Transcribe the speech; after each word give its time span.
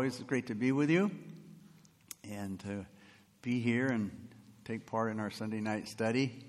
always, 0.00 0.14
it's 0.14 0.24
great 0.24 0.46
to 0.46 0.54
be 0.54 0.72
with 0.72 0.88
you 0.88 1.10
and 2.24 2.58
to 2.58 2.86
be 3.42 3.60
here 3.60 3.88
and 3.88 4.10
take 4.64 4.86
part 4.86 5.12
in 5.12 5.20
our 5.20 5.30
Sunday 5.30 5.60
night 5.60 5.88
study. 5.88 6.42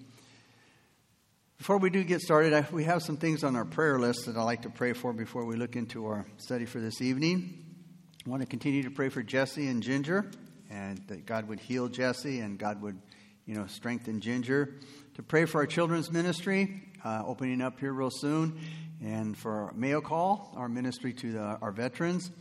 Before 1.57 1.77
we 1.77 1.89
do 1.89 2.01
get 2.05 2.21
started, 2.21 2.71
we 2.71 2.85
have 2.85 3.03
some 3.03 3.17
things 3.17 3.43
on 3.43 3.57
our 3.57 3.65
prayer 3.65 3.99
list 3.99 4.27
that 4.27 4.37
I'd 4.37 4.43
like 4.43 4.61
to 4.61 4.69
pray 4.69 4.93
for 4.93 5.11
before 5.11 5.43
we 5.43 5.57
look 5.57 5.75
into 5.75 6.05
our 6.05 6.25
study 6.37 6.63
for 6.63 6.79
this 6.79 7.01
evening. 7.01 7.65
I 8.25 8.29
want 8.29 8.41
to 8.41 8.47
continue 8.47 8.83
to 8.83 8.89
pray 8.89 9.09
for 9.09 9.21
Jesse 9.21 9.67
and 9.67 9.83
Ginger, 9.83 10.31
and 10.69 10.99
that 11.07 11.25
God 11.25 11.49
would 11.49 11.59
heal 11.59 11.89
Jesse 11.89 12.39
and 12.39 12.57
God 12.57 12.81
would, 12.81 13.01
you 13.45 13.55
know, 13.55 13.67
strengthen 13.67 14.21
Ginger. 14.21 14.75
To 15.15 15.23
pray 15.23 15.43
for 15.43 15.59
our 15.59 15.67
children's 15.67 16.09
ministry, 16.09 16.83
uh, 17.03 17.23
opening 17.25 17.59
up 17.59 17.81
here 17.81 17.91
real 17.91 18.11
soon, 18.11 18.57
and 19.03 19.37
for 19.37 19.73
Mail 19.75 19.99
Call, 19.99 20.53
our 20.55 20.69
ministry 20.69 21.11
to 21.11 21.33
the, 21.33 21.41
our 21.61 21.73
veterans. 21.73 22.31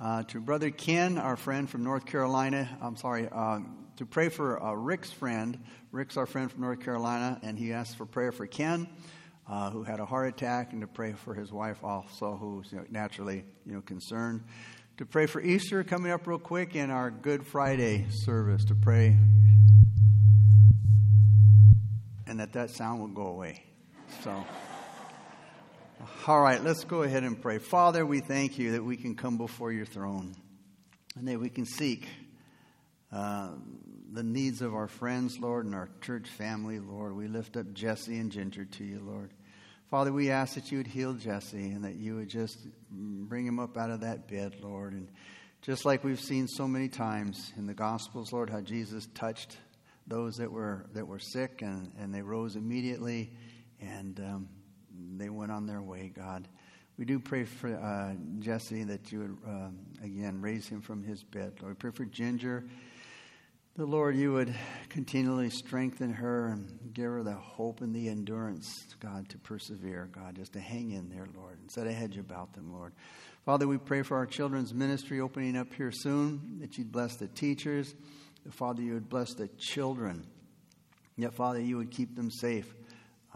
Uh, 0.00 0.22
to 0.22 0.40
Brother 0.40 0.70
Ken, 0.70 1.18
our 1.18 1.34
friend 1.34 1.68
from 1.68 1.82
North 1.82 2.06
Carolina. 2.06 2.68
I'm 2.80 2.94
sorry, 2.94 3.28
uh, 3.32 3.58
to 3.96 4.06
pray 4.06 4.28
for 4.28 4.62
uh, 4.62 4.72
Rick's 4.72 5.10
friend. 5.10 5.58
Rick's 5.90 6.16
our 6.16 6.24
friend 6.24 6.52
from 6.52 6.60
North 6.60 6.78
Carolina, 6.78 7.40
and 7.42 7.58
he 7.58 7.72
asked 7.72 7.96
for 7.96 8.06
prayer 8.06 8.30
for 8.30 8.46
Ken, 8.46 8.88
uh, 9.48 9.70
who 9.70 9.82
had 9.82 9.98
a 9.98 10.06
heart 10.06 10.28
attack, 10.28 10.72
and 10.72 10.82
to 10.82 10.86
pray 10.86 11.14
for 11.14 11.34
his 11.34 11.50
wife 11.50 11.82
also, 11.82 12.36
who's 12.36 12.70
you 12.70 12.78
know, 12.78 12.84
naturally 12.90 13.44
you 13.66 13.72
know 13.72 13.80
concerned. 13.80 14.44
To 14.98 15.04
pray 15.04 15.26
for 15.26 15.40
Easter 15.40 15.82
coming 15.82 16.12
up 16.12 16.28
real 16.28 16.38
quick, 16.38 16.76
in 16.76 16.90
our 16.92 17.10
Good 17.10 17.44
Friday 17.44 18.06
service. 18.08 18.64
To 18.66 18.76
pray, 18.76 19.16
and 22.28 22.38
that 22.38 22.52
that 22.52 22.70
sound 22.70 23.00
will 23.00 23.08
go 23.08 23.26
away. 23.26 23.64
So. 24.22 24.44
All 26.28 26.40
right, 26.40 26.62
let's 26.62 26.84
go 26.84 27.02
ahead 27.02 27.24
and 27.24 27.40
pray. 27.40 27.58
Father, 27.58 28.06
we 28.06 28.20
thank 28.20 28.56
you 28.56 28.72
that 28.72 28.84
we 28.84 28.96
can 28.96 29.16
come 29.16 29.36
before 29.36 29.72
your 29.72 29.84
throne 29.84 30.36
and 31.16 31.26
that 31.26 31.40
we 31.40 31.48
can 31.48 31.66
seek 31.66 32.06
uh, 33.10 33.50
the 34.12 34.22
needs 34.22 34.62
of 34.62 34.74
our 34.74 34.86
friends, 34.86 35.40
Lord, 35.40 35.66
and 35.66 35.74
our 35.74 35.88
church 36.00 36.28
family, 36.28 36.78
Lord. 36.78 37.16
We 37.16 37.26
lift 37.26 37.56
up 37.56 37.72
Jesse 37.72 38.16
and 38.16 38.30
Ginger 38.30 38.64
to 38.64 38.84
you, 38.84 39.00
Lord. 39.04 39.32
Father, 39.90 40.12
we 40.12 40.30
ask 40.30 40.54
that 40.54 40.70
you 40.70 40.78
would 40.78 40.86
heal 40.86 41.14
Jesse 41.14 41.70
and 41.70 41.84
that 41.84 41.96
you 41.96 42.14
would 42.14 42.28
just 42.28 42.58
bring 42.90 43.44
him 43.44 43.58
up 43.58 43.76
out 43.76 43.90
of 43.90 44.02
that 44.02 44.28
bed, 44.28 44.54
Lord. 44.62 44.92
And 44.92 45.08
just 45.62 45.84
like 45.84 46.04
we've 46.04 46.20
seen 46.20 46.46
so 46.46 46.68
many 46.68 46.88
times 46.88 47.52
in 47.56 47.66
the 47.66 47.74
Gospels, 47.74 48.32
Lord, 48.32 48.50
how 48.50 48.60
Jesus 48.60 49.08
touched 49.14 49.56
those 50.06 50.36
that 50.36 50.52
were, 50.52 50.86
that 50.94 51.08
were 51.08 51.18
sick 51.18 51.60
and, 51.62 51.90
and 51.98 52.14
they 52.14 52.22
rose 52.22 52.54
immediately 52.54 53.32
and 53.80 54.20
um, 54.20 54.48
on 55.58 55.66
their 55.66 55.82
way, 55.82 56.10
God. 56.14 56.48
We 56.98 57.04
do 57.04 57.18
pray 57.18 57.44
for 57.44 57.74
uh, 57.76 58.14
Jesse 58.38 58.84
that 58.84 59.12
you 59.12 59.18
would, 59.20 59.36
um, 59.46 59.78
again, 60.02 60.40
raise 60.40 60.66
him 60.66 60.80
from 60.80 61.02
his 61.02 61.22
bed. 61.22 61.52
Lord, 61.60 61.74
we 61.74 61.74
pray 61.74 61.90
for 61.90 62.04
Ginger 62.04 62.64
the 63.78 63.86
Lord, 63.86 64.16
you 64.16 64.32
would 64.32 64.52
continually 64.88 65.50
strengthen 65.50 66.12
her 66.14 66.48
and 66.48 66.92
give 66.92 67.04
her 67.04 67.22
the 67.22 67.34
hope 67.34 67.80
and 67.80 67.94
the 67.94 68.08
endurance, 68.08 68.68
God, 68.98 69.28
to 69.28 69.38
persevere, 69.38 70.10
God, 70.10 70.34
just 70.34 70.54
to 70.54 70.60
hang 70.60 70.90
in 70.90 71.08
there, 71.08 71.28
Lord, 71.36 71.60
and 71.60 71.70
set 71.70 71.86
a 71.86 71.92
hedge 71.92 72.16
about 72.16 72.54
them, 72.54 72.72
Lord. 72.72 72.92
Father, 73.44 73.68
we 73.68 73.78
pray 73.78 74.02
for 74.02 74.16
our 74.16 74.26
children's 74.26 74.74
ministry 74.74 75.20
opening 75.20 75.56
up 75.56 75.72
here 75.72 75.92
soon, 75.92 76.58
that 76.60 76.76
you'd 76.76 76.90
bless 76.90 77.14
the 77.18 77.28
teachers. 77.28 77.94
The 78.44 78.50
Father, 78.50 78.82
you 78.82 78.94
would 78.94 79.08
bless 79.08 79.32
the 79.34 79.46
children. 79.58 80.26
Yet, 81.16 81.34
Father, 81.34 81.60
you 81.60 81.76
would 81.76 81.92
keep 81.92 82.16
them 82.16 82.32
safe 82.32 82.74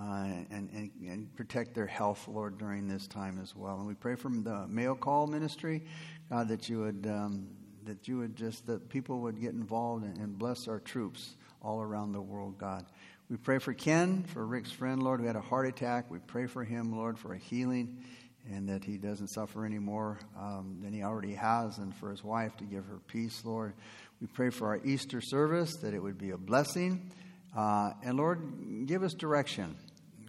uh, 0.03 0.25
and, 0.50 0.69
and, 0.72 0.91
and, 1.06 1.36
protect 1.36 1.75
their 1.75 1.86
health, 1.86 2.27
Lord, 2.27 2.58
during 2.58 2.89
this 2.89 3.06
time 3.06 3.39
as 3.41 3.55
well. 3.55 3.77
And 3.77 3.86
we 3.86 3.95
pray 3.95 4.17
from 4.17 4.42
the 4.42 4.67
Mail 4.67 4.97
Call 4.97 5.28
ministry, 5.28 5.84
God, 6.28 6.48
that 6.48 6.69
you 6.69 6.81
would. 6.81 7.06
Um, 7.06 7.48
that 7.84 8.06
you 8.06 8.19
would 8.19 8.36
just, 8.36 8.64
that 8.69 8.89
people 8.89 9.23
would 9.23 9.41
get 9.41 9.55
involved 9.55 10.05
and, 10.05 10.17
and 10.19 10.39
bless 10.39 10.69
our 10.69 10.78
troops 10.78 11.34
all 11.61 11.80
around 11.83 12.12
the 12.12 12.20
world, 12.20 12.56
God. 12.56 12.86
We 13.28 13.36
pray 13.36 13.58
for 13.58 13.75
Ken, 13.75 14.23
for 14.23 14.47
Rick's 14.47 14.70
friend, 14.70 15.02
Lord, 15.02 15.18
who 15.18 15.27
had 15.27 15.35
a 15.35 15.40
heart 15.40 15.67
attack. 15.67 16.08
We 16.08 16.20
pray 16.20 16.46
for 16.46 16.63
him, 16.63 16.96
Lord, 16.96 17.19
for 17.19 17.34
a 17.34 17.39
healing 17.39 18.05
and 18.51 18.69
that 18.69 18.84
he 18.84 18.98
doesn't 18.98 19.29
suffer 19.29 19.64
any 19.64 19.79
more 19.79 20.19
um, 20.39 20.79
than 20.83 20.92
he 20.92 21.02
already 21.02 21.34
has, 21.34 21.79
and 21.79 21.95
for 21.95 22.11
his 22.11 22.24
wife 22.24 22.57
to 22.57 22.64
give 22.64 22.84
her 22.86 22.98
peace, 23.07 23.42
Lord. 23.45 23.74
We 24.20 24.27
pray 24.27 24.51
for 24.51 24.69
our 24.69 24.80
Easter 24.84 25.20
service, 25.20 25.77
that 25.83 25.95
it 25.95 26.02
would 26.02 26.19
be 26.19 26.30
a 26.30 26.36
blessing. 26.36 27.11
Uh, 27.57 27.92
and 28.05 28.17
Lord, 28.17 28.86
give 28.86 29.02
us 29.02 29.14
direction. 29.14 29.77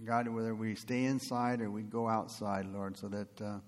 God, 0.06 0.28
whether 0.28 0.54
we 0.54 0.76
stay 0.76 1.06
inside 1.06 1.62
or 1.62 1.72
we 1.72 1.82
go 1.82 2.08
outside, 2.08 2.66
Lord, 2.68 2.98
so 2.98 3.08
that. 3.10 3.42
Uh, 3.42 3.60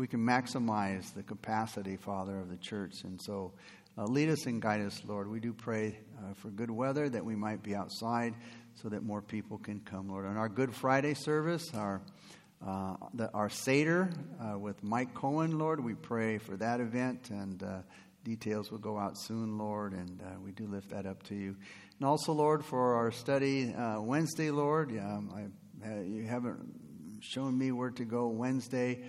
we 0.00 0.06
can 0.06 0.20
maximize 0.20 1.12
the 1.12 1.22
capacity, 1.22 1.94
Father, 1.94 2.38
of 2.38 2.48
the 2.48 2.56
church. 2.56 3.02
And 3.04 3.20
so 3.20 3.52
uh, 3.98 4.04
lead 4.04 4.30
us 4.30 4.46
and 4.46 4.62
guide 4.62 4.80
us, 4.80 5.02
Lord. 5.04 5.28
We 5.30 5.40
do 5.40 5.52
pray 5.52 5.98
uh, 6.18 6.32
for 6.32 6.48
good 6.48 6.70
weather 6.70 7.10
that 7.10 7.22
we 7.22 7.36
might 7.36 7.62
be 7.62 7.74
outside 7.74 8.34
so 8.74 8.88
that 8.88 9.02
more 9.02 9.20
people 9.20 9.58
can 9.58 9.80
come, 9.80 10.08
Lord. 10.08 10.24
On 10.24 10.38
our 10.38 10.48
Good 10.48 10.74
Friday 10.74 11.12
service, 11.12 11.70
our 11.74 12.00
uh, 12.66 12.94
the, 13.12 13.30
our 13.32 13.50
Seder 13.50 14.10
uh, 14.40 14.58
with 14.58 14.82
Mike 14.82 15.12
Cohen, 15.12 15.58
Lord, 15.58 15.84
we 15.84 15.92
pray 15.94 16.38
for 16.38 16.56
that 16.56 16.80
event, 16.80 17.28
and 17.28 17.62
uh, 17.62 17.78
details 18.24 18.70
will 18.70 18.78
go 18.78 18.98
out 18.98 19.18
soon, 19.18 19.58
Lord, 19.58 19.92
and 19.92 20.20
uh, 20.22 20.40
we 20.42 20.52
do 20.52 20.66
lift 20.66 20.90
that 20.90 21.04
up 21.04 21.22
to 21.24 21.34
you. 21.34 21.56
And 21.98 22.06
also, 22.06 22.32
Lord, 22.32 22.64
for 22.64 22.94
our 22.94 23.10
study 23.10 23.74
Wednesday, 23.98 24.50
Lord, 24.50 24.90
um, 24.98 25.30
I, 25.34 25.46
you 25.84 26.24
haven't 26.26 26.58
shown 27.20 27.56
me 27.56 27.72
where 27.72 27.90
to 27.90 28.04
go 28.04 28.28
Wednesday 28.28 29.02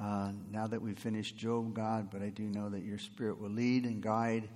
uh, 0.00 0.32
now 0.50 0.66
that 0.66 0.80
we've 0.80 0.98
finished 0.98 1.36
Job, 1.36 1.74
God, 1.74 2.10
but 2.10 2.22
I 2.22 2.30
do 2.30 2.44
know 2.44 2.68
that 2.68 2.82
your 2.82 2.98
Spirit 2.98 3.40
will 3.40 3.50
lead 3.50 3.84
and 3.84 4.02
guide. 4.02 4.48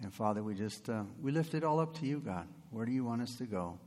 And 0.00 0.12
Father, 0.12 0.42
we 0.42 0.54
just 0.54 0.88
uh, 0.88 1.04
we 1.20 1.32
lift 1.32 1.54
it 1.54 1.64
all 1.64 1.80
up 1.80 1.98
to 1.98 2.06
you, 2.06 2.20
God. 2.20 2.48
Where 2.70 2.84
do 2.84 2.92
you 2.92 3.04
want 3.04 3.22
us 3.22 3.36
to 3.36 3.44
go? 3.44 3.78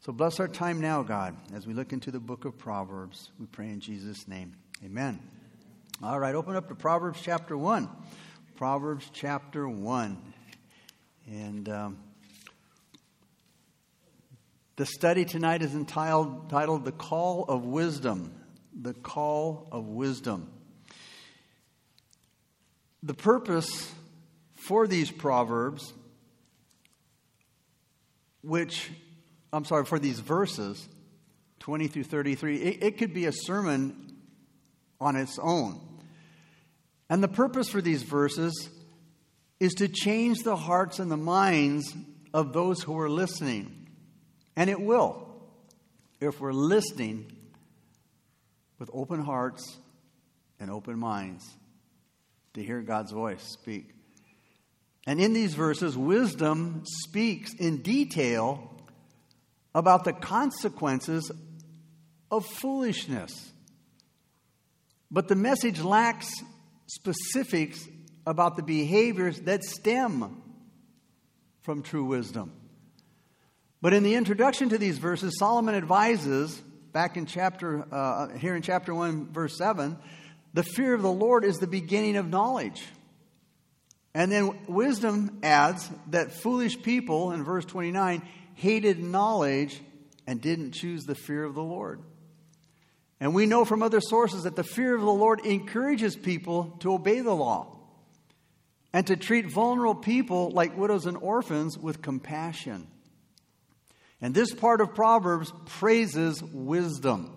So 0.00 0.12
bless 0.12 0.40
our 0.40 0.48
time 0.48 0.80
now, 0.80 1.02
God, 1.02 1.36
as 1.54 1.66
we 1.66 1.74
look 1.74 1.92
into 1.92 2.10
the 2.10 2.20
book 2.20 2.46
of 2.46 2.56
Proverbs. 2.56 3.30
We 3.38 3.46
pray 3.46 3.68
in 3.68 3.80
Jesus' 3.80 4.26
name. 4.26 4.54
Amen. 4.84 5.20
All 6.02 6.18
right, 6.18 6.34
open 6.34 6.56
up 6.56 6.68
to 6.68 6.74
Proverbs 6.74 7.20
chapter 7.22 7.56
1. 7.56 7.88
Proverbs 8.56 9.10
chapter 9.12 9.68
1. 9.68 10.16
And 11.26 11.68
um, 11.68 11.98
the 14.76 14.86
study 14.86 15.24
tonight 15.24 15.62
is 15.62 15.74
entitled, 15.74 16.44
entitled 16.44 16.84
The 16.84 16.92
Call 16.92 17.44
of 17.44 17.64
Wisdom 17.64 18.32
the 18.82 18.94
call 18.94 19.68
of 19.72 19.86
wisdom. 19.86 20.50
The 23.02 23.14
purpose 23.14 23.92
for 24.54 24.86
these 24.86 25.10
proverbs, 25.10 25.92
which, 28.42 28.90
I'm 29.52 29.64
sorry, 29.64 29.84
for 29.84 29.98
these 29.98 30.20
verses, 30.20 30.86
20 31.60 31.88
through 31.88 32.04
33, 32.04 32.56
it, 32.56 32.82
it 32.82 32.98
could 32.98 33.14
be 33.14 33.26
a 33.26 33.32
sermon 33.32 34.14
on 35.00 35.16
its 35.16 35.38
own. 35.38 35.80
And 37.08 37.22
the 37.22 37.28
purpose 37.28 37.68
for 37.68 37.80
these 37.80 38.02
verses 38.02 38.68
is 39.58 39.72
to 39.74 39.88
change 39.88 40.42
the 40.42 40.56
hearts 40.56 40.98
and 40.98 41.10
the 41.10 41.16
minds 41.16 41.94
of 42.32 42.52
those 42.52 42.82
who 42.82 42.98
are 42.98 43.10
listening. 43.10 43.79
And 44.56 44.68
it 44.68 44.80
will 44.80 45.28
if 46.20 46.40
we're 46.40 46.52
listening 46.52 47.32
with 48.78 48.90
open 48.92 49.20
hearts 49.20 49.78
and 50.58 50.70
open 50.70 50.98
minds 50.98 51.48
to 52.54 52.62
hear 52.62 52.82
God's 52.82 53.12
voice 53.12 53.42
speak. 53.42 53.94
And 55.06 55.20
in 55.20 55.32
these 55.32 55.54
verses, 55.54 55.96
wisdom 55.96 56.82
speaks 56.84 57.54
in 57.54 57.78
detail 57.78 58.70
about 59.74 60.04
the 60.04 60.12
consequences 60.12 61.30
of 62.30 62.44
foolishness. 62.44 63.50
But 65.10 65.28
the 65.28 65.36
message 65.36 65.80
lacks 65.80 66.30
specifics 66.86 67.88
about 68.26 68.56
the 68.56 68.62
behaviors 68.62 69.40
that 69.40 69.64
stem 69.64 70.42
from 71.62 71.82
true 71.82 72.04
wisdom. 72.04 72.52
But 73.82 73.94
in 73.94 74.02
the 74.02 74.14
introduction 74.14 74.68
to 74.70 74.78
these 74.78 74.98
verses, 74.98 75.38
Solomon 75.38 75.74
advises 75.74 76.60
back 76.92 77.16
in 77.16 77.26
chapter, 77.26 77.86
uh, 77.92 78.36
here 78.36 78.54
in 78.54 78.62
chapter 78.62 78.94
1, 78.94 79.32
verse 79.32 79.56
7, 79.56 79.96
the 80.52 80.62
fear 80.62 80.94
of 80.94 81.02
the 81.02 81.10
Lord 81.10 81.44
is 81.44 81.56
the 81.56 81.66
beginning 81.66 82.16
of 82.16 82.28
knowledge. 82.28 82.82
And 84.12 84.30
then 84.30 84.58
wisdom 84.66 85.38
adds 85.42 85.88
that 86.08 86.32
foolish 86.32 86.82
people, 86.82 87.32
in 87.32 87.44
verse 87.44 87.64
29, 87.64 88.22
hated 88.54 89.00
knowledge 89.00 89.80
and 90.26 90.40
didn't 90.40 90.72
choose 90.72 91.04
the 91.04 91.14
fear 91.14 91.44
of 91.44 91.54
the 91.54 91.62
Lord. 91.62 92.02
And 93.20 93.34
we 93.34 93.46
know 93.46 93.64
from 93.64 93.82
other 93.82 94.00
sources 94.00 94.42
that 94.42 94.56
the 94.56 94.64
fear 94.64 94.94
of 94.94 95.02
the 95.02 95.06
Lord 95.06 95.40
encourages 95.46 96.16
people 96.16 96.76
to 96.80 96.94
obey 96.94 97.20
the 97.20 97.34
law 97.34 97.78
and 98.92 99.06
to 99.06 99.16
treat 99.16 99.50
vulnerable 99.50 99.94
people 99.94 100.50
like 100.50 100.76
widows 100.76 101.06
and 101.06 101.16
orphans 101.16 101.78
with 101.78 102.02
compassion. 102.02 102.88
And 104.20 104.34
this 104.34 104.52
part 104.52 104.80
of 104.80 104.94
Proverbs 104.94 105.52
praises 105.66 106.42
wisdom. 106.42 107.36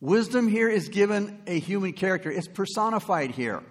Wisdom 0.00 0.48
here 0.48 0.68
is 0.68 0.88
given 0.88 1.42
a 1.46 1.58
human 1.58 1.92
character, 1.92 2.30
it's 2.30 2.48
personified 2.48 3.30
here. 3.30 3.62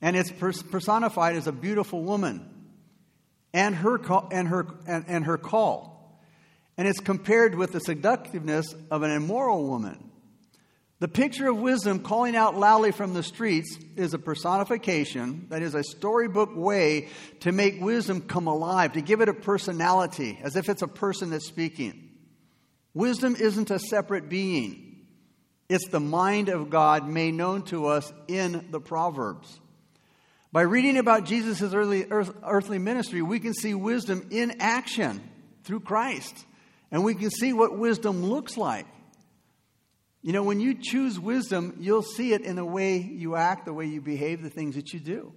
And 0.00 0.16
it's 0.16 0.30
personified 0.30 1.34
as 1.34 1.48
a 1.48 1.52
beautiful 1.52 2.02
woman 2.04 2.58
and 3.52 3.74
her, 3.74 3.98
call, 3.98 4.28
and, 4.30 4.46
her, 4.48 4.66
and, 4.86 5.04
and 5.08 5.24
her 5.24 5.38
call. 5.38 6.22
And 6.76 6.86
it's 6.86 7.00
compared 7.00 7.56
with 7.56 7.72
the 7.72 7.80
seductiveness 7.80 8.74
of 8.90 9.02
an 9.02 9.10
immoral 9.10 9.66
woman. 9.66 10.07
The 11.00 11.08
picture 11.08 11.48
of 11.48 11.58
wisdom 11.58 12.00
calling 12.00 12.34
out 12.34 12.56
loudly 12.56 12.90
from 12.90 13.14
the 13.14 13.22
streets 13.22 13.78
is 13.94 14.14
a 14.14 14.18
personification, 14.18 15.46
that 15.50 15.62
is, 15.62 15.74
a 15.74 15.84
storybook 15.84 16.56
way 16.56 17.08
to 17.40 17.52
make 17.52 17.80
wisdom 17.80 18.22
come 18.22 18.48
alive, 18.48 18.94
to 18.94 19.00
give 19.00 19.20
it 19.20 19.28
a 19.28 19.34
personality, 19.34 20.40
as 20.42 20.56
if 20.56 20.68
it's 20.68 20.82
a 20.82 20.88
person 20.88 21.30
that's 21.30 21.46
speaking. 21.46 22.10
Wisdom 22.94 23.36
isn't 23.38 23.70
a 23.70 23.78
separate 23.78 24.28
being, 24.28 25.06
it's 25.68 25.88
the 25.88 26.00
mind 26.00 26.48
of 26.48 26.70
God 26.70 27.08
made 27.08 27.34
known 27.34 27.62
to 27.66 27.86
us 27.86 28.12
in 28.26 28.66
the 28.72 28.80
Proverbs. 28.80 29.60
By 30.50 30.62
reading 30.62 30.96
about 30.96 31.26
Jesus' 31.26 31.74
early 31.74 32.06
earth, 32.10 32.34
earthly 32.42 32.78
ministry, 32.78 33.20
we 33.22 33.38
can 33.38 33.52
see 33.52 33.74
wisdom 33.74 34.26
in 34.30 34.56
action 34.60 35.20
through 35.62 35.80
Christ. 35.80 36.46
And 36.90 37.04
we 37.04 37.14
can 37.14 37.30
see 37.30 37.52
what 37.52 37.76
wisdom 37.76 38.24
looks 38.24 38.56
like. 38.56 38.86
You 40.22 40.32
know, 40.32 40.42
when 40.42 40.60
you 40.60 40.74
choose 40.74 41.18
wisdom, 41.18 41.76
you'll 41.80 42.02
see 42.02 42.32
it 42.32 42.42
in 42.42 42.56
the 42.56 42.64
way 42.64 42.98
you 42.98 43.36
act, 43.36 43.66
the 43.66 43.72
way 43.72 43.86
you 43.86 44.00
behave, 44.00 44.42
the 44.42 44.50
things 44.50 44.74
that 44.74 44.92
you 44.92 45.00
do. 45.00 45.32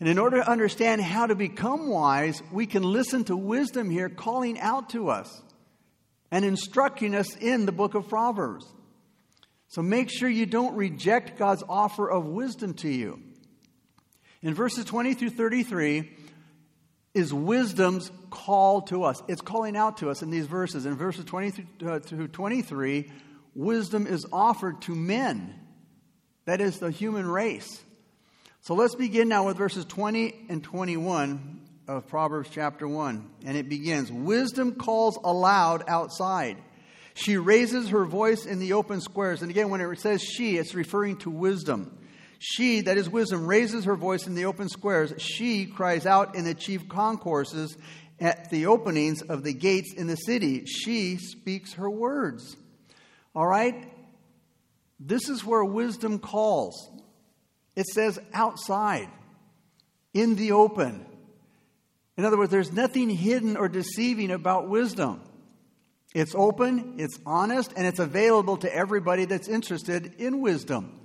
And 0.00 0.08
in 0.08 0.18
order 0.18 0.38
to 0.38 0.48
understand 0.48 1.00
how 1.00 1.26
to 1.26 1.34
become 1.34 1.88
wise, 1.88 2.42
we 2.52 2.66
can 2.66 2.82
listen 2.82 3.24
to 3.24 3.36
wisdom 3.36 3.90
here 3.90 4.08
calling 4.08 4.60
out 4.60 4.90
to 4.90 5.08
us 5.08 5.42
and 6.30 6.44
instructing 6.44 7.14
us 7.14 7.34
in 7.36 7.66
the 7.66 7.72
book 7.72 7.94
of 7.94 8.08
Proverbs. 8.08 8.66
So 9.68 9.82
make 9.82 10.10
sure 10.10 10.28
you 10.28 10.46
don't 10.46 10.76
reject 10.76 11.38
God's 11.38 11.64
offer 11.68 12.08
of 12.08 12.26
wisdom 12.26 12.74
to 12.74 12.88
you. 12.88 13.20
In 14.42 14.54
verses 14.54 14.84
20 14.84 15.14
through 15.14 15.30
33 15.30 16.10
is 17.14 17.34
wisdom's 17.34 18.10
call 18.30 18.82
to 18.82 19.02
us. 19.02 19.20
It's 19.26 19.40
calling 19.40 19.76
out 19.76 19.96
to 19.98 20.10
us 20.10 20.22
in 20.22 20.30
these 20.30 20.46
verses. 20.46 20.86
In 20.86 20.94
verses 20.94 21.24
20 21.24 21.50
through 21.50 21.90
uh, 21.90 21.98
23, 21.98 23.10
wisdom 23.58 24.06
is 24.06 24.24
offered 24.32 24.80
to 24.82 24.94
men. 24.94 25.52
That 26.46 26.60
is 26.60 26.78
the 26.78 26.90
human 26.90 27.26
race. 27.26 27.82
So 28.60 28.74
let's 28.74 28.94
begin 28.94 29.28
now 29.28 29.46
with 29.46 29.56
verses 29.56 29.84
20 29.84 30.46
and 30.48 30.62
21 30.62 31.60
of 31.88 32.06
Proverbs 32.06 32.48
chapter 32.52 32.86
1. 32.86 33.30
And 33.44 33.56
it 33.56 33.68
begins 33.68 34.12
Wisdom 34.12 34.76
calls 34.76 35.18
aloud 35.22 35.84
outside. 35.88 36.56
She 37.14 37.36
raises 37.36 37.88
her 37.88 38.04
voice 38.04 38.46
in 38.46 38.60
the 38.60 38.74
open 38.74 39.00
squares. 39.00 39.42
And 39.42 39.50
again, 39.50 39.70
when 39.70 39.80
it 39.80 40.00
says 40.00 40.22
she, 40.22 40.56
it's 40.56 40.74
referring 40.74 41.16
to 41.18 41.30
wisdom. 41.30 41.98
She, 42.38 42.82
that 42.82 42.96
is 42.96 43.10
wisdom, 43.10 43.44
raises 43.44 43.86
her 43.86 43.96
voice 43.96 44.28
in 44.28 44.36
the 44.36 44.44
open 44.44 44.68
squares. 44.68 45.12
She 45.18 45.66
cries 45.66 46.06
out 46.06 46.36
in 46.36 46.44
the 46.44 46.54
chief 46.54 46.88
concourses 46.88 47.76
at 48.20 48.50
the 48.50 48.66
openings 48.66 49.22
of 49.22 49.42
the 49.42 49.52
gates 49.52 49.92
in 49.96 50.06
the 50.06 50.14
city. 50.14 50.64
She 50.66 51.16
speaks 51.16 51.72
her 51.72 51.90
words. 51.90 52.56
All 53.38 53.46
right? 53.46 53.88
This 54.98 55.28
is 55.28 55.44
where 55.44 55.64
wisdom 55.64 56.18
calls. 56.18 56.90
It 57.76 57.86
says 57.86 58.18
outside, 58.34 59.08
in 60.12 60.34
the 60.34 60.50
open. 60.50 61.06
In 62.16 62.24
other 62.24 62.36
words, 62.36 62.50
there's 62.50 62.72
nothing 62.72 63.08
hidden 63.08 63.56
or 63.56 63.68
deceiving 63.68 64.32
about 64.32 64.68
wisdom. 64.68 65.22
It's 66.16 66.34
open, 66.34 66.96
it's 66.98 67.16
honest, 67.24 67.72
and 67.76 67.86
it's 67.86 68.00
available 68.00 68.56
to 68.56 68.74
everybody 68.74 69.24
that's 69.24 69.46
interested 69.46 70.14
in 70.18 70.40
wisdom. 70.40 70.98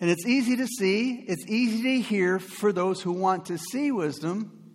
And 0.00 0.10
it's 0.10 0.26
easy 0.26 0.56
to 0.56 0.66
see, 0.66 1.24
it's 1.28 1.46
easy 1.46 1.82
to 1.82 2.02
hear 2.02 2.40
for 2.40 2.72
those 2.72 3.00
who 3.00 3.12
want 3.12 3.46
to 3.46 3.58
see 3.58 3.92
wisdom 3.92 4.74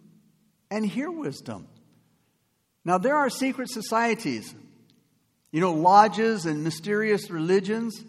and 0.72 0.86
hear 0.86 1.12
wisdom. 1.12 1.68
Now, 2.86 3.00
there 3.00 3.18
are 3.18 3.30
secret 3.30 3.70
societies, 3.70 4.56
you 5.52 5.62
know, 5.62 5.74
lodges 5.74 6.46
and 6.46 6.64
mysterious 6.64 7.30
religions 7.30 8.04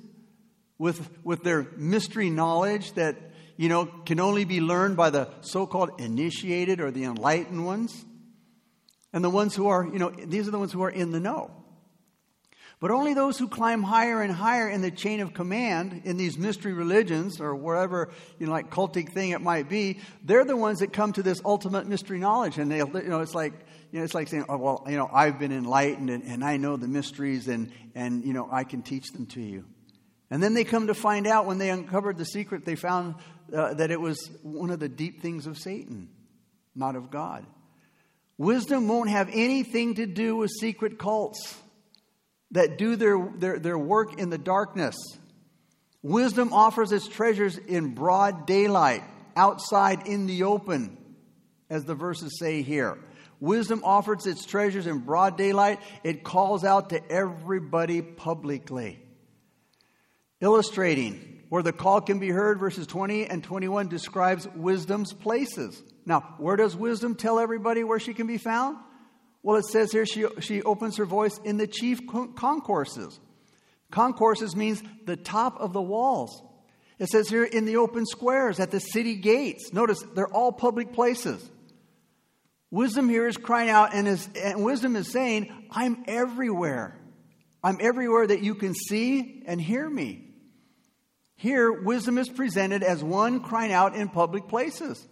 with, 0.78 1.10
with 1.24 1.42
their 1.42 1.66
mystery 1.76 2.30
knowledge 2.30 2.92
that, 2.94 3.16
you 3.56 3.68
know, 3.68 3.86
can 3.86 4.20
only 4.20 4.44
be 4.44 4.60
learned 4.60 4.96
by 4.96 5.10
the 5.10 5.28
so 5.40 5.66
called 5.66 6.00
initiated 6.00 6.80
or 6.80 6.90
the 6.90 7.04
enlightened 7.04 7.64
ones. 7.64 8.04
And 9.12 9.24
the 9.24 9.30
ones 9.30 9.54
who 9.54 9.68
are, 9.68 9.84
you 9.84 9.98
know, 9.98 10.10
these 10.10 10.46
are 10.48 10.50
the 10.50 10.58
ones 10.58 10.72
who 10.72 10.82
are 10.82 10.90
in 10.90 11.10
the 11.10 11.20
know. 11.20 11.50
But 12.80 12.90
only 12.90 13.12
those 13.12 13.38
who 13.38 13.46
climb 13.46 13.82
higher 13.82 14.22
and 14.22 14.32
higher 14.32 14.66
in 14.66 14.80
the 14.80 14.90
chain 14.90 15.20
of 15.20 15.34
command 15.34 16.02
in 16.04 16.16
these 16.16 16.38
mystery 16.38 16.72
religions 16.72 17.38
or 17.38 17.54
whatever, 17.54 18.08
you 18.38 18.46
know, 18.46 18.52
like 18.52 18.70
cultic 18.70 19.12
thing 19.12 19.30
it 19.30 19.42
might 19.42 19.68
be, 19.68 20.00
they're 20.24 20.46
the 20.46 20.56
ones 20.56 20.78
that 20.78 20.90
come 20.90 21.12
to 21.12 21.22
this 21.22 21.42
ultimate 21.44 21.86
mystery 21.86 22.18
knowledge. 22.18 22.56
And 22.56 22.70
they, 22.70 22.78
you 22.78 23.02
know, 23.04 23.20
it's 23.20 23.34
like, 23.34 23.52
you 23.92 23.98
know, 23.98 24.04
it's 24.04 24.14
like 24.14 24.28
saying, 24.28 24.46
oh, 24.48 24.56
well, 24.56 24.84
you 24.88 24.96
know, 24.96 25.10
I've 25.12 25.38
been 25.38 25.52
enlightened 25.52 26.08
and, 26.08 26.24
and 26.24 26.42
I 26.42 26.56
know 26.56 26.78
the 26.78 26.88
mysteries 26.88 27.48
and, 27.48 27.70
and, 27.94 28.24
you 28.24 28.32
know, 28.32 28.48
I 28.50 28.64
can 28.64 28.80
teach 28.80 29.12
them 29.12 29.26
to 29.26 29.42
you. 29.42 29.66
And 30.30 30.42
then 30.42 30.54
they 30.54 30.64
come 30.64 30.86
to 30.86 30.94
find 30.94 31.26
out 31.26 31.44
when 31.44 31.58
they 31.58 31.68
uncovered 31.68 32.16
the 32.16 32.24
secret, 32.24 32.64
they 32.64 32.76
found 32.76 33.16
uh, 33.54 33.74
that 33.74 33.90
it 33.90 34.00
was 34.00 34.30
one 34.42 34.70
of 34.70 34.80
the 34.80 34.88
deep 34.88 35.20
things 35.20 35.46
of 35.46 35.58
Satan, 35.58 36.08
not 36.74 36.96
of 36.96 37.10
God. 37.10 37.44
Wisdom 38.38 38.88
won't 38.88 39.10
have 39.10 39.28
anything 39.30 39.96
to 39.96 40.06
do 40.06 40.34
with 40.36 40.50
secret 40.50 40.98
cults 40.98 41.58
that 42.52 42.78
do 42.78 42.96
their, 42.96 43.18
their, 43.36 43.58
their 43.58 43.78
work 43.78 44.18
in 44.18 44.30
the 44.30 44.38
darkness. 44.38 44.96
Wisdom 46.02 46.52
offers 46.52 46.92
its 46.92 47.06
treasures 47.06 47.58
in 47.58 47.94
broad 47.94 48.46
daylight, 48.46 49.02
outside 49.36 50.06
in 50.06 50.26
the 50.26 50.44
open, 50.44 50.96
as 51.68 51.84
the 51.84 51.94
verses 51.94 52.38
say 52.38 52.62
here. 52.62 52.98
Wisdom 53.38 53.82
offers 53.84 54.26
its 54.26 54.44
treasures 54.44 54.86
in 54.86 54.98
broad 54.98 55.36
daylight. 55.36 55.80
It 56.04 56.24
calls 56.24 56.64
out 56.64 56.90
to 56.90 57.10
everybody 57.10 58.02
publicly. 58.02 58.98
Illustrating 60.40 61.42
where 61.48 61.62
the 61.62 61.72
call 61.72 62.00
can 62.00 62.18
be 62.18 62.28
heard, 62.28 62.60
verses 62.60 62.86
20 62.86 63.26
and 63.26 63.42
21 63.42 63.88
describes 63.88 64.46
wisdom's 64.54 65.12
places. 65.12 65.82
Now, 66.06 66.34
where 66.38 66.56
does 66.56 66.76
wisdom 66.76 67.14
tell 67.14 67.38
everybody 67.38 67.82
where 67.82 67.98
she 67.98 68.14
can 68.14 68.26
be 68.26 68.38
found? 68.38 68.78
Well, 69.42 69.56
it 69.56 69.64
says 69.64 69.90
here 69.90 70.06
she, 70.06 70.26
she 70.40 70.62
opens 70.62 70.96
her 70.98 71.06
voice 71.06 71.38
in 71.44 71.56
the 71.56 71.66
chief 71.66 72.00
concourses. 72.36 73.18
Concourses 73.90 74.54
means 74.54 74.82
the 75.06 75.16
top 75.16 75.58
of 75.58 75.72
the 75.72 75.82
walls. 75.82 76.42
It 76.98 77.08
says 77.08 77.28
here 77.28 77.44
in 77.44 77.64
the 77.64 77.76
open 77.76 78.04
squares 78.04 78.60
at 78.60 78.70
the 78.70 78.78
city 78.78 79.16
gates. 79.16 79.72
Notice 79.72 80.04
they're 80.14 80.28
all 80.28 80.52
public 80.52 80.92
places. 80.92 81.42
Wisdom 82.70 83.08
here 83.08 83.26
is 83.26 83.36
crying 83.36 83.70
out, 83.70 83.94
and, 83.94 84.06
is, 84.06 84.28
and 84.40 84.62
wisdom 84.62 84.94
is 84.94 85.10
saying, 85.10 85.50
I'm 85.70 86.04
everywhere. 86.06 86.96
I'm 87.64 87.78
everywhere 87.80 88.26
that 88.26 88.42
you 88.42 88.54
can 88.54 88.74
see 88.74 89.42
and 89.46 89.60
hear 89.60 89.88
me. 89.88 90.26
Here, 91.34 91.72
wisdom 91.72 92.18
is 92.18 92.28
presented 92.28 92.82
as 92.82 93.02
one 93.02 93.40
crying 93.40 93.72
out 93.72 93.96
in 93.96 94.08
public 94.08 94.46
places. 94.46 95.04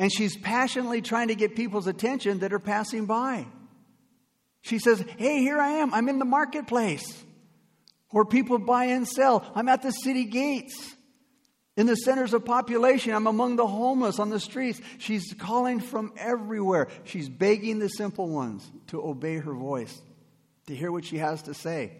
And 0.00 0.10
she's 0.10 0.34
passionately 0.34 1.02
trying 1.02 1.28
to 1.28 1.34
get 1.34 1.54
people's 1.54 1.86
attention 1.86 2.38
that 2.38 2.54
are 2.54 2.58
passing 2.58 3.04
by. 3.04 3.46
She 4.62 4.78
says, 4.78 5.04
Hey, 5.18 5.40
here 5.40 5.60
I 5.60 5.72
am. 5.72 5.92
I'm 5.92 6.08
in 6.08 6.18
the 6.18 6.24
marketplace 6.24 7.22
where 8.08 8.24
people 8.24 8.58
buy 8.58 8.86
and 8.86 9.06
sell. 9.06 9.44
I'm 9.54 9.68
at 9.68 9.82
the 9.82 9.90
city 9.90 10.24
gates. 10.24 10.94
In 11.76 11.86
the 11.86 11.96
centers 11.96 12.32
of 12.32 12.46
population, 12.46 13.12
I'm 13.12 13.26
among 13.26 13.56
the 13.56 13.66
homeless 13.66 14.18
on 14.18 14.30
the 14.30 14.40
streets. 14.40 14.80
She's 14.96 15.34
calling 15.34 15.80
from 15.80 16.14
everywhere. 16.16 16.88
She's 17.04 17.28
begging 17.28 17.78
the 17.78 17.88
simple 17.88 18.28
ones 18.30 18.68
to 18.86 19.06
obey 19.06 19.36
her 19.36 19.52
voice, 19.52 20.00
to 20.66 20.74
hear 20.74 20.90
what 20.90 21.04
she 21.04 21.18
has 21.18 21.42
to 21.42 21.52
say. 21.52 21.92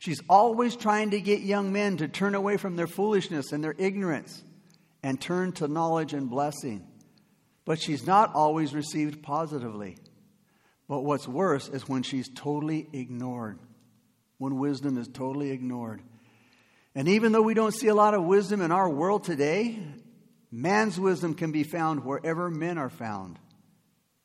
She's 0.00 0.20
always 0.28 0.76
trying 0.76 1.12
to 1.12 1.20
get 1.20 1.40
young 1.40 1.72
men 1.72 1.96
to 1.96 2.08
turn 2.08 2.34
away 2.34 2.58
from 2.58 2.76
their 2.76 2.86
foolishness 2.86 3.52
and 3.52 3.64
their 3.64 3.74
ignorance 3.78 4.42
and 5.04 5.20
turn 5.20 5.52
to 5.52 5.68
knowledge 5.68 6.14
and 6.14 6.30
blessing. 6.30 6.84
But 7.66 7.78
she's 7.78 8.06
not 8.06 8.34
always 8.34 8.74
received 8.74 9.22
positively. 9.22 9.98
But 10.88 11.04
what's 11.04 11.28
worse 11.28 11.68
is 11.68 11.86
when 11.86 12.02
she's 12.02 12.28
totally 12.34 12.88
ignored, 12.92 13.58
when 14.38 14.58
wisdom 14.58 14.96
is 14.96 15.06
totally 15.06 15.50
ignored. 15.50 16.02
And 16.94 17.06
even 17.08 17.32
though 17.32 17.42
we 17.42 17.52
don't 17.52 17.74
see 17.74 17.88
a 17.88 17.94
lot 17.94 18.14
of 18.14 18.24
wisdom 18.24 18.62
in 18.62 18.72
our 18.72 18.88
world 18.88 19.24
today, 19.24 19.78
man's 20.50 20.98
wisdom 20.98 21.34
can 21.34 21.52
be 21.52 21.64
found 21.64 22.02
wherever 22.02 22.50
men 22.50 22.78
are 22.78 22.90
found. 22.90 23.38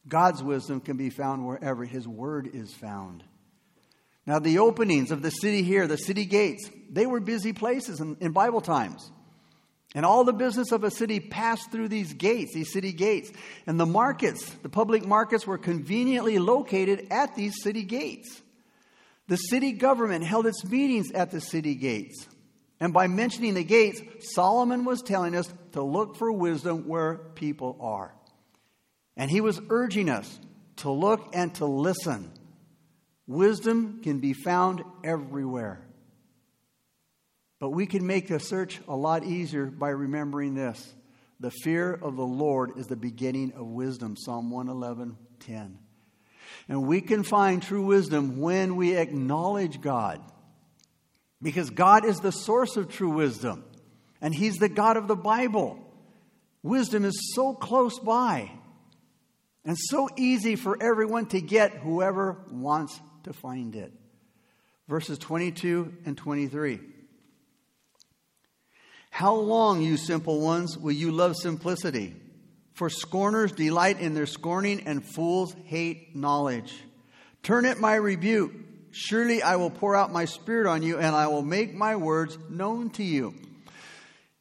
God's 0.08 0.42
wisdom 0.42 0.80
can 0.80 0.96
be 0.96 1.10
found 1.10 1.46
wherever 1.46 1.84
his 1.84 2.08
word 2.08 2.50
is 2.54 2.74
found. 2.74 3.24
Now, 4.26 4.40
the 4.40 4.60
openings 4.60 5.12
of 5.12 5.24
the 5.24 5.32
city 5.32 5.62
here, 5.62 5.88
the 5.88 5.98
city 5.98 6.26
gates, 6.26 6.70
they 6.90 7.06
were 7.06 7.20
busy 7.20 7.52
places 7.52 8.00
in, 8.00 8.16
in 8.22 8.32
Bible 8.32 8.62
times. 8.62 9.12
And 9.96 10.06
all 10.06 10.24
the 10.24 10.34
business 10.34 10.72
of 10.72 10.84
a 10.84 10.92
city 10.92 11.20
passed 11.20 11.72
through 11.72 11.88
these 11.88 12.14
gates, 12.14 12.54
these 12.54 12.72
city 12.72 12.94
gates. 12.94 13.32
And 13.66 13.80
the 13.80 13.88
markets, 13.88 14.46
the 14.62 14.70
public 14.70 15.06
markets, 15.06 15.48
were 15.48 15.58
conveniently 15.58 16.38
located 16.38 17.08
at 17.10 17.36
these 17.36 17.62
city 17.64 17.84
gates. 17.84 18.42
The 19.28 19.38
city 19.38 19.72
government 19.72 20.26
held 20.26 20.46
its 20.46 20.64
meetings 20.64 21.12
at 21.12 21.32
the 21.32 21.42
city 21.42 21.76
gates. 21.76 22.28
And 22.80 22.94
by 22.94 23.08
mentioning 23.08 23.56
the 23.56 23.64
gates, 23.64 24.02
Solomon 24.34 24.86
was 24.86 25.02
telling 25.02 25.36
us 25.36 25.52
to 25.74 25.82
look 25.82 26.16
for 26.18 26.32
wisdom 26.32 26.88
where 26.88 27.16
people 27.36 27.78
are. 27.82 28.14
And 29.18 29.30
he 29.30 29.42
was 29.42 29.60
urging 29.70 30.10
us 30.10 30.40
to 30.78 30.92
look 30.92 31.32
and 31.34 31.54
to 31.56 31.66
listen. 31.66 32.32
Wisdom 33.28 34.02
can 34.02 34.20
be 34.20 34.34
found 34.34 34.84
everywhere. 35.04 35.82
But 37.60 37.70
we 37.70 37.86
can 37.86 38.08
make 38.08 38.30
the 38.30 38.40
search 38.40 38.80
a 38.88 38.96
lot 38.96 39.24
easier 39.26 39.66
by 39.66 39.90
remembering 39.90 40.56
this. 40.56 40.94
The 41.42 41.52
fear 41.52 41.94
of 41.94 42.16
the 42.16 42.26
Lord 42.26 42.78
is 42.78 42.88
the 42.88 42.96
beginning 42.96 43.54
of 43.54 43.66
wisdom. 43.68 44.16
Psalm 44.18 44.50
111, 44.50 45.18
10. 45.42 45.78
And 46.68 46.88
we 46.88 47.02
can 47.02 47.24
find 47.24 47.62
true 47.62 47.84
wisdom 47.84 48.40
when 48.40 48.76
we 48.76 48.96
acknowledge 48.96 49.82
God. 49.82 50.22
Because 51.42 51.70
God 51.70 52.06
is 52.06 52.20
the 52.20 52.32
source 52.32 52.76
of 52.76 52.90
true 52.90 53.12
wisdom, 53.12 53.64
and 54.20 54.36
He's 54.36 54.58
the 54.58 54.68
God 54.68 54.98
of 54.98 55.08
the 55.08 55.16
Bible. 55.16 55.80
Wisdom 56.64 57.06
is 57.06 57.34
so 57.34 57.54
close 57.54 57.98
by 57.98 58.52
and 59.64 59.78
so 59.78 60.10
easy 60.18 60.58
for 60.58 60.82
everyone 60.82 61.28
to 61.28 61.40
get, 61.40 61.76
whoever 61.76 62.44
wants 62.52 63.00
to 63.24 63.32
find 63.32 63.76
it. 63.76 63.94
Verses 64.90 65.18
22 65.18 65.94
and 66.06 66.18
23. 66.18 66.80
How 69.10 69.36
long, 69.36 69.82
you 69.82 69.98
simple 69.98 70.40
ones, 70.40 70.78
will 70.78 70.94
you 70.94 71.12
love 71.12 71.36
simplicity? 71.36 72.16
For 72.74 72.90
scorners 72.90 73.52
delight 73.52 74.00
in 74.00 74.14
their 74.14 74.26
scorning, 74.26 74.88
and 74.88 75.04
fools 75.04 75.56
hate 75.66 76.16
knowledge. 76.16 76.74
Turn 77.44 77.66
it 77.66 77.80
my 77.80 77.96
rebuke. 77.96 78.54
Surely 78.92 79.44
I 79.44 79.58
will 79.58 79.70
pour 79.70 79.96
out 79.96 80.12
my 80.12 80.26
spirit 80.26 80.68
on 80.68 80.82
you, 80.82 80.98
and 80.98 81.16
I 81.16 81.28
will 81.28 81.42
make 81.42 81.74
my 81.74 81.96
words 81.96 82.38
known 82.50 82.90
to 82.92 83.04
you. 83.04 83.36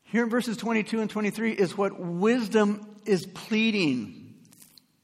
Here 0.04 0.22
in 0.22 0.30
verses 0.30 0.56
22 0.56 1.00
and 1.00 1.10
23 1.10 1.52
is 1.52 1.76
what 1.76 1.98
wisdom 1.98 2.96
is 3.04 3.26
pleading. 3.26 4.34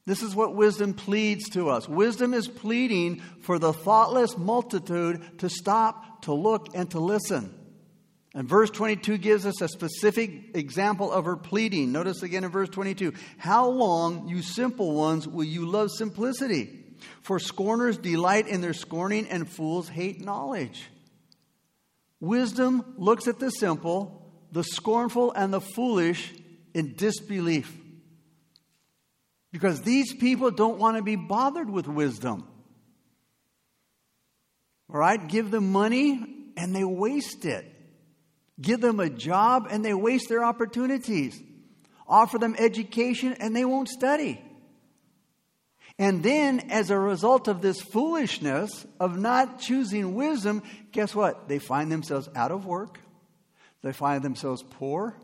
This 0.05 0.21
is 0.21 0.35
what 0.35 0.55
wisdom 0.55 0.93
pleads 0.93 1.49
to 1.49 1.69
us. 1.69 1.89
Wisdom 1.89 2.33
is 2.33 2.47
pleading 2.47 3.21
for 3.41 3.59
the 3.59 3.73
thoughtless 3.73 4.37
multitude 4.37 5.39
to 5.39 5.49
stop, 5.49 6.21
to 6.23 6.33
look, 6.33 6.69
and 6.75 6.89
to 6.91 6.99
listen. 6.99 7.53
And 8.35 8.49
verse 8.49 8.69
22 8.69 9.17
gives 9.17 9.45
us 9.45 9.61
a 9.61 9.69
specific 9.69 10.57
example 10.57 11.09
of 11.09 11.23
her 11.23 11.37
pleading. 11.37 11.93
Notice 11.93 12.21
again 12.21 12.43
in 12.43 12.51
verse 12.51 12.67
22 12.67 13.13
How 13.37 13.69
long, 13.69 14.27
you 14.27 14.41
simple 14.41 14.93
ones, 14.93 15.25
will 15.25 15.45
you 15.45 15.65
love 15.65 15.89
simplicity? 15.89 16.81
For 17.21 17.39
scorners 17.39 17.97
delight 17.97 18.47
in 18.47 18.59
their 18.59 18.73
scorning, 18.73 19.27
and 19.29 19.49
fools 19.49 19.87
hate 19.87 20.19
knowledge. 20.19 20.83
Wisdom 22.19 22.95
looks 22.97 23.27
at 23.27 23.39
the 23.39 23.49
simple, 23.49 24.29
the 24.51 24.63
scornful, 24.63 25.31
and 25.31 25.53
the 25.53 25.61
foolish 25.61 26.33
in 26.73 26.95
disbelief. 26.95 27.73
Because 29.53 29.81
these 29.81 30.13
people 30.13 30.51
don't 30.51 30.77
want 30.77 30.97
to 30.97 31.03
be 31.03 31.15
bothered 31.15 31.69
with 31.69 31.87
wisdom. 31.87 32.45
All 34.93 34.99
right? 34.99 35.25
Give 35.25 35.49
them 35.51 35.71
money 35.71 36.51
and 36.57 36.75
they 36.75 36.83
waste 36.83 37.45
it. 37.45 37.74
Give 38.61 38.79
them 38.79 38.99
a 38.99 39.09
job 39.09 39.67
and 39.69 39.83
they 39.83 39.93
waste 39.93 40.29
their 40.29 40.43
opportunities. 40.43 41.41
Offer 42.07 42.37
them 42.37 42.55
education 42.57 43.33
and 43.39 43.55
they 43.55 43.65
won't 43.65 43.89
study. 43.89 44.41
And 45.97 46.23
then, 46.23 46.71
as 46.71 46.89
a 46.89 46.99
result 46.99 47.47
of 47.47 47.61
this 47.61 47.81
foolishness 47.81 48.85
of 48.99 49.17
not 49.17 49.59
choosing 49.59 50.13
wisdom, 50.13 50.61
guess 50.91 51.15
what? 51.15 51.47
They 51.47 51.59
find 51.59 51.89
themselves 51.89 52.27
out 52.35 52.51
of 52.51 52.65
work, 52.65 52.99
they 53.81 53.93
find 53.93 54.21
themselves 54.21 54.61
poor, 54.61 55.15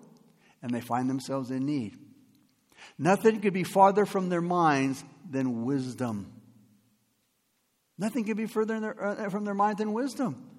and 0.61 0.73
they 0.73 0.79
find 0.79 1.09
themselves 1.09 1.51
in 1.51 1.65
need. 1.65 1.97
Nothing 2.97 3.41
could 3.41 3.53
be 3.53 3.63
farther 3.63 4.05
from 4.05 4.29
their 4.29 4.41
minds 4.41 5.03
than 5.29 5.65
wisdom. 5.65 6.31
Nothing 7.97 8.23
could 8.23 8.37
be 8.37 8.47
further 8.47 8.79
their, 8.79 9.03
uh, 9.03 9.29
from 9.29 9.43
their 9.43 9.53
mind 9.53 9.77
than 9.77 9.93
wisdom. 9.93 10.50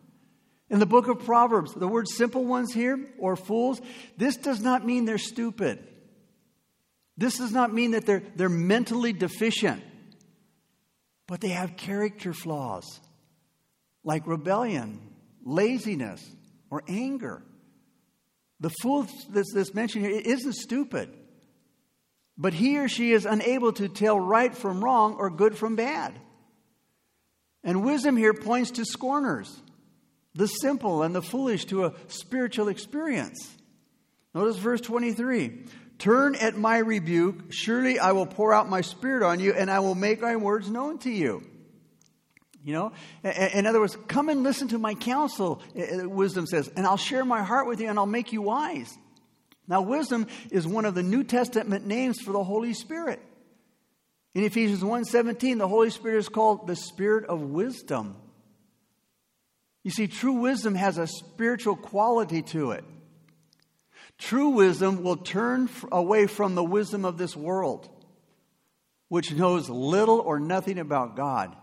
In 0.73 0.79
the 0.79 0.87
book 0.87 1.07
of 1.07 1.19
Proverbs, 1.27 1.75
the 1.75 1.87
word 1.87 2.09
simple 2.09 2.47
ones 2.47 2.73
here, 2.73 2.99
or 3.19 3.37
fools, 3.37 3.79
this 4.17 4.39
does 4.39 4.63
not 4.63 4.87
mean 4.87 5.05
they're 5.05 5.19
stupid. 5.19 5.87
This 7.19 7.37
does 7.37 7.53
not 7.53 7.75
mean 7.75 7.91
that 7.91 8.07
they're, 8.07 8.23
they're 8.37 8.49
mentally 8.49 9.13
deficient, 9.13 9.83
but 11.29 11.43
they 11.43 11.51
have 11.51 11.77
character 11.77 12.33
flaws 12.33 13.01
like 14.03 14.27
rebellion, 14.27 14.99
laziness, 15.45 16.27
or 16.71 16.83
anger. 16.89 17.43
The 18.61 18.71
fool 18.81 19.07
that's, 19.29 19.53
that's 19.53 19.75
mentioned 19.75 20.07
here 20.07 20.23
isn't 20.25 20.55
stupid, 20.55 21.15
but 22.39 22.55
he 22.55 22.79
or 22.79 22.89
she 22.89 23.13
is 23.13 23.27
unable 23.27 23.75
to 23.75 23.91
tell 23.91 24.19
right 24.19 24.57
from 24.57 24.83
wrong 24.83 25.17
or 25.17 25.29
good 25.29 25.55
from 25.55 25.77
bad. 25.77 26.19
And 27.63 27.85
wisdom 27.85 28.17
here 28.17 28.33
points 28.33 28.71
to 28.73 28.87
scorners 28.87 29.62
the 30.35 30.47
simple 30.47 31.03
and 31.03 31.15
the 31.15 31.23
foolish 31.23 31.67
to 31.67 31.85
a 31.85 31.95
spiritual 32.09 32.69
experience. 32.69 33.57
Notice 34.35 34.57
verse 34.57 34.81
23 34.81 35.65
Turn 35.99 36.35
at 36.35 36.57
my 36.57 36.79
rebuke, 36.79 37.53
surely 37.53 37.99
I 37.99 38.13
will 38.13 38.27
pour 38.27 38.53
out 38.53 38.69
my 38.69 38.81
spirit 38.81 39.25
on 39.25 39.39
you, 39.39 39.53
and 39.53 39.71
I 39.71 39.79
will 39.79 39.95
make 39.95 40.21
my 40.21 40.35
words 40.37 40.69
known 40.69 40.99
to 41.01 41.11
you. 41.11 41.45
You 42.65 42.73
know, 42.75 42.93
in 43.25 43.67
other 43.67 43.81
words, 43.81 43.97
come 44.07 44.29
and 44.29 44.45
listen 44.45 44.69
to 44.69 44.79
my 44.79 44.95
counsel, 44.95 45.61
uh, 45.77 46.05
uh, 46.05 46.09
wisdom 46.09 46.47
says, 46.47 46.69
and 46.77 46.87
I'll 46.87 46.97
share 46.97 47.25
my 47.25 47.43
heart 47.43 47.67
with 47.67 47.81
you 47.81 47.89
and 47.89 47.99
I'll 47.99 48.07
make 48.07 48.33
you 48.33 48.41
wise. 48.41 48.97
Now, 49.67 49.83
wisdom 49.83 50.29
is 50.51 50.67
one 50.67 50.85
of 50.85 50.95
the 50.95 51.03
New 51.03 51.25
Testament 51.25 51.87
names 51.87 52.21
for 52.21 52.33
the 52.33 52.45
Holy 52.45 52.73
Spirit. 52.73 53.21
In 54.35 54.45
Ephesians 54.45 54.83
1:17, 54.83 55.59
the 55.59 55.69
Holy 55.69 55.91
Spirit 55.91 56.19
is 56.19 56.29
called 56.29 56.67
the 56.67 56.77
Spirit 56.77 57.25
of 57.27 57.43
wisdom. 57.43 58.17
You 59.83 59.91
see, 59.91 60.07
true 60.07 60.35
wisdom 60.35 60.75
has 60.75 60.99
a 60.99 61.07
spiritual 61.07 61.77
quality 61.77 62.43
to 62.43 62.73
it. 62.73 62.85
True 64.19 64.51
wisdom 64.51 65.03
will 65.03 65.17
turn 65.17 65.69
away 65.91 66.27
from 66.27 66.55
the 66.55 66.63
wisdom 66.63 67.05
of 67.05 67.19
this 67.19 67.37
world, 67.37 67.89
which 69.09 69.33
knows 69.33 69.69
little 69.69 70.21
or 70.21 70.39
nothing 70.39 70.79
about 70.79 71.17
God. 71.17 71.57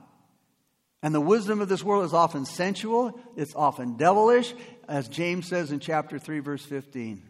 And 1.01 1.15
the 1.15 1.21
wisdom 1.21 1.61
of 1.61 1.69
this 1.69 1.83
world 1.83 2.03
is 2.05 2.13
often 2.13 2.45
sensual, 2.45 3.17
it's 3.37 3.55
often 3.55 3.95
devilish, 3.95 4.53
as 4.89 5.07
James 5.07 5.47
says 5.47 5.71
in 5.71 5.79
chapter 5.79 6.19
3, 6.19 6.39
verse 6.39 6.65
15. 6.65 7.23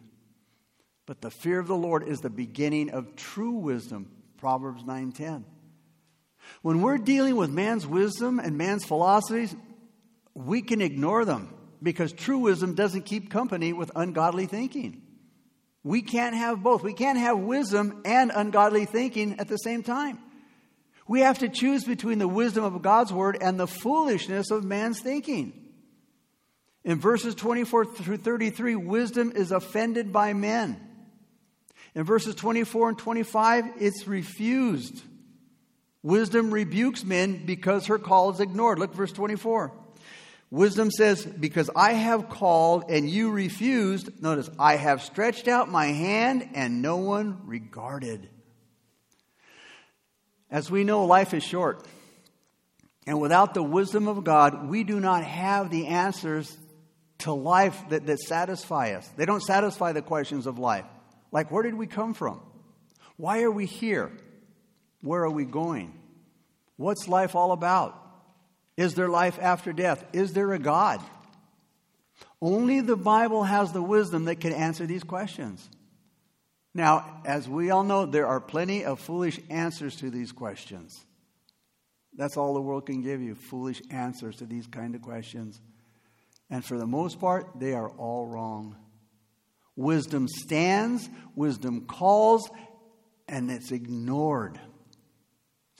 But 1.06 1.20
the 1.20 1.30
fear 1.30 1.60
of 1.60 1.68
the 1.68 1.76
Lord 1.76 2.08
is 2.08 2.18
the 2.18 2.30
beginning 2.30 2.90
of 2.90 3.14
true 3.14 3.52
wisdom, 3.52 4.10
Proverbs 4.38 4.82
9:10. 4.84 5.44
When 6.62 6.82
we're 6.82 6.98
dealing 6.98 7.36
with 7.36 7.50
man's 7.50 7.86
wisdom 7.86 8.40
and 8.40 8.58
man's 8.58 8.84
philosophies, 8.84 9.54
we 10.46 10.62
can 10.62 10.80
ignore 10.80 11.24
them 11.24 11.54
because 11.82 12.12
true 12.12 12.38
wisdom 12.38 12.74
doesn't 12.74 13.02
keep 13.02 13.30
company 13.30 13.72
with 13.72 13.90
ungodly 13.94 14.46
thinking. 14.46 15.02
We 15.82 16.02
can't 16.02 16.34
have 16.34 16.62
both. 16.62 16.82
We 16.82 16.92
can't 16.92 17.18
have 17.18 17.38
wisdom 17.38 18.02
and 18.04 18.30
ungodly 18.34 18.84
thinking 18.84 19.38
at 19.38 19.48
the 19.48 19.56
same 19.56 19.82
time. 19.82 20.18
We 21.08 21.20
have 21.20 21.38
to 21.40 21.48
choose 21.48 21.84
between 21.84 22.18
the 22.18 22.28
wisdom 22.28 22.64
of 22.64 22.82
God's 22.82 23.12
word 23.12 23.38
and 23.40 23.58
the 23.58 23.66
foolishness 23.66 24.50
of 24.50 24.62
man's 24.62 25.00
thinking. 25.00 25.52
In 26.84 27.00
verses 27.00 27.34
24 27.34 27.86
through 27.86 28.18
33, 28.18 28.76
wisdom 28.76 29.32
is 29.34 29.52
offended 29.52 30.12
by 30.12 30.32
men. 30.32 30.80
In 31.94 32.04
verses 32.04 32.34
24 32.34 32.90
and 32.90 32.98
25, 32.98 33.64
it's 33.80 34.06
refused. 34.06 35.02
Wisdom 36.02 36.52
rebukes 36.52 37.04
men 37.04 37.44
because 37.44 37.86
her 37.86 37.98
call 37.98 38.30
is 38.30 38.40
ignored. 38.40 38.78
Look, 38.78 38.94
verse 38.94 39.12
24. 39.12 39.72
Wisdom 40.50 40.90
says, 40.90 41.24
Because 41.24 41.70
I 41.76 41.92
have 41.92 42.28
called 42.28 42.90
and 42.90 43.08
you 43.08 43.30
refused, 43.30 44.20
notice, 44.20 44.50
I 44.58 44.76
have 44.76 45.02
stretched 45.02 45.46
out 45.46 45.68
my 45.68 45.86
hand 45.86 46.50
and 46.54 46.82
no 46.82 46.96
one 46.96 47.42
regarded. 47.44 48.28
As 50.50 50.70
we 50.70 50.82
know, 50.82 51.04
life 51.04 51.32
is 51.32 51.44
short. 51.44 51.86
And 53.06 53.20
without 53.20 53.54
the 53.54 53.62
wisdom 53.62 54.08
of 54.08 54.24
God, 54.24 54.68
we 54.68 54.84
do 54.84 55.00
not 55.00 55.24
have 55.24 55.70
the 55.70 55.86
answers 55.86 56.56
to 57.18 57.32
life 57.32 57.80
that, 57.90 58.06
that 58.06 58.18
satisfy 58.18 58.92
us. 58.92 59.08
They 59.16 59.26
don't 59.26 59.42
satisfy 59.42 59.92
the 59.92 60.02
questions 60.02 60.46
of 60.46 60.58
life. 60.58 60.84
Like, 61.32 61.50
where 61.50 61.62
did 61.62 61.74
we 61.74 61.86
come 61.86 62.14
from? 62.14 62.40
Why 63.16 63.42
are 63.42 63.50
we 63.50 63.66
here? 63.66 64.10
Where 65.02 65.22
are 65.22 65.30
we 65.30 65.44
going? 65.44 65.98
What's 66.76 67.08
life 67.08 67.36
all 67.36 67.52
about? 67.52 67.96
Is 68.80 68.94
there 68.94 69.10
life 69.10 69.38
after 69.38 69.74
death? 69.74 70.02
Is 70.14 70.32
there 70.32 70.54
a 70.54 70.58
God? 70.58 71.02
Only 72.40 72.80
the 72.80 72.96
Bible 72.96 73.44
has 73.44 73.72
the 73.72 73.82
wisdom 73.82 74.24
that 74.24 74.40
can 74.40 74.54
answer 74.54 74.86
these 74.86 75.04
questions. 75.04 75.68
Now, 76.72 77.20
as 77.26 77.46
we 77.46 77.70
all 77.70 77.84
know, 77.84 78.06
there 78.06 78.26
are 78.26 78.40
plenty 78.40 78.86
of 78.86 78.98
foolish 78.98 79.38
answers 79.50 79.96
to 79.96 80.08
these 80.08 80.32
questions. 80.32 80.98
That's 82.16 82.38
all 82.38 82.54
the 82.54 82.62
world 82.62 82.86
can 82.86 83.02
give 83.02 83.20
you 83.20 83.34
foolish 83.34 83.82
answers 83.90 84.36
to 84.36 84.46
these 84.46 84.66
kind 84.66 84.94
of 84.94 85.02
questions. 85.02 85.60
And 86.48 86.64
for 86.64 86.78
the 86.78 86.86
most 86.86 87.20
part, 87.20 87.60
they 87.60 87.74
are 87.74 87.90
all 87.90 88.28
wrong. 88.28 88.76
Wisdom 89.76 90.26
stands, 90.26 91.06
wisdom 91.36 91.82
calls, 91.82 92.48
and 93.28 93.50
it's 93.50 93.72
ignored. 93.72 94.58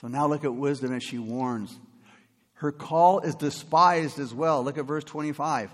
So 0.02 0.08
now 0.08 0.26
look 0.26 0.44
at 0.44 0.54
wisdom 0.54 0.92
as 0.94 1.02
she 1.02 1.18
warns. 1.18 1.78
Her 2.60 2.72
call 2.72 3.20
is 3.20 3.36
despised 3.36 4.18
as 4.18 4.34
well. 4.34 4.62
Look 4.62 4.76
at 4.76 4.84
verse 4.84 5.04
25. 5.04 5.70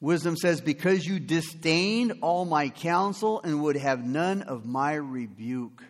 Wisdom 0.00 0.36
says, 0.36 0.60
Because 0.60 1.04
you 1.04 1.18
disdained 1.18 2.20
all 2.22 2.44
my 2.44 2.68
counsel 2.68 3.40
and 3.42 3.60
would 3.60 3.74
have 3.74 4.04
none 4.04 4.42
of 4.42 4.64
my 4.64 4.94
rebuke. 4.94 5.82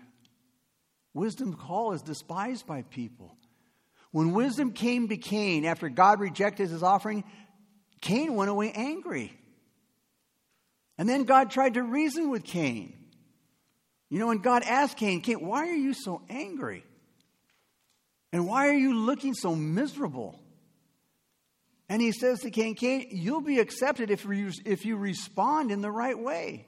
Wisdom's 1.13 1.57
call 1.57 1.93
is 1.93 2.01
despised 2.01 2.67
by 2.67 2.81
people. 2.81 3.37
When 4.11 4.33
wisdom 4.33 4.73
came 4.73 5.09
to 5.09 5.19
Cain 5.19 5.67
after 5.67 5.91
God 5.91 6.19
rejected 6.19 6.71
his 6.71 6.83
offering, 6.83 7.23
Cain 8.01 8.35
went 8.37 8.51
away 8.51 8.73
angry. 8.75 9.39
And 10.97 11.07
then 11.07 11.25
God 11.25 11.51
tried 11.51 11.75
to 11.75 11.83
reason 11.83 12.31
with 12.31 12.43
Cain. 12.43 12.97
You 14.09 14.19
know, 14.19 14.29
when 14.29 14.39
God 14.39 14.63
asked 14.63 14.97
Cain, 14.97 15.21
Cain, 15.21 15.47
why 15.47 15.69
are 15.69 15.77
you 15.77 15.93
so 15.93 16.23
angry? 16.31 16.85
And 18.35 18.49
why 18.49 18.67
are 18.67 18.75
you 18.75 18.95
looking 18.95 19.33
so 19.33 19.55
miserable? 19.55 20.43
And 21.89 22.03
he 22.03 22.11
says 22.11 22.41
to 22.41 22.51
Cain, 22.51 22.75
Cain, 22.75 23.07
you'll 23.13 23.41
be 23.41 23.61
accepted 23.61 24.11
if 24.11 24.25
you, 24.25 24.51
if 24.65 24.85
you 24.85 24.97
respond 24.97 25.71
in 25.71 25.83
the 25.83 25.91
right 25.93 26.19
way. 26.19 26.67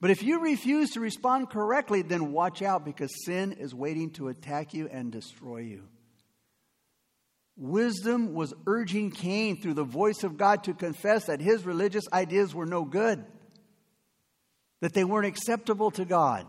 But 0.00 0.10
if 0.10 0.24
you 0.24 0.40
refuse 0.40 0.90
to 0.90 1.00
respond 1.00 1.50
correctly, 1.50 2.02
then 2.02 2.32
watch 2.32 2.62
out 2.62 2.84
because 2.84 3.24
sin 3.24 3.52
is 3.52 3.76
waiting 3.76 4.10
to 4.14 4.26
attack 4.26 4.74
you 4.74 4.88
and 4.90 5.12
destroy 5.12 5.58
you. 5.58 5.84
Wisdom 7.56 8.34
was 8.34 8.52
urging 8.66 9.12
Cain 9.12 9.62
through 9.62 9.74
the 9.74 9.84
voice 9.84 10.24
of 10.24 10.36
God 10.36 10.64
to 10.64 10.74
confess 10.74 11.26
that 11.26 11.40
his 11.40 11.64
religious 11.64 12.08
ideas 12.12 12.52
were 12.52 12.66
no 12.66 12.84
good, 12.84 13.24
that 14.80 14.94
they 14.94 15.04
weren't 15.04 15.28
acceptable 15.28 15.92
to 15.92 16.04
God. 16.04 16.44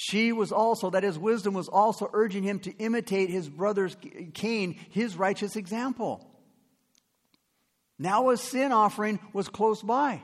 She 0.00 0.32
was 0.32 0.52
also, 0.52 0.90
that 0.90 1.02
is, 1.02 1.18
wisdom 1.18 1.54
was 1.54 1.68
also 1.68 2.08
urging 2.12 2.44
him 2.44 2.60
to 2.60 2.72
imitate 2.76 3.30
his 3.30 3.48
brother 3.48 3.88
Cain, 4.32 4.78
his 4.90 5.16
righteous 5.16 5.56
example. 5.56 6.24
Now 7.98 8.30
a 8.30 8.36
sin 8.36 8.70
offering 8.70 9.18
was 9.32 9.48
close 9.48 9.82
by. 9.82 10.22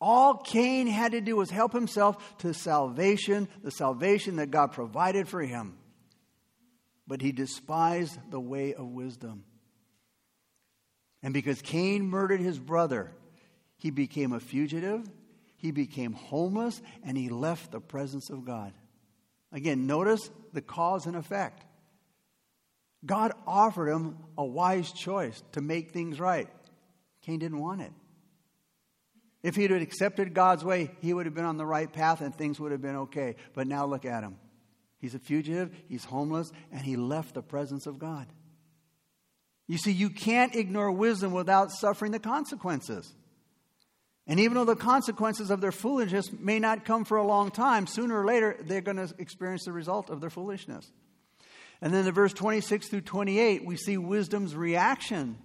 All 0.00 0.36
Cain 0.36 0.86
had 0.86 1.12
to 1.12 1.20
do 1.20 1.34
was 1.34 1.50
help 1.50 1.72
himself 1.72 2.38
to 2.38 2.54
salvation, 2.54 3.48
the 3.64 3.72
salvation 3.72 4.36
that 4.36 4.52
God 4.52 4.70
provided 4.70 5.26
for 5.26 5.42
him 5.42 5.76
but 7.08 7.22
he 7.22 7.32
despised 7.32 8.18
the 8.30 8.38
way 8.38 8.74
of 8.74 8.86
wisdom. 8.86 9.42
And 11.22 11.34
because 11.34 11.62
Cain 11.62 12.06
murdered 12.06 12.40
his 12.40 12.58
brother, 12.58 13.10
he 13.78 13.90
became 13.90 14.32
a 14.32 14.38
fugitive, 14.38 15.08
he 15.58 15.72
became 15.72 16.12
homeless, 16.12 16.80
and 17.04 17.18
he 17.18 17.28
left 17.28 17.72
the 17.72 17.80
presence 17.80 18.30
of 18.30 18.44
God. 18.44 18.72
Again, 19.52 19.86
notice 19.86 20.30
the 20.52 20.62
cause 20.62 21.06
and 21.06 21.16
effect. 21.16 21.64
God 23.04 23.32
offered 23.46 23.88
him 23.88 24.16
a 24.36 24.44
wise 24.44 24.92
choice 24.92 25.42
to 25.52 25.60
make 25.60 25.90
things 25.90 26.18
right. 26.18 26.48
Cain 27.22 27.40
didn't 27.40 27.60
want 27.60 27.82
it. 27.82 27.92
If 29.42 29.56
he 29.56 29.62
had 29.62 29.72
accepted 29.72 30.34
God's 30.34 30.64
way, 30.64 30.90
he 31.00 31.12
would 31.12 31.26
have 31.26 31.34
been 31.34 31.44
on 31.44 31.56
the 31.56 31.66
right 31.66 31.92
path 31.92 32.20
and 32.20 32.34
things 32.34 32.58
would 32.58 32.72
have 32.72 32.82
been 32.82 32.96
okay. 32.96 33.36
But 33.54 33.66
now 33.66 33.86
look 33.86 34.04
at 34.04 34.24
him. 34.24 34.36
He's 34.98 35.14
a 35.14 35.20
fugitive, 35.20 35.70
he's 35.88 36.04
homeless, 36.04 36.50
and 36.72 36.80
he 36.80 36.96
left 36.96 37.34
the 37.34 37.42
presence 37.42 37.86
of 37.86 37.98
God. 37.98 38.26
You 39.68 39.78
see, 39.78 39.92
you 39.92 40.10
can't 40.10 40.56
ignore 40.56 40.90
wisdom 40.90 41.32
without 41.32 41.70
suffering 41.70 42.10
the 42.10 42.18
consequences. 42.18 43.14
And 44.28 44.38
even 44.40 44.54
though 44.54 44.64
the 44.64 44.76
consequences 44.76 45.50
of 45.50 45.60
their 45.60 45.72
foolishness 45.72 46.30
may 46.32 46.58
not 46.58 46.84
come 46.84 47.04
for 47.04 47.16
a 47.16 47.26
long 47.26 47.50
time, 47.50 47.86
sooner 47.86 48.20
or 48.20 48.26
later 48.26 48.56
they're 48.60 48.82
going 48.82 48.98
to 48.98 49.12
experience 49.18 49.64
the 49.64 49.72
result 49.72 50.10
of 50.10 50.20
their 50.20 50.30
foolishness. 50.30 50.90
And 51.80 51.94
then 51.94 52.06
in 52.06 52.12
verse 52.12 52.34
26 52.34 52.88
through 52.88 53.00
28, 53.02 53.64
we 53.64 53.76
see 53.76 53.96
wisdom's 53.96 54.54
reaction 54.54 55.38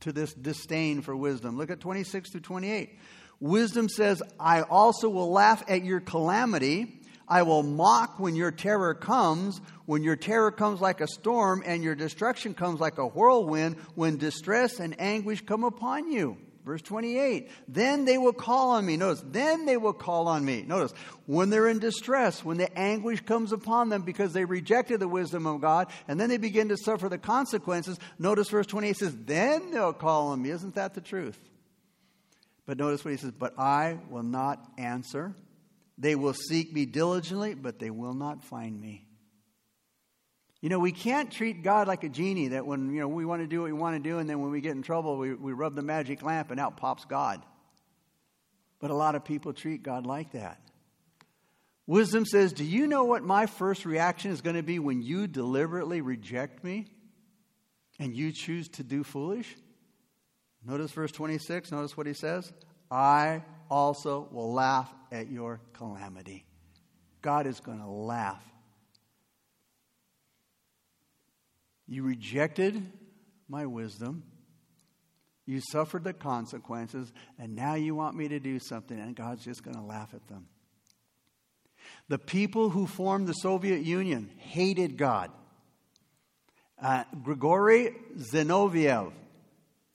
to 0.00 0.12
this 0.12 0.34
disdain 0.34 1.00
for 1.00 1.16
wisdom. 1.16 1.56
Look 1.56 1.70
at 1.70 1.80
26 1.80 2.30
through 2.30 2.42
28. 2.42 2.98
Wisdom 3.40 3.88
says, 3.88 4.22
I 4.38 4.62
also 4.62 5.08
will 5.08 5.32
laugh 5.32 5.62
at 5.66 5.84
your 5.84 6.00
calamity 6.00 7.00
I 7.26 7.42
will 7.42 7.62
mock 7.62 8.18
when 8.18 8.36
your 8.36 8.50
terror 8.50 8.94
comes, 8.94 9.60
when 9.86 10.02
your 10.02 10.16
terror 10.16 10.50
comes 10.50 10.80
like 10.80 11.00
a 11.00 11.06
storm 11.06 11.62
and 11.64 11.82
your 11.82 11.94
destruction 11.94 12.54
comes 12.54 12.80
like 12.80 12.98
a 12.98 13.06
whirlwind, 13.06 13.76
when 13.94 14.18
distress 14.18 14.78
and 14.78 15.00
anguish 15.00 15.40
come 15.40 15.64
upon 15.64 16.10
you. 16.10 16.36
Verse 16.64 16.80
28. 16.80 17.50
Then 17.68 18.06
they 18.06 18.16
will 18.16 18.32
call 18.32 18.70
on 18.70 18.86
me. 18.86 18.96
Notice, 18.96 19.22
then 19.26 19.66
they 19.66 19.76
will 19.76 19.92
call 19.92 20.28
on 20.28 20.44
me. 20.44 20.64
Notice, 20.66 20.94
when 21.26 21.50
they're 21.50 21.68
in 21.68 21.78
distress, 21.78 22.42
when 22.42 22.56
the 22.56 22.76
anguish 22.78 23.20
comes 23.20 23.52
upon 23.52 23.90
them 23.90 24.02
because 24.02 24.32
they 24.32 24.46
rejected 24.46 24.98
the 24.98 25.08
wisdom 25.08 25.46
of 25.46 25.60
God, 25.60 25.88
and 26.08 26.18
then 26.18 26.30
they 26.30 26.38
begin 26.38 26.70
to 26.70 26.76
suffer 26.78 27.08
the 27.08 27.18
consequences. 27.18 27.98
Notice 28.18 28.48
verse 28.48 28.66
28 28.66 28.96
says, 28.96 29.14
then 29.24 29.72
they'll 29.72 29.92
call 29.92 30.28
on 30.28 30.40
me. 30.40 30.50
Isn't 30.50 30.74
that 30.76 30.94
the 30.94 31.02
truth? 31.02 31.38
But 32.66 32.78
notice 32.78 33.04
what 33.04 33.10
he 33.10 33.18
says, 33.18 33.32
but 33.32 33.58
I 33.58 33.98
will 34.08 34.22
not 34.22 34.66
answer. 34.78 35.34
They 35.98 36.14
will 36.14 36.32
seek 36.32 36.72
me 36.72 36.86
diligently, 36.86 37.54
but 37.54 37.78
they 37.78 37.90
will 37.90 38.14
not 38.14 38.42
find 38.42 38.80
me. 38.80 39.03
You 40.64 40.70
know, 40.70 40.78
we 40.78 40.92
can't 40.92 41.30
treat 41.30 41.62
God 41.62 41.88
like 41.88 42.04
a 42.04 42.08
genie 42.08 42.48
that 42.48 42.64
when, 42.66 42.90
you 42.90 42.98
know, 42.98 43.06
we 43.06 43.26
want 43.26 43.42
to 43.42 43.46
do 43.46 43.60
what 43.60 43.66
we 43.66 43.74
want 43.74 44.02
to 44.02 44.10
do, 44.10 44.16
and 44.16 44.26
then 44.26 44.40
when 44.40 44.50
we 44.50 44.62
get 44.62 44.72
in 44.72 44.80
trouble, 44.80 45.18
we, 45.18 45.34
we 45.34 45.52
rub 45.52 45.74
the 45.74 45.82
magic 45.82 46.22
lamp 46.22 46.50
and 46.50 46.58
out 46.58 46.78
pops 46.78 47.04
God. 47.04 47.42
But 48.80 48.90
a 48.90 48.94
lot 48.94 49.14
of 49.14 49.26
people 49.26 49.52
treat 49.52 49.82
God 49.82 50.06
like 50.06 50.32
that. 50.32 50.58
Wisdom 51.86 52.24
says, 52.24 52.54
Do 52.54 52.64
you 52.64 52.86
know 52.86 53.04
what 53.04 53.22
my 53.22 53.44
first 53.44 53.84
reaction 53.84 54.30
is 54.30 54.40
going 54.40 54.56
to 54.56 54.62
be 54.62 54.78
when 54.78 55.02
you 55.02 55.26
deliberately 55.26 56.00
reject 56.00 56.64
me 56.64 56.86
and 57.98 58.16
you 58.16 58.32
choose 58.32 58.70
to 58.70 58.82
do 58.82 59.04
foolish? 59.04 59.54
Notice 60.64 60.92
verse 60.92 61.12
26. 61.12 61.72
Notice 61.72 61.94
what 61.94 62.06
he 62.06 62.14
says. 62.14 62.50
I 62.90 63.42
also 63.70 64.30
will 64.32 64.54
laugh 64.54 64.90
at 65.12 65.30
your 65.30 65.60
calamity. 65.74 66.46
God 67.20 67.46
is 67.46 67.60
going 67.60 67.80
to 67.80 67.86
laugh. 67.86 68.42
You 71.86 72.02
rejected 72.02 72.82
my 73.48 73.66
wisdom. 73.66 74.24
You 75.46 75.60
suffered 75.60 76.04
the 76.04 76.14
consequences, 76.14 77.12
and 77.38 77.54
now 77.54 77.74
you 77.74 77.94
want 77.94 78.16
me 78.16 78.28
to 78.28 78.40
do 78.40 78.58
something, 78.58 78.98
and 78.98 79.14
God's 79.14 79.44
just 79.44 79.62
going 79.62 79.76
to 79.76 79.82
laugh 79.82 80.14
at 80.14 80.26
them. 80.28 80.46
The 82.08 82.18
people 82.18 82.70
who 82.70 82.86
formed 82.86 83.28
the 83.28 83.34
Soviet 83.34 83.82
Union 83.82 84.30
hated 84.38 84.96
God. 84.96 85.30
Uh, 86.80 87.04
Grigory 87.22 87.94
Zinoviev 88.16 89.12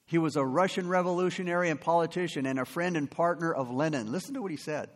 he 0.09 0.17
was 0.17 0.35
a 0.35 0.43
Russian 0.43 0.89
revolutionary 0.89 1.69
and 1.69 1.79
politician 1.79 2.47
and 2.47 2.57
a 2.57 2.65
friend 2.65 2.97
and 2.97 3.09
partner 3.09 3.53
of 3.53 3.69
Lenin. 3.69 4.11
Listen 4.11 4.33
to 4.33 4.41
what 4.41 4.49
he 4.49 4.57
said. 4.57 4.89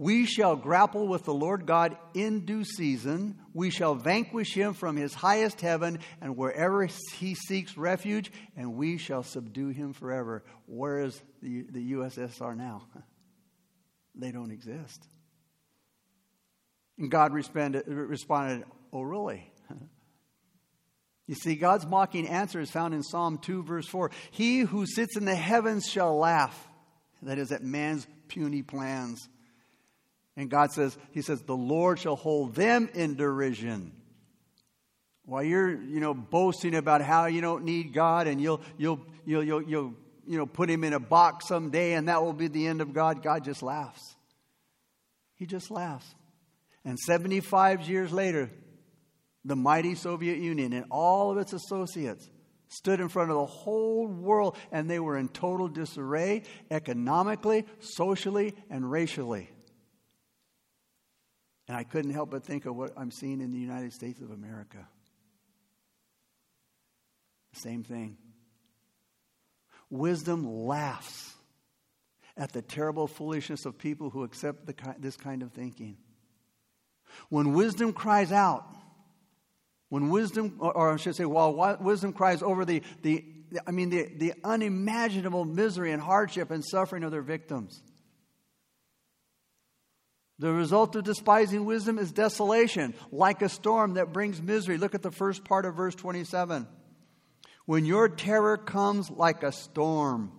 We 0.00 0.24
shall 0.24 0.56
grapple 0.56 1.06
with 1.08 1.24
the 1.24 1.34
Lord 1.34 1.66
God 1.66 1.94
in 2.14 2.46
due 2.46 2.64
season. 2.64 3.38
We 3.52 3.68
shall 3.68 3.94
vanquish 3.94 4.54
him 4.54 4.72
from 4.72 4.96
his 4.96 5.12
highest 5.12 5.60
heaven 5.60 5.98
and 6.22 6.38
wherever 6.38 6.86
he 6.86 7.34
seeks 7.34 7.76
refuge, 7.76 8.32
and 8.56 8.76
we 8.76 8.96
shall 8.96 9.22
subdue 9.22 9.68
him 9.68 9.92
forever. 9.92 10.42
Where 10.64 11.00
is 11.00 11.20
the, 11.42 11.66
the 11.70 11.92
USSR 11.92 12.56
now? 12.56 12.88
They 14.14 14.32
don't 14.32 14.50
exist. 14.50 15.06
And 16.98 17.10
God 17.10 17.32
responded, 17.32 17.84
responded 17.86 18.64
Oh, 18.92 19.02
really? 19.02 19.52
You 21.26 21.34
see, 21.36 21.54
God's 21.54 21.86
mocking 21.86 22.26
answer 22.26 22.58
is 22.58 22.70
found 22.70 22.92
in 22.92 23.02
Psalm 23.02 23.38
2, 23.38 23.62
verse 23.62 23.86
4. 23.86 24.10
He 24.32 24.60
who 24.60 24.84
sits 24.84 25.16
in 25.16 25.26
the 25.26 25.34
heavens 25.36 25.86
shall 25.86 26.18
laugh. 26.18 26.68
That 27.22 27.38
is, 27.38 27.52
at 27.52 27.62
man's 27.62 28.06
puny 28.26 28.62
plans. 28.62 29.28
And 30.36 30.50
God 30.50 30.72
says, 30.72 30.96
He 31.12 31.22
says, 31.22 31.42
the 31.42 31.56
Lord 31.56 31.98
shall 31.98 32.16
hold 32.16 32.54
them 32.54 32.88
in 32.94 33.16
derision. 33.16 33.92
While 35.24 35.42
you're, 35.42 35.70
you 35.70 36.00
know, 36.00 36.14
boasting 36.14 36.74
about 36.74 37.02
how 37.02 37.26
you 37.26 37.40
don't 37.40 37.64
need 37.64 37.92
God 37.92 38.26
and 38.26 38.40
you'll, 38.40 38.62
you'll, 38.78 39.00
you'll, 39.24 39.44
you'll, 39.44 39.62
you'll 39.62 39.94
you 40.26 40.38
know, 40.38 40.46
put 40.46 40.70
him 40.70 40.84
in 40.84 40.92
a 40.92 41.00
box 41.00 41.48
someday 41.48 41.92
and 41.92 42.08
that 42.08 42.22
will 42.22 42.32
be 42.32 42.48
the 42.48 42.66
end 42.66 42.80
of 42.80 42.92
God, 42.92 43.22
God 43.22 43.44
just 43.44 43.62
laughs. 43.62 44.16
He 45.36 45.46
just 45.46 45.70
laughs. 45.70 46.06
And 46.84 46.98
75 46.98 47.88
years 47.88 48.12
later, 48.12 48.50
the 49.44 49.56
mighty 49.56 49.94
Soviet 49.94 50.38
Union 50.38 50.72
and 50.72 50.86
all 50.90 51.30
of 51.30 51.38
its 51.38 51.52
associates 51.52 52.28
stood 52.68 53.00
in 53.00 53.08
front 53.08 53.30
of 53.30 53.36
the 53.36 53.46
whole 53.46 54.06
world 54.06 54.56
and 54.70 54.88
they 54.88 55.00
were 55.00 55.16
in 55.16 55.28
total 55.28 55.68
disarray 55.68 56.44
economically, 56.70 57.66
socially, 57.80 58.54
and 58.70 58.90
racially. 58.90 59.50
And 61.70 61.78
I 61.78 61.84
couldn't 61.84 62.10
help 62.10 62.32
but 62.32 62.42
think 62.42 62.66
of 62.66 62.74
what 62.74 62.94
I'm 62.96 63.12
seeing 63.12 63.40
in 63.40 63.52
the 63.52 63.58
United 63.60 63.92
States 63.92 64.20
of 64.20 64.32
America. 64.32 64.88
Same 67.52 67.84
thing. 67.84 68.16
Wisdom 69.88 70.66
laughs 70.66 71.32
at 72.36 72.50
the 72.52 72.60
terrible 72.60 73.06
foolishness 73.06 73.66
of 73.66 73.78
people 73.78 74.10
who 74.10 74.24
accept 74.24 74.66
the, 74.66 74.74
this 74.98 75.16
kind 75.16 75.44
of 75.44 75.52
thinking. 75.52 75.96
When 77.28 77.52
wisdom 77.52 77.92
cries 77.92 78.32
out, 78.32 78.66
when 79.90 80.10
wisdom, 80.10 80.56
or 80.58 80.94
I 80.94 80.96
should 80.96 81.14
say, 81.14 81.24
while 81.24 81.78
wisdom 81.80 82.12
cries 82.12 82.42
over 82.42 82.64
the, 82.64 82.82
the 83.02 83.24
I 83.64 83.70
mean, 83.70 83.90
the, 83.90 84.08
the 84.12 84.34
unimaginable 84.42 85.44
misery 85.44 85.92
and 85.92 86.02
hardship 86.02 86.50
and 86.50 86.64
suffering 86.64 87.04
of 87.04 87.12
their 87.12 87.22
victims. 87.22 87.80
The 90.40 90.50
result 90.50 90.96
of 90.96 91.04
despising 91.04 91.66
wisdom 91.66 91.98
is 91.98 92.12
desolation, 92.12 92.94
like 93.12 93.42
a 93.42 93.48
storm 93.50 93.94
that 93.94 94.14
brings 94.14 94.40
misery. 94.40 94.78
Look 94.78 94.94
at 94.94 95.02
the 95.02 95.10
first 95.10 95.44
part 95.44 95.66
of 95.66 95.74
verse 95.74 95.94
27. 95.94 96.66
When 97.66 97.84
your 97.84 98.08
terror 98.08 98.56
comes 98.56 99.10
like 99.10 99.42
a 99.42 99.52
storm. 99.52 100.32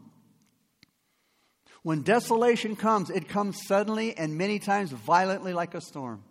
When 1.84 2.02
desolation 2.02 2.76
comes, 2.76 3.12
it 3.12 3.30
comes 3.30 3.60
suddenly 3.68 4.18
and 4.18 4.40
many 4.40 4.58
times 4.58 4.92
violently 4.92 5.54
like 5.54 5.76
a 5.76 5.82
storm. 5.82 6.24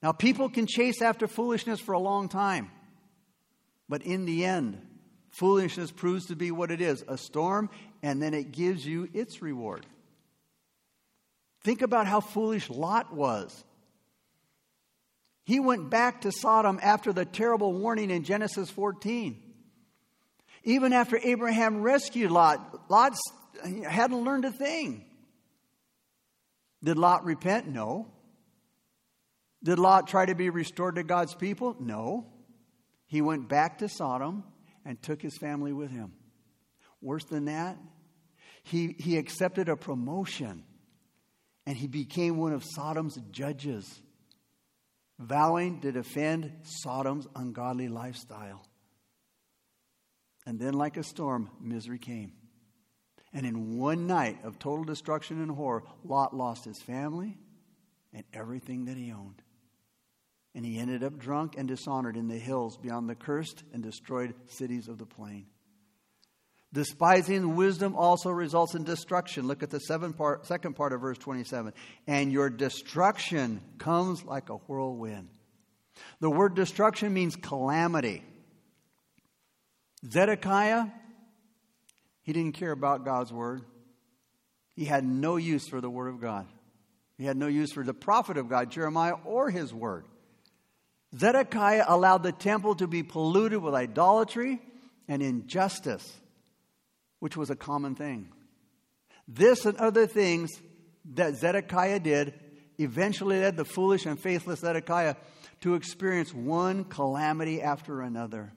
Now, 0.00 0.12
people 0.12 0.48
can 0.48 0.68
chase 0.68 1.02
after 1.02 1.26
foolishness 1.26 1.80
for 1.80 1.94
a 1.94 1.98
long 1.98 2.28
time, 2.28 2.70
but 3.88 4.02
in 4.02 4.24
the 4.24 4.44
end, 4.44 4.80
foolishness 5.30 5.90
proves 5.90 6.26
to 6.26 6.36
be 6.36 6.52
what 6.52 6.70
it 6.70 6.80
is 6.80 7.04
a 7.08 7.18
storm, 7.18 7.70
and 8.04 8.22
then 8.22 8.34
it 8.34 8.52
gives 8.52 8.86
you 8.86 9.08
its 9.12 9.42
reward. 9.42 9.84
Think 11.62 11.82
about 11.82 12.06
how 12.06 12.20
foolish 12.20 12.70
Lot 12.70 13.14
was. 13.14 13.64
He 15.44 15.60
went 15.60 15.90
back 15.90 16.22
to 16.22 16.32
Sodom 16.32 16.78
after 16.82 17.12
the 17.12 17.24
terrible 17.24 17.72
warning 17.72 18.10
in 18.10 18.24
Genesis 18.24 18.70
14. 18.70 19.42
Even 20.64 20.92
after 20.92 21.18
Abraham 21.22 21.82
rescued 21.82 22.30
Lot, 22.30 22.90
Lot 22.90 23.16
hadn't 23.86 24.24
learned 24.24 24.44
a 24.44 24.52
thing. 24.52 25.04
Did 26.82 26.96
Lot 26.96 27.24
repent? 27.24 27.66
No. 27.66 28.08
Did 29.62 29.78
Lot 29.78 30.06
try 30.06 30.24
to 30.24 30.34
be 30.34 30.50
restored 30.50 30.94
to 30.94 31.02
God's 31.02 31.34
people? 31.34 31.76
No. 31.78 32.26
He 33.06 33.20
went 33.20 33.48
back 33.48 33.78
to 33.78 33.88
Sodom 33.88 34.44
and 34.84 35.02
took 35.02 35.20
his 35.20 35.36
family 35.36 35.72
with 35.72 35.90
him. 35.90 36.12
Worse 37.02 37.24
than 37.24 37.46
that, 37.46 37.76
he, 38.62 38.94
he 38.98 39.16
accepted 39.18 39.68
a 39.68 39.76
promotion 39.76 40.64
and 41.66 41.76
he 41.76 41.86
became 41.86 42.36
one 42.36 42.52
of 42.52 42.64
Sodom's 42.64 43.18
judges, 43.30 44.00
vowing 45.18 45.80
to 45.80 45.92
defend 45.92 46.52
Sodom's 46.62 47.26
ungodly 47.36 47.88
lifestyle. 47.88 48.66
And 50.46 50.58
then, 50.58 50.74
like 50.74 50.96
a 50.96 51.02
storm, 51.02 51.50
misery 51.60 51.98
came. 51.98 52.32
And 53.32 53.46
in 53.46 53.78
one 53.78 54.06
night 54.06 54.38
of 54.42 54.58
total 54.58 54.84
destruction 54.84 55.40
and 55.40 55.50
horror, 55.50 55.84
Lot 56.02 56.34
lost 56.34 56.64
his 56.64 56.80
family 56.82 57.38
and 58.12 58.24
everything 58.32 58.86
that 58.86 58.96
he 58.96 59.12
owned. 59.12 59.42
And 60.54 60.64
he 60.64 60.78
ended 60.78 61.04
up 61.04 61.18
drunk 61.18 61.54
and 61.56 61.68
dishonored 61.68 62.16
in 62.16 62.26
the 62.26 62.38
hills 62.38 62.76
beyond 62.76 63.08
the 63.08 63.14
cursed 63.14 63.62
and 63.72 63.82
destroyed 63.82 64.34
cities 64.48 64.88
of 64.88 64.98
the 64.98 65.06
plain. 65.06 65.46
Despising 66.72 67.56
wisdom 67.56 67.96
also 67.96 68.30
results 68.30 68.74
in 68.74 68.84
destruction. 68.84 69.48
Look 69.48 69.62
at 69.62 69.70
the 69.70 70.14
part, 70.16 70.46
second 70.46 70.74
part 70.76 70.92
of 70.92 71.00
verse 71.00 71.18
27. 71.18 71.72
And 72.06 72.30
your 72.30 72.48
destruction 72.48 73.60
comes 73.78 74.24
like 74.24 74.50
a 74.50 74.54
whirlwind. 74.54 75.28
The 76.20 76.30
word 76.30 76.54
destruction 76.54 77.12
means 77.12 77.34
calamity. 77.34 78.22
Zedekiah, 80.08 80.86
he 82.22 82.32
didn't 82.32 82.54
care 82.54 82.72
about 82.72 83.04
God's 83.04 83.32
word. 83.32 83.62
He 84.76 84.84
had 84.84 85.04
no 85.04 85.36
use 85.36 85.68
for 85.68 85.80
the 85.80 85.90
word 85.90 86.08
of 86.08 86.20
God. 86.20 86.46
He 87.18 87.26
had 87.26 87.36
no 87.36 87.48
use 87.48 87.72
for 87.72 87.84
the 87.84 87.92
prophet 87.92 88.38
of 88.38 88.48
God, 88.48 88.70
Jeremiah, 88.70 89.14
or 89.24 89.50
his 89.50 89.74
word. 89.74 90.06
Zedekiah 91.18 91.84
allowed 91.86 92.22
the 92.22 92.32
temple 92.32 92.76
to 92.76 92.86
be 92.86 93.02
polluted 93.02 93.60
with 93.60 93.74
idolatry 93.74 94.62
and 95.08 95.22
injustice, 95.22 96.10
which 97.20 97.36
was 97.36 97.50
a 97.50 97.56
common 97.56 97.94
thing. 97.94 98.32
This 99.28 99.64
and 99.64 99.76
other 99.76 100.06
things 100.06 100.50
that 101.14 101.36
Zedekiah 101.36 102.00
did 102.00 102.34
eventually 102.78 103.40
led 103.40 103.56
the 103.56 103.64
foolish 103.64 104.06
and 104.06 104.18
faithless 104.18 104.60
Zedekiah 104.60 105.14
to 105.60 105.74
experience 105.74 106.34
one 106.34 106.84
calamity 106.84 107.62
after 107.62 108.00
another. 108.00 108.52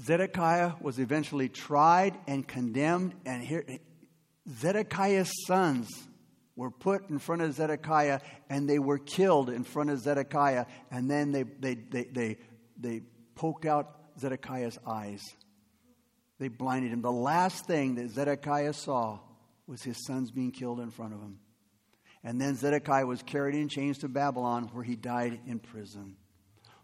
Zedekiah 0.00 0.72
was 0.80 0.98
eventually 0.98 1.48
tried 1.48 2.18
and 2.26 2.46
condemned, 2.46 3.14
and 3.26 3.42
here 3.42 3.64
Zedekiah's 4.48 5.32
sons 5.46 5.88
were 6.56 6.70
put 6.70 7.08
in 7.08 7.18
front 7.18 7.42
of 7.42 7.54
Zedekiah 7.54 8.20
and 8.50 8.68
they 8.68 8.78
were 8.78 8.98
killed 8.98 9.48
in 9.48 9.64
front 9.64 9.90
of 9.90 10.00
Zedekiah. 10.00 10.66
And 10.90 11.10
then 11.10 11.32
they, 11.32 11.44
they, 11.44 11.74
they, 11.74 12.04
they, 12.04 12.38
they 12.78 13.02
poked 13.34 13.64
out 13.64 14.01
Zedekiah's 14.22 14.78
eyes. 14.86 15.20
They 16.38 16.48
blinded 16.48 16.92
him. 16.92 17.02
The 17.02 17.12
last 17.12 17.66
thing 17.66 17.96
that 17.96 18.10
Zedekiah 18.10 18.72
saw 18.72 19.18
was 19.66 19.82
his 19.82 20.04
sons 20.06 20.30
being 20.30 20.50
killed 20.50 20.80
in 20.80 20.90
front 20.90 21.12
of 21.12 21.20
him. 21.20 21.38
And 22.24 22.40
then 22.40 22.56
Zedekiah 22.56 23.06
was 23.06 23.22
carried 23.22 23.54
in 23.54 23.68
chains 23.68 23.98
to 23.98 24.08
Babylon, 24.08 24.70
where 24.72 24.84
he 24.84 24.96
died 24.96 25.40
in 25.46 25.58
prison. 25.58 26.16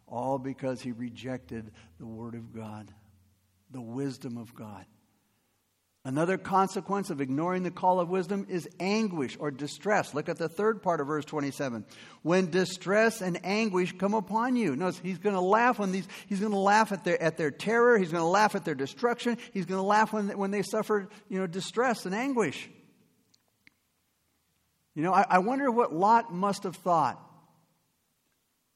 All 0.06 0.38
because 0.38 0.82
he 0.82 0.92
rejected 0.92 1.70
the 1.98 2.06
word 2.06 2.34
of 2.34 2.52
God, 2.54 2.92
the 3.70 3.80
wisdom 3.80 4.36
of 4.36 4.54
God. 4.54 4.84
Another 6.04 6.38
consequence 6.38 7.10
of 7.10 7.20
ignoring 7.20 7.64
the 7.64 7.70
call 7.70 8.00
of 8.00 8.08
wisdom 8.08 8.46
is 8.48 8.68
anguish 8.78 9.36
or 9.38 9.50
distress. 9.50 10.14
Look 10.14 10.28
at 10.28 10.38
the 10.38 10.48
third 10.48 10.80
part 10.80 11.00
of 11.00 11.08
verse 11.08 11.24
27. 11.24 11.84
When 12.22 12.50
distress 12.50 13.20
and 13.20 13.44
anguish 13.44 13.92
come 13.98 14.14
upon 14.14 14.56
you. 14.56 14.76
Notice 14.76 15.00
he's 15.02 15.18
going 15.18 15.34
to 15.34 15.40
laugh 15.40 15.78
when 15.78 15.90
these, 15.90 16.06
he's 16.28 16.40
going 16.40 16.52
to 16.52 16.58
laugh 16.58 16.92
at 16.92 17.04
their, 17.04 17.20
at 17.20 17.36
their 17.36 17.50
terror. 17.50 17.98
He's 17.98 18.12
going 18.12 18.22
to 18.22 18.28
laugh 18.28 18.54
at 18.54 18.64
their 18.64 18.76
destruction. 18.76 19.38
He's 19.52 19.66
going 19.66 19.80
to 19.80 19.86
laugh 19.86 20.12
when, 20.12 20.28
when 20.38 20.52
they 20.52 20.62
suffer, 20.62 21.08
you 21.28 21.40
know, 21.40 21.46
distress 21.46 22.06
and 22.06 22.14
anguish. 22.14 22.70
You 24.94 25.02
know, 25.02 25.12
I, 25.12 25.26
I 25.28 25.38
wonder 25.40 25.70
what 25.70 25.92
Lot 25.92 26.32
must 26.32 26.62
have 26.62 26.76
thought 26.76 27.20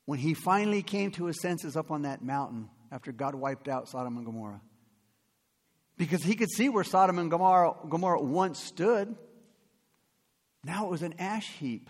when 0.07 0.19
he 0.19 0.35
finally 0.35 0.83
came 0.83 1.13
to 1.13 1.27
his 1.27 1.41
senses 1.41 1.77
up 1.77 1.91
on 1.93 2.03
that 2.03 2.23
mountain 2.23 2.69
after 2.91 3.13
God 3.13 3.35
wiped 3.37 3.69
out 3.69 3.89
Sodom 3.89 4.17
and 4.17 4.27
Gomorrah 4.27 4.61
because 6.03 6.25
he 6.25 6.35
could 6.35 6.51
see 6.51 6.69
where 6.69 6.83
Sodom 6.83 7.21
and 7.21 7.31
Gomorrah, 7.31 7.77
Gomorrah 7.89 8.21
once 8.21 8.59
stood. 8.59 9.15
Now 10.65 10.87
it 10.87 10.91
was 10.91 11.03
an 11.03 11.15
ash 11.21 11.49
heap 11.61 11.89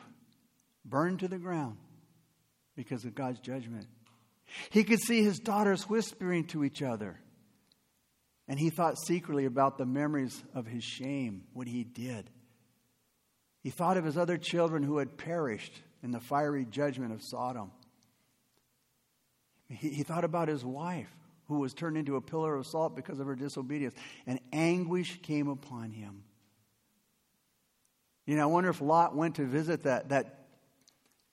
burned 0.85 1.21
to 1.21 1.29
the 1.29 1.39
ground 1.39 1.79
because 2.77 3.07
of 3.07 3.15
God's 3.15 3.41
judgment. 3.41 3.87
He 4.69 4.85
could 4.85 5.01
see 5.01 5.23
his 5.23 5.39
daughters 5.39 5.89
whispering 5.89 6.45
to 6.49 6.63
each 6.63 6.83
other. 6.83 7.19
And 8.49 8.61
he 8.61 8.69
thought 8.69 8.99
secretly 8.99 9.47
about 9.47 9.79
the 9.79 9.87
memories 9.87 10.45
of 10.55 10.67
his 10.67 10.85
shame, 10.85 11.45
what 11.55 11.67
he 11.67 11.83
did. 11.83 12.29
He 13.63 13.71
thought 13.71 13.97
of 13.97 14.05
his 14.05 14.19
other 14.19 14.37
children 14.37 14.83
who 14.83 14.99
had 14.99 15.17
perished 15.17 15.81
in 16.03 16.11
the 16.11 16.21
fiery 16.21 16.67
judgment 16.67 17.15
of 17.15 17.23
Sodom. 17.23 17.71
He, 19.71 19.89
he 19.89 20.03
thought 20.03 20.25
about 20.25 20.49
his 20.49 20.63
wife 20.63 21.09
who 21.49 21.59
was 21.59 21.75
turned 21.75 21.97
into 21.97 22.17
a 22.17 22.21
pillar 22.21 22.57
of 22.57 22.67
salt 22.67 22.97
because 22.97 23.21
of 23.21 23.27
her 23.27 23.35
disobedience. 23.35 23.95
And 24.27 24.41
anguish 24.53 25.21
came 25.23 25.49
upon 25.49 25.91
him. 25.91 26.25
You 28.27 28.37
know, 28.37 28.43
I 28.43 28.47
wonder 28.47 28.71
if 28.71 28.81
Lot 28.81 29.17
went 29.17 29.37
to 29.37 29.45
visit 29.45 29.83
that, 29.83 30.11
that 30.11 30.47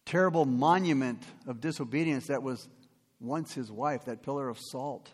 terrible 0.06 0.46
monument 0.46 1.22
of 1.48 1.62
disobedience 1.62 2.28
that 2.28 2.42
was 2.42 2.68
once 3.20 3.54
his 3.54 3.72
wife, 3.72 4.06
that 4.06 4.24
pillar 4.24 4.50
of 4.50 4.58
salt. 4.60 5.14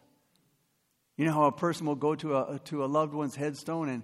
You 1.18 1.26
know 1.26 1.34
how 1.34 1.46
a 1.46 1.52
person 1.52 1.86
will 1.86 1.96
go 1.96 2.16
to 2.16 2.38
a, 2.38 2.60
to 2.66 2.84
a 2.84 2.88
loved 2.88 3.14
one's 3.14 3.36
headstone 3.36 3.90
and, 3.90 4.04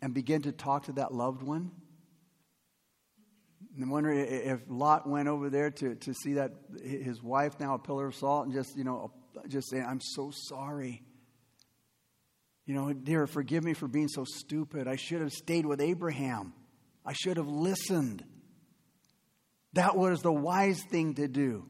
and 0.00 0.14
begin 0.14 0.42
to 0.42 0.52
talk 0.52 0.84
to 0.84 0.92
that 0.92 1.12
loved 1.12 1.42
one? 1.42 1.70
I 3.80 3.86
wonder 3.86 4.10
if 4.10 4.60
Lot 4.68 5.08
went 5.08 5.28
over 5.28 5.48
there 5.48 5.70
to, 5.70 5.94
to 5.94 6.12
see 6.12 6.34
that 6.34 6.52
his 6.82 7.22
wife 7.22 7.58
now 7.60 7.74
a 7.74 7.78
pillar 7.78 8.08
of 8.08 8.14
salt 8.14 8.46
and 8.46 8.54
just, 8.54 8.76
you 8.76 8.84
know, 8.84 9.12
just 9.48 9.70
saying, 9.70 9.86
I'm 9.88 10.00
so 10.00 10.30
sorry. 10.32 11.02
You 12.66 12.74
know, 12.74 12.92
dear, 12.92 13.26
forgive 13.26 13.64
me 13.64 13.74
for 13.74 13.88
being 13.88 14.08
so 14.08 14.24
stupid. 14.24 14.86
I 14.86 14.96
should 14.96 15.20
have 15.20 15.32
stayed 15.32 15.66
with 15.66 15.80
Abraham. 15.80 16.52
I 17.04 17.12
should 17.12 17.36
have 17.36 17.48
listened. 17.48 18.24
That 19.72 19.96
was 19.96 20.20
the 20.20 20.32
wise 20.32 20.82
thing 20.82 21.14
to 21.14 21.28
do. 21.28 21.66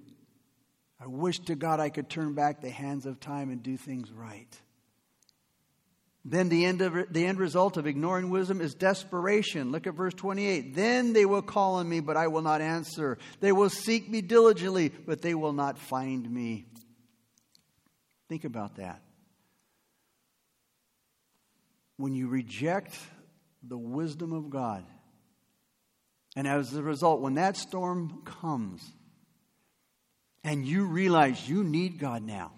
I 1.00 1.06
wish 1.06 1.38
to 1.46 1.54
God 1.54 1.80
I 1.80 1.88
could 1.88 2.10
turn 2.10 2.34
back 2.34 2.60
the 2.60 2.70
hands 2.70 3.06
of 3.06 3.20
time 3.20 3.50
and 3.50 3.62
do 3.62 3.76
things 3.76 4.10
right. 4.12 4.60
Then 6.24 6.50
the 6.50 6.66
end, 6.66 6.82
of, 6.82 6.94
the 7.10 7.24
end 7.24 7.38
result 7.38 7.78
of 7.78 7.86
ignoring 7.86 8.28
wisdom 8.28 8.60
is 8.60 8.74
desperation. 8.74 9.72
Look 9.72 9.86
at 9.86 9.94
verse 9.94 10.12
28. 10.12 10.74
Then 10.74 11.14
they 11.14 11.24
will 11.24 11.40
call 11.40 11.76
on 11.76 11.88
me, 11.88 12.00
but 12.00 12.18
I 12.18 12.26
will 12.26 12.42
not 12.42 12.60
answer. 12.60 13.16
They 13.40 13.52
will 13.52 13.70
seek 13.70 14.10
me 14.10 14.20
diligently, 14.20 14.90
but 14.90 15.22
they 15.22 15.34
will 15.34 15.54
not 15.54 15.78
find 15.78 16.30
me. 16.30 16.66
Think 18.30 18.44
about 18.44 18.76
that. 18.76 19.02
when 22.00 22.14
you 22.14 22.28
reject 22.28 22.98
the 23.62 23.76
wisdom 23.76 24.32
of 24.32 24.48
God, 24.48 24.84
and 26.34 26.48
as 26.48 26.74
a 26.74 26.82
result, 26.82 27.20
when 27.20 27.34
that 27.34 27.58
storm 27.58 28.22
comes 28.24 28.82
and 30.42 30.66
you 30.66 30.86
realize 30.86 31.46
you 31.46 31.62
need 31.62 31.98
God 31.98 32.22
now, 32.22 32.52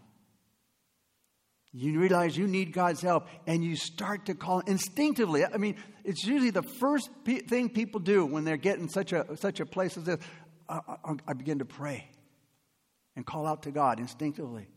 you 1.73 1.99
realize 1.99 2.37
you 2.37 2.47
need 2.47 2.73
God's 2.73 3.01
help, 3.01 3.27
and 3.47 3.65
you 3.65 3.75
start 3.75 4.27
to 4.27 4.35
call 4.35 4.61
instinctively. 4.61 5.45
I 5.45 5.57
mean, 5.57 5.75
it's 6.05 6.25
usually 6.25 6.51
the 6.51 6.63
first 6.63 7.11
thing 7.25 7.71
people 7.71 7.99
do 7.99 8.25
when 8.25 8.45
they're 8.45 8.57
getting 8.59 8.89
such 8.89 9.13
a 9.13 9.37
such 9.39 9.59
a 9.59 9.67
place 9.67 9.97
as 9.97 10.05
this. 10.05 10.19
I, 10.69 10.81
I, 10.87 11.15
I 11.29 11.33
begin 11.33 11.59
to 11.59 11.65
pray 11.65 12.09
and 13.17 13.27
call 13.27 13.47
out 13.47 13.63
to 13.65 13.73
God 13.73 13.99
instinctively. 13.99 14.69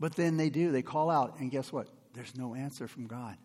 But 0.00 0.14
then 0.14 0.36
they 0.36 0.50
do, 0.50 0.70
they 0.70 0.82
call 0.82 1.10
out, 1.10 1.38
and 1.40 1.50
guess 1.50 1.72
what? 1.72 1.88
There's 2.14 2.36
no 2.36 2.54
answer 2.54 2.86
from 2.86 3.06
God. 3.06 3.36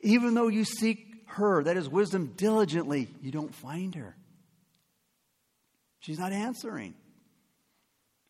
Even 0.00 0.34
though 0.34 0.48
you 0.48 0.64
seek 0.64 1.06
her, 1.26 1.62
that 1.64 1.76
is 1.76 1.88
wisdom, 1.88 2.32
diligently, 2.36 3.08
you 3.20 3.30
don't 3.30 3.54
find 3.54 3.94
her. 3.94 4.16
She's 6.00 6.18
not 6.18 6.32
answering. 6.32 6.94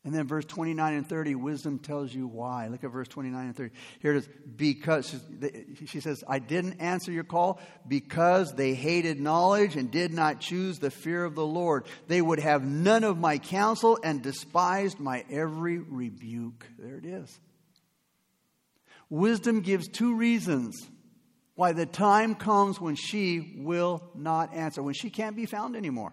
And 0.03 0.15
then 0.15 0.27
verse 0.27 0.47
29 0.47 0.95
and 0.95 1.07
30, 1.07 1.35
wisdom 1.35 1.79
tells 1.79 2.15
you 2.15 2.27
why. 2.27 2.69
Look 2.69 2.85
at 2.85 2.91
verse 2.91 3.09
29 3.09 3.47
and 3.47 3.57
30. 3.57 3.75
Here 4.01 4.15
it 4.15 4.19
is. 4.19 4.29
Because, 4.57 5.15
she 5.87 6.01
says, 6.01 6.25
I 6.27 6.39
didn't 6.39 6.81
answer 6.81 7.13
your 7.13 7.25
call 7.25 7.61
because 7.87 8.55
they 8.55 8.73
hated 8.73 9.21
knowledge 9.21 9.77
and 9.77 9.91
did 9.91 10.15
not 10.15 10.41
choose 10.41 10.79
the 10.79 10.91
fear 10.91 11.23
of 11.23 11.35
the 11.35 11.45
Lord. 11.45 11.85
They 12.09 12.23
would 12.23 12.39
have 12.39 12.65
none 12.65 13.05
of 13.05 13.19
my 13.19 13.37
counsel 13.37 13.99
and 14.03 14.23
despised 14.23 14.99
my 14.99 15.23
every 15.31 15.79
rebuke. 15.79 16.67
There 16.79 16.97
it 16.97 17.05
is. 17.05 17.39
Wisdom 19.11 19.61
gives 19.61 19.87
two 19.87 20.17
reasons 20.17 20.89
why 21.57 21.73
the 21.73 21.85
time 21.85 22.37
comes 22.37 22.81
when 22.81 22.95
she 22.95 23.55
will 23.59 24.03
not 24.15 24.55
answer, 24.55 24.83
when 24.83 24.95
she 24.95 25.11
can't 25.11 25.37
be 25.37 25.45
found 25.45 25.77
anymore. 25.77 26.13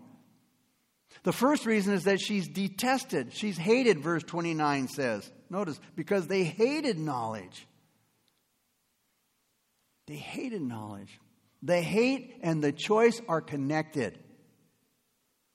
The 1.23 1.33
first 1.33 1.65
reason 1.65 1.93
is 1.93 2.05
that 2.05 2.19
she's 2.19 2.47
detested. 2.47 3.33
She's 3.33 3.57
hated, 3.57 3.99
verse 3.99 4.23
29 4.23 4.87
says. 4.87 5.29
Notice, 5.49 5.79
because 5.95 6.27
they 6.27 6.43
hated 6.43 6.99
knowledge. 6.99 7.67
They 10.07 10.15
hated 10.15 10.61
knowledge. 10.61 11.19
The 11.63 11.81
hate 11.81 12.39
and 12.43 12.63
the 12.63 12.71
choice 12.71 13.21
are 13.27 13.41
connected. 13.41 14.17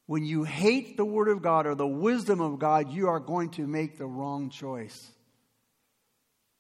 When 0.07 0.25
you 0.25 0.45
hate 0.45 0.97
the 0.97 1.05
Word 1.05 1.29
of 1.29 1.43
God 1.43 1.67
or 1.67 1.75
the 1.75 1.87
wisdom 1.87 2.41
of 2.41 2.59
God, 2.59 2.93
you 2.93 3.09
are 3.09 3.21
going 3.21 3.51
to 3.51 3.67
make 3.67 3.97
the 3.97 4.07
wrong 4.07 4.51
choice. 4.51 5.11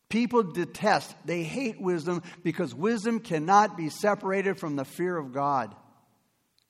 People 0.08 0.42
detest, 0.42 1.14
they 1.24 1.42
hate 1.42 1.80
wisdom 1.80 2.22
because 2.42 2.74
wisdom 2.74 3.18
cannot 3.18 3.76
be 3.76 3.88
separated 3.88 4.58
from 4.58 4.76
the 4.76 4.84
fear 4.84 5.16
of 5.16 5.32
God. 5.32 5.74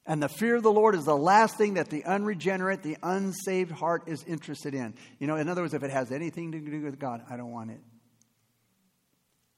And 0.04 0.20
the 0.20 0.28
fear 0.28 0.56
of 0.56 0.64
the 0.64 0.72
Lord 0.72 0.96
is 0.96 1.04
the 1.04 1.16
last 1.16 1.56
thing 1.56 1.74
that 1.74 1.88
the 1.88 2.04
unregenerate, 2.04 2.82
the 2.82 2.96
unsaved 3.02 3.70
heart 3.70 4.04
is 4.08 4.24
interested 4.24 4.74
in. 4.74 4.94
You 5.20 5.28
know, 5.28 5.36
in 5.36 5.48
other 5.48 5.62
words, 5.62 5.74
if 5.74 5.84
it 5.84 5.90
has 5.90 6.10
anything 6.10 6.52
to 6.52 6.60
do 6.60 6.82
with 6.82 6.98
God, 6.98 7.22
I 7.30 7.36
don't 7.36 7.52
want 7.52 7.70
it. 7.70 7.80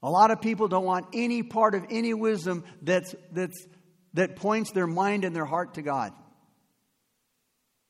A 0.02 0.11
lot 0.11 0.30
of 0.30 0.42
people 0.42 0.68
don't 0.68 0.85
want 0.85 1.07
any 1.14 1.42
part 1.42 1.74
of 1.74 1.87
any 1.88 2.12
wisdom 2.12 2.64
that's, 2.83 3.14
that's, 3.33 3.66
that 4.12 4.37
points 4.37 4.72
their 4.72 4.87
mind 4.87 5.24
and 5.24 5.35
their 5.35 5.46
heart 5.46 5.74
to 5.74 5.83
God. 5.83 6.12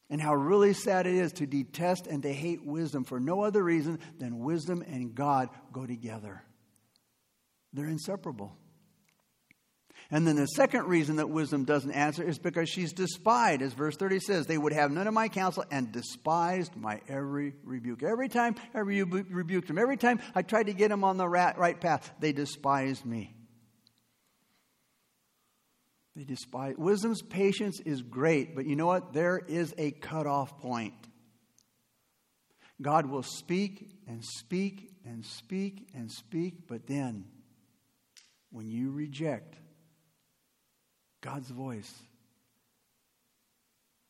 And 0.08 0.20
how 0.20 0.34
really 0.36 0.74
sad 0.74 1.08
it 1.08 1.14
is 1.16 1.32
to 1.32 1.46
detest 1.46 2.06
and 2.06 2.22
to 2.22 2.32
hate 2.32 2.64
wisdom 2.64 3.02
for 3.02 3.18
no 3.18 3.42
other 3.42 3.64
reason 3.64 3.98
than 4.20 4.38
wisdom 4.38 4.82
and 4.86 5.12
God 5.12 5.48
go 5.72 5.86
together. 5.86 6.44
They're 7.72 7.88
inseparable. 7.88 8.56
And 10.10 10.26
then 10.26 10.36
the 10.36 10.46
second 10.46 10.86
reason 10.86 11.16
that 11.16 11.30
wisdom 11.30 11.64
doesn't 11.64 11.90
answer 11.90 12.22
is 12.22 12.38
because 12.38 12.68
she's 12.68 12.92
despised. 12.92 13.62
As 13.62 13.72
verse 13.72 13.96
30 13.96 14.20
says, 14.20 14.46
they 14.46 14.58
would 14.58 14.72
have 14.72 14.90
none 14.90 15.06
of 15.06 15.14
my 15.14 15.28
counsel 15.28 15.64
and 15.70 15.90
despised 15.90 16.76
my 16.76 17.00
every 17.08 17.54
rebuke. 17.64 18.02
Every 18.02 18.28
time 18.28 18.54
I 18.74 18.80
rebuked 18.80 19.68
them, 19.68 19.78
every 19.78 19.96
time 19.96 20.20
I 20.34 20.42
tried 20.42 20.66
to 20.66 20.74
get 20.74 20.90
them 20.90 21.04
on 21.04 21.16
the 21.16 21.28
right 21.28 21.80
path, 21.80 22.12
they 22.20 22.32
despised 22.32 23.04
me. 23.04 23.34
They 26.14 26.24
despise. 26.24 26.76
Wisdom's 26.78 27.22
patience 27.22 27.80
is 27.80 28.00
great, 28.02 28.54
but 28.54 28.66
you 28.66 28.76
know 28.76 28.86
what? 28.86 29.14
There 29.14 29.38
is 29.38 29.74
a 29.76 29.90
cutoff 29.90 30.60
point. 30.60 30.94
God 32.80 33.06
will 33.06 33.24
speak 33.24 33.90
and 34.06 34.24
speak 34.24 34.92
and 35.04 35.24
speak 35.24 35.88
and 35.94 36.10
speak, 36.12 36.68
but 36.68 36.86
then 36.86 37.24
when 38.50 38.68
you 38.68 38.92
reject, 38.92 39.56
God's 41.24 41.48
voice. 41.48 41.90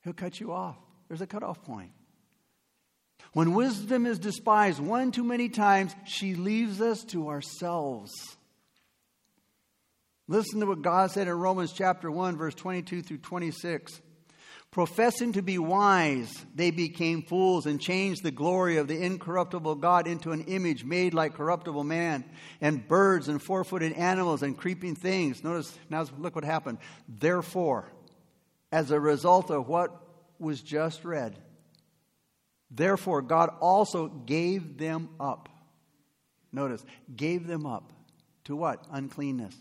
He'll 0.03 0.13
cut 0.13 0.41
you 0.41 0.53
off. 0.53 0.77
There's 1.07 1.21
a 1.21 1.29
cutoff 1.29 1.63
point. 1.63 1.93
When 3.35 3.55
wisdom 3.55 4.05
is 4.05 4.19
despised 4.19 4.81
one 4.81 5.13
too 5.13 5.23
many 5.23 5.49
times, 5.49 5.95
she 6.05 6.35
leaves 6.35 6.81
us 6.81 7.05
to 7.05 7.29
ourselves. 7.29 8.11
Listen 10.27 10.59
to 10.59 10.67
what 10.67 10.83
God 10.83 11.13
said 11.13 11.29
in 11.29 11.35
Romans 11.35 11.73
chapter 11.73 12.11
1, 12.11 12.37
verse 12.37 12.55
22 12.57 13.03
through 13.03 13.19
26. 13.19 14.01
Professing 14.75 15.35
to 15.35 15.41
be 15.41 15.57
wise, 15.57 16.45
they 16.53 16.73
became 16.73 17.23
fools 17.23 17.65
and 17.65 17.81
changed 17.81 18.25
the 18.25 18.33
glory 18.33 18.79
of 18.79 18.89
the 18.89 19.01
incorruptible 19.01 19.77
God 19.77 20.09
into 20.09 20.33
an 20.33 20.41
image 20.47 20.83
made 20.83 21.15
like 21.15 21.35
corruptible 21.35 21.85
man, 21.85 22.25
and 22.61 22.89
birds 22.89 23.29
and 23.29 23.41
four 23.41 23.63
footed 23.63 23.93
animals 23.93 24.43
and 24.43 24.59
creeping 24.59 24.97
things. 24.97 25.45
Notice, 25.45 25.79
now 25.91 26.05
look 26.19 26.35
what 26.35 26.43
happened. 26.43 26.79
Therefore, 27.09 27.93
as 28.73 28.91
a 28.91 28.99
result 28.99 29.49
of 29.49 29.69
what 29.69 29.97
was 30.41 30.61
just 30.61 31.05
read, 31.05 31.39
therefore 32.69 33.23
God 33.23 33.51
also 33.61 34.09
gave 34.09 34.77
them 34.77 35.09
up. 35.21 35.49
Notice, 36.51 36.85
gave 37.15 37.47
them 37.47 37.65
up 37.65 37.93
to 38.47 38.57
what? 38.57 38.85
Uncleanness 38.91 39.55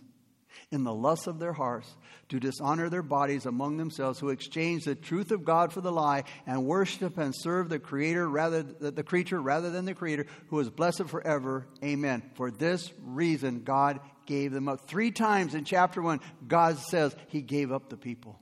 in 0.71 0.83
the 0.83 0.93
lusts 0.93 1.27
of 1.27 1.39
their 1.39 1.53
hearts 1.53 1.95
to 2.29 2.39
dishonor 2.39 2.89
their 2.89 3.03
bodies 3.03 3.45
among 3.45 3.77
themselves 3.77 4.19
who 4.19 4.29
exchange 4.29 4.85
the 4.85 4.95
truth 4.95 5.31
of 5.31 5.45
God 5.45 5.71
for 5.71 5.81
the 5.81 5.91
lie 5.91 6.23
and 6.45 6.65
worship 6.65 7.17
and 7.17 7.33
serve 7.35 7.69
the 7.69 7.79
creator 7.79 8.27
rather 8.27 8.63
the 8.63 9.03
creature 9.03 9.41
rather 9.41 9.69
than 9.69 9.85
the 9.85 9.93
creator 9.93 10.25
who 10.47 10.59
is 10.59 10.69
blessed 10.69 11.05
forever. 11.05 11.67
Amen. 11.83 12.23
For 12.35 12.49
this 12.49 12.91
reason 13.03 13.63
God 13.63 13.99
gave 14.25 14.51
them 14.51 14.67
up. 14.69 14.87
3 14.87 15.11
times 15.11 15.53
in 15.53 15.65
chapter 15.65 16.01
1 16.01 16.19
God 16.47 16.77
says 16.77 17.15
he 17.27 17.41
gave 17.41 17.71
up 17.71 17.89
the 17.89 17.97
people. 17.97 18.39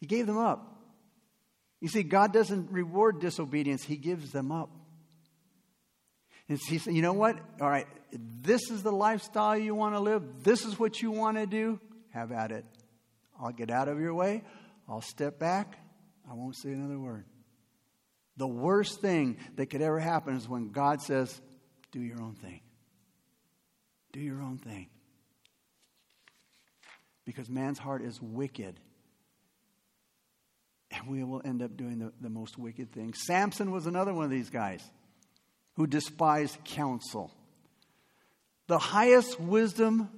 He 0.00 0.06
gave 0.06 0.26
them 0.26 0.38
up. 0.38 0.80
You 1.80 1.88
see 1.88 2.02
God 2.02 2.32
doesn't 2.32 2.72
reward 2.72 3.20
disobedience. 3.20 3.84
He 3.84 3.96
gives 3.96 4.32
them 4.32 4.50
up 4.50 4.70
and 6.48 6.58
he 6.66 6.78
said, 6.78 6.94
you 6.94 7.02
know 7.02 7.12
what? 7.12 7.38
All 7.60 7.68
right, 7.68 7.86
this 8.12 8.70
is 8.70 8.82
the 8.82 8.92
lifestyle 8.92 9.56
you 9.56 9.74
want 9.74 9.94
to 9.94 10.00
live. 10.00 10.22
This 10.42 10.64
is 10.64 10.78
what 10.78 11.02
you 11.02 11.10
want 11.10 11.36
to 11.36 11.46
do. 11.46 11.78
Have 12.10 12.32
at 12.32 12.52
it. 12.52 12.64
I'll 13.40 13.52
get 13.52 13.70
out 13.70 13.88
of 13.88 14.00
your 14.00 14.14
way. 14.14 14.42
I'll 14.88 15.02
step 15.02 15.38
back. 15.38 15.78
I 16.28 16.34
won't 16.34 16.56
say 16.56 16.70
another 16.70 16.98
word. 16.98 17.26
The 18.36 18.46
worst 18.46 19.00
thing 19.00 19.36
that 19.56 19.66
could 19.66 19.82
ever 19.82 19.98
happen 19.98 20.36
is 20.36 20.48
when 20.48 20.70
God 20.70 21.02
says, 21.02 21.40
do 21.92 22.00
your 22.00 22.22
own 22.22 22.34
thing. 22.34 22.60
Do 24.12 24.20
your 24.20 24.40
own 24.40 24.58
thing. 24.58 24.88
Because 27.24 27.50
man's 27.50 27.78
heart 27.78 28.02
is 28.02 28.20
wicked. 28.22 28.80
And 30.90 31.08
we 31.08 31.22
will 31.24 31.42
end 31.44 31.62
up 31.62 31.76
doing 31.76 31.98
the, 31.98 32.12
the 32.20 32.30
most 32.30 32.56
wicked 32.56 32.90
things. 32.92 33.18
Samson 33.26 33.70
was 33.70 33.86
another 33.86 34.14
one 34.14 34.24
of 34.24 34.30
these 34.30 34.48
guys 34.48 34.82
who 35.78 35.86
despised 35.86 36.58
counsel. 36.64 37.32
The 38.66 38.78
highest 38.78 39.38
wisdom 39.38 40.10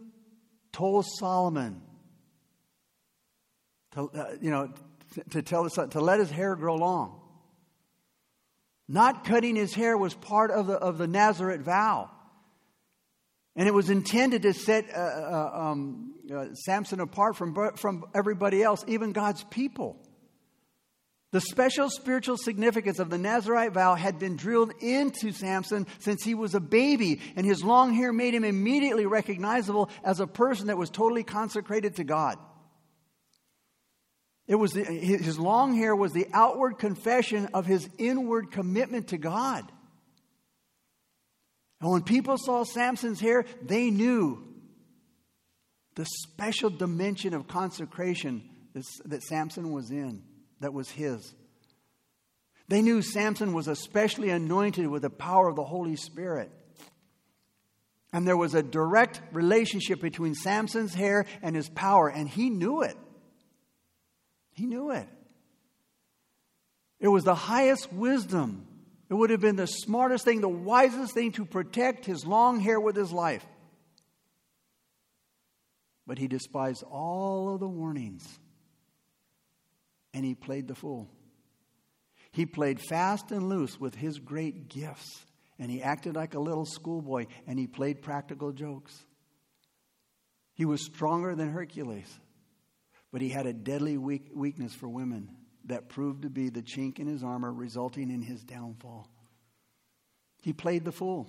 told 0.73 1.05
Solomon 1.19 1.83
to, 3.93 4.11
uh, 4.15 4.31
you 4.41 4.51
know, 4.51 4.73
to, 5.33 5.43
tell 5.43 5.65
his 5.65 5.75
son, 5.75 5.91
to 5.91 6.01
let 6.01 6.19
his 6.19 6.31
hair 6.31 6.57
grow 6.57 6.77
long. 6.77 7.21
Not 8.89 9.27
cutting 9.27 9.55
his 9.55 9.75
hair 9.75 9.99
was 9.99 10.15
part 10.15 10.51
of 10.51 10.67
the, 10.67 10.79
of 10.79 10.97
the 10.97 11.07
Nazarite 11.07 11.61
vow. 11.61 12.11
And 13.55 13.69
it 13.69 13.75
was 13.75 13.91
intended 13.91 14.43
to 14.43 14.55
set 14.55 14.87
uh, 14.97 14.99
uh, 14.99 15.51
um, 15.53 16.15
uh, 16.35 16.55
Samson 16.55 17.01
apart 17.01 17.37
from, 17.37 17.77
from 17.77 18.07
everybody 18.15 18.63
else, 18.63 18.83
even 18.89 19.13
God's 19.13 19.45
people. 19.45 20.01
The 21.33 21.41
special 21.41 21.89
spiritual 21.91 22.37
significance 22.37 22.99
of 22.99 23.09
the 23.09 23.19
Nazarite 23.19 23.73
vow 23.73 23.95
had 23.95 24.19
been 24.19 24.37
drilled 24.37 24.73
into 24.81 25.31
Samson 25.31 25.87
since 26.01 26.25
he 26.25 26.35
was 26.35 26.57
a 26.57 26.61
baby, 26.61 27.21
and 27.37 27.47
his 27.47 27.63
long 27.63 27.95
hair 27.95 28.13
made 28.13 28.35
him 28.35 28.43
immediately 28.43 29.07
recognizable 29.07 29.91
as 30.03 30.19
a 30.19 30.27
person 30.27 30.67
that 30.67 30.79
was 30.79 30.91
totally 30.91 31.23
consecrated 31.23 31.97
to 31.97 32.05
God. 32.05 32.37
It 34.49 34.57
was 34.57 34.73
the, 34.73 34.83
his 34.83 35.39
long 35.39 35.77
hair 35.77 35.95
was 35.95 36.13
the 36.13 36.27
outward 36.33 36.79
confession 36.79 37.51
of 37.55 37.67
his 37.67 37.89
inward 37.99 38.51
commitment 38.51 39.09
to 39.09 39.19
God. 39.19 39.71
And 41.81 41.93
when 41.93 42.03
people 42.03 42.37
saw 42.37 42.65
Samson's 42.65 43.21
hair, 43.21 43.45
they 43.63 43.91
knew 43.91 44.43
the 45.95 46.05
special 46.05 46.71
dimension 46.71 47.33
of 47.33 47.47
consecration 47.47 48.43
that 49.05 49.23
Samson 49.23 49.71
was 49.71 49.93
in, 49.93 50.25
that 50.61 50.73
was 50.73 50.91
his. 50.91 51.35
They 52.69 52.83
knew 52.83 53.03
Samson 53.03 53.53
was 53.53 53.67
especially 53.67 54.31
anointed 54.31 54.87
with 54.87 55.03
the 55.03 55.11
power 55.11 55.49
of 55.49 55.57
the 55.57 55.65
Holy 55.65 55.97
Spirit. 55.97 56.53
And 58.13 58.27
there 58.27 58.37
was 58.37 58.55
a 58.55 58.63
direct 58.63 59.21
relationship 59.33 60.01
between 60.01 60.35
Samson's 60.35 60.95
hair 60.95 61.27
and 61.43 61.55
his 61.55 61.69
power, 61.69 62.09
and 62.09 62.29
he 62.29 62.51
knew 62.51 62.83
it. 62.83 62.97
He 64.53 64.67
knew 64.67 64.91
it. 64.91 65.09
It 66.99 67.09
was 67.09 67.25
the 67.25 67.35
highest 67.35 67.93
wisdom. 67.93 68.67
It 69.09 69.15
would 69.15 69.31
have 69.31 69.41
been 69.41 69.57
the 69.57 69.67
smartest 69.67 70.25
thing, 70.25 70.41
the 70.41 70.49
wisest 70.49 71.15
thing 71.15 71.33
to 71.33 71.45
protect 71.45 72.05
his 72.05 72.27
long 72.27 72.61
hair 72.61 72.79
with 72.79 72.95
his 72.95 73.13
life. 73.13 73.45
But 76.07 76.19
he 76.19 76.29
despised 76.29 76.83
all 76.83 77.55
of 77.55 77.61
the 77.61 77.69
warnings 77.69 78.40
and 80.13 80.25
he 80.25 80.35
played 80.35 80.69
the 80.69 80.75
fool. 80.75 81.09
He 82.33 82.47
played 82.47 82.81
fast 82.81 83.33
and 83.33 83.49
loose 83.49 83.79
with 83.81 83.95
his 83.95 84.19
great 84.19 84.69
gifts 84.69 85.25
and 85.59 85.71
he 85.71 85.83
acted 85.83 86.17
like 86.17 86.35
a 86.35 86.41
little 86.41 86.65
schoolboy 86.65 87.27
and 87.47 87.59
he 87.59 87.67
played 87.67 88.03
practical 88.03 88.53
jokes. 88.53 89.05
He 90.55 90.65
was 90.65 90.85
stronger 90.85 91.35
than 91.35 91.51
Hercules, 91.51 92.19
but 93.13 93.21
he 93.21 93.29
had 93.29 93.47
a 93.47 93.53
deadly 93.53 93.99
weak, 93.99 94.31
weakness 94.35 94.75
for 94.75 94.89
women 94.89 95.31
that 95.67 95.89
proved 95.89 96.23
to 96.23 96.31
be 96.31 96.49
the 96.49 96.63
chink 96.63 96.99
in 96.99 97.07
his 97.07 97.23
armor, 97.23 97.53
resulting 97.53 98.11
in 98.11 98.23
his 98.23 98.43
downfall. 98.43 99.09
He 100.43 100.53
played 100.53 100.85
the 100.85 100.93
fool. 100.93 101.29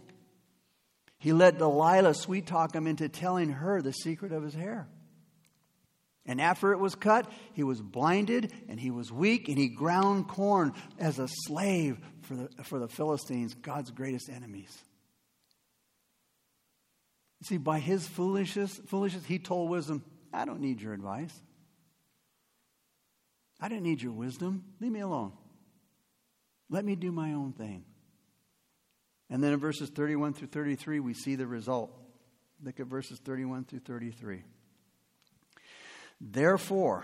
He 1.18 1.34
let 1.34 1.58
Delilah 1.58 2.14
sweet 2.14 2.48
talk 2.48 2.74
him 2.74 2.88
into 2.88 3.10
telling 3.10 3.50
her 3.50 3.82
the 3.82 3.92
secret 3.92 4.32
of 4.32 4.44
his 4.44 4.54
hair. 4.54 4.88
And 6.26 6.40
after 6.40 6.72
it 6.72 6.80
was 6.80 6.94
cut, 6.96 7.32
he 7.54 7.64
was 7.64 7.82
blinded 7.82 8.54
and 8.70 8.80
he 8.80 8.92
was 8.92 9.12
weak 9.12 9.50
and 9.50 9.58
he 9.58 9.68
ground 9.68 10.28
corn 10.28 10.74
as 11.00 11.18
a 11.18 11.28
slave 11.28 11.98
for 12.22 12.36
the, 12.36 12.50
for 12.64 12.80
the 12.80 12.88
Philistines, 12.88 13.56
God's 13.56 13.90
greatest 13.90 14.30
enemies. 14.30 14.78
See, 17.44 17.58
by 17.58 17.80
his 17.80 18.08
foolishness, 18.08 18.80
foolishness, 18.88 19.26
he 19.26 19.40
told 19.40 19.70
wisdom, 19.70 20.04
I 20.32 20.46
don't 20.46 20.60
need 20.60 20.80
your 20.80 20.94
advice. 20.94 21.34
I 23.60 23.68
don't 23.68 23.82
need 23.82 24.02
your 24.02 24.12
wisdom. 24.12 24.64
Leave 24.80 24.92
me 24.92 25.00
alone. 25.00 25.34
Let 26.70 26.86
me 26.86 26.96
do 26.96 27.12
my 27.12 27.34
own 27.34 27.54
thing. 27.54 27.84
And 29.30 29.44
then 29.44 29.54
in 29.54 29.60
verses 29.60 29.90
31 29.90 30.34
through 30.34 30.50
33, 30.50 31.00
we 31.00 31.14
see 31.14 31.36
the 31.36 31.48
result. 31.48 31.92
Look 32.64 32.80
at 32.80 32.88
verses 32.88 33.20
31 33.20 33.66
through 33.66 33.80
33. 33.80 34.44
Therefore, 36.24 37.04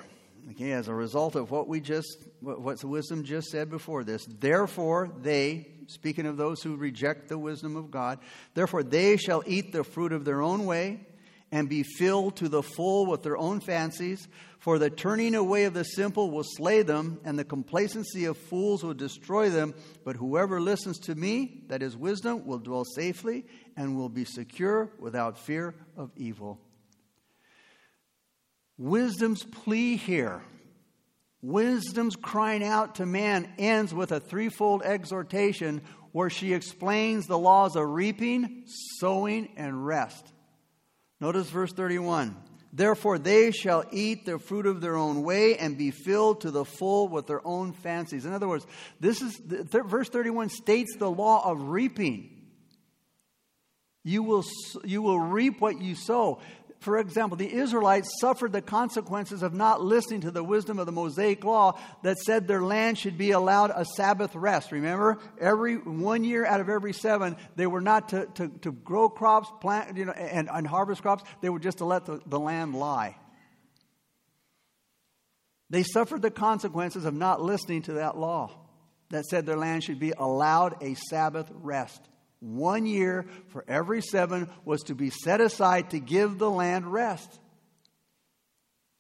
okay, 0.51 0.71
as 0.73 0.87
a 0.87 0.93
result 0.93 1.35
of 1.35 1.49
what 1.49 1.67
we 1.67 1.81
just, 1.81 2.19
what 2.39 2.83
wisdom 2.83 3.23
just 3.23 3.47
said 3.47 3.69
before 3.69 4.03
this, 4.03 4.25
therefore 4.25 5.09
they, 5.21 5.67
speaking 5.87 6.27
of 6.27 6.37
those 6.37 6.61
who 6.61 6.75
reject 6.75 7.27
the 7.27 7.37
wisdom 7.37 7.75
of 7.75 7.89
God, 7.89 8.19
therefore 8.53 8.83
they 8.83 9.17
shall 9.17 9.43
eat 9.47 9.71
the 9.71 9.83
fruit 9.83 10.13
of 10.13 10.23
their 10.23 10.41
own 10.41 10.67
way 10.67 10.99
and 11.51 11.67
be 11.67 11.83
filled 11.83 12.35
to 12.35 12.49
the 12.49 12.61
full 12.61 13.05
with 13.07 13.23
their 13.23 13.37
own 13.37 13.59
fancies. 13.59 14.27
For 14.59 14.77
the 14.77 14.89
turning 14.89 15.33
away 15.33 15.63
of 15.63 15.73
the 15.73 15.83
simple 15.83 16.29
will 16.29 16.43
slay 16.43 16.81
them, 16.81 17.19
and 17.23 17.39
the 17.39 17.45
complacency 17.45 18.25
of 18.25 18.37
fools 18.37 18.83
will 18.83 18.93
destroy 18.93 19.49
them. 19.49 19.73
But 20.03 20.17
whoever 20.17 20.59
listens 20.59 20.99
to 20.99 21.15
me, 21.15 21.63
that 21.67 21.81
is 21.81 21.95
wisdom, 21.95 22.45
will 22.45 22.59
dwell 22.59 22.83
safely 22.83 23.45
and 23.77 23.95
will 23.95 24.09
be 24.09 24.25
secure 24.25 24.91
without 24.99 25.37
fear 25.37 25.73
of 25.95 26.11
evil. 26.17 26.59
Wisdom's 28.77 29.43
plea 29.43 29.95
here, 29.95 30.43
wisdom's 31.41 32.15
crying 32.15 32.63
out 32.63 32.95
to 32.95 33.05
man, 33.05 33.51
ends 33.57 33.93
with 33.93 34.11
a 34.11 34.19
threefold 34.19 34.83
exhortation 34.83 35.81
where 36.11 36.29
she 36.29 36.53
explains 36.53 37.25
the 37.25 37.37
laws 37.37 37.75
of 37.75 37.89
reaping, 37.89 38.63
sowing, 38.99 39.49
and 39.57 39.85
rest. 39.85 40.31
Notice 41.19 41.49
verse 41.49 41.73
31. 41.73 42.35
Therefore, 42.71 43.17
they 43.17 43.51
shall 43.51 43.85
eat 43.91 44.25
the 44.25 44.37
fruit 44.37 44.67
of 44.67 44.81
their 44.81 44.97
own 44.97 45.23
way 45.23 45.57
and 45.57 45.77
be 45.77 45.89
filled 45.89 46.41
to 46.41 46.51
the 46.51 46.65
full 46.65 47.07
with 47.07 47.25
their 47.25 47.45
own 47.45 47.73
fancies. 47.73 48.25
In 48.25 48.33
other 48.33 48.47
words, 48.47 48.67
this 48.99 49.21
is 49.21 49.39
th- 49.49 49.85
verse 49.85 50.09
31 50.09 50.49
states 50.49 50.95
the 50.97 51.09
law 51.09 51.49
of 51.49 51.69
reaping. 51.69 52.29
You 54.03 54.21
will, 54.21 54.43
you 54.83 55.01
will 55.01 55.19
reap 55.19 55.59
what 55.59 55.81
you 55.81 55.95
sow 55.95 56.39
for 56.79 56.99
example, 56.99 57.37
the 57.37 57.51
Israelites 57.51 58.09
suffered 58.21 58.53
the 58.53 58.61
consequences 58.61 59.41
of 59.41 59.53
not 59.53 59.81
listening 59.81 60.21
to 60.21 60.31
the 60.31 60.43
wisdom 60.43 60.77
of 60.77 60.85
the 60.85 60.91
Mosaic 60.91 61.43
law 61.43 61.79
that 62.03 62.17
said 62.17 62.47
their 62.47 62.61
land 62.61 62.97
should 62.97 63.17
be 63.17 63.31
allowed 63.31 63.71
a 63.71 63.83
Sabbath 63.83 64.35
rest. 64.35 64.71
Remember, 64.71 65.17
every 65.39 65.77
one 65.77 66.23
year 66.23 66.45
out 66.45 66.61
of 66.61 66.69
every 66.69 66.93
seven, 66.93 67.35
they 67.55 67.65
were 67.65 67.81
not 67.81 68.09
to, 68.09 68.27
to, 68.35 68.47
to 68.61 68.71
grow 68.71 69.09
crops, 69.09 69.49
plant, 69.59 69.97
you 69.97 70.05
know, 70.05 70.11
and, 70.11 70.49
and 70.51 70.67
harvest 70.67 71.01
crops. 71.01 71.23
They 71.41 71.49
were 71.49 71.59
just 71.59 71.79
to 71.79 71.85
let 71.85 72.05
the, 72.05 72.21
the 72.27 72.39
land 72.39 72.75
lie. 72.75 73.15
They 75.69 75.83
suffered 75.83 76.21
the 76.21 76.31
consequences 76.31 77.05
of 77.05 77.13
not 77.13 77.41
listening 77.41 77.81
to 77.83 77.93
that 77.93 78.17
law 78.17 78.51
that 79.09 79.25
said 79.25 79.45
their 79.45 79.57
land 79.57 79.83
should 79.83 79.99
be 79.99 80.13
allowed 80.17 80.81
a 80.81 80.95
Sabbath 81.09 81.49
rest. 81.51 82.01
One 82.39 82.85
year 82.85 83.25
for 83.49 83.65
every 83.67 84.01
seven 84.01 84.49
was 84.63 84.83
to 84.83 84.95
be 84.95 85.09
set 85.09 85.41
aside 85.41 85.91
to 85.91 85.99
give 85.99 86.37
the 86.37 86.49
land 86.49 86.91
rest. 86.91 87.39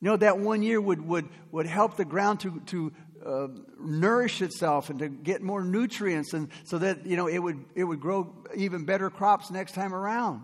You 0.01 0.09
know, 0.09 0.17
that 0.17 0.39
one 0.39 0.61
year 0.61 0.79
would, 0.79 1.01
would, 1.07 1.27
would 1.51 1.65
help 1.65 1.97
the 1.97 2.05
ground 2.05 2.41
to, 2.41 2.61
to 2.67 2.93
uh, 3.25 3.47
nourish 3.79 4.41
itself 4.41 4.89
and 4.89 4.99
to 4.99 5.09
get 5.09 5.41
more 5.41 5.63
nutrients, 5.63 6.33
and 6.33 6.49
so 6.65 6.77
that, 6.77 7.05
you 7.05 7.15
know, 7.15 7.27
it 7.27 7.39
would, 7.39 7.65
it 7.75 7.83
would 7.83 7.99
grow 7.99 8.33
even 8.55 8.85
better 8.85 9.09
crops 9.09 9.49
next 9.49 9.73
time 9.73 9.93
around. 9.93 10.43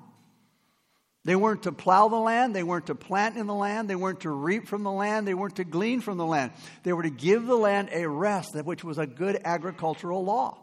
They 1.26 1.36
weren't 1.36 1.64
to 1.64 1.72
plow 1.72 2.10
the 2.10 2.18
land. 2.18 2.54
They 2.54 2.64
weren't 2.64 2.88
to 2.88 2.96
plant 2.96 3.38
in 3.38 3.48
the 3.48 3.54
land. 3.54 3.90
They 3.90 3.96
weren't 3.96 4.22
to 4.22 4.30
reap 4.30 4.68
from 4.68 4.84
the 4.84 4.92
land. 4.92 5.26
They 5.26 5.34
weren't 5.34 5.56
to 5.56 5.64
glean 5.64 6.02
from 6.02 6.18
the 6.18 6.26
land. 6.26 6.52
They 6.84 6.92
were 6.92 7.04
to 7.04 7.10
give 7.10 7.46
the 7.46 7.56
land 7.56 7.90
a 7.94 8.08
rest, 8.08 8.56
which 8.56 8.84
was 8.84 8.98
a 8.98 9.08
good 9.08 9.40
agricultural 9.46 10.26
law. 10.26 10.58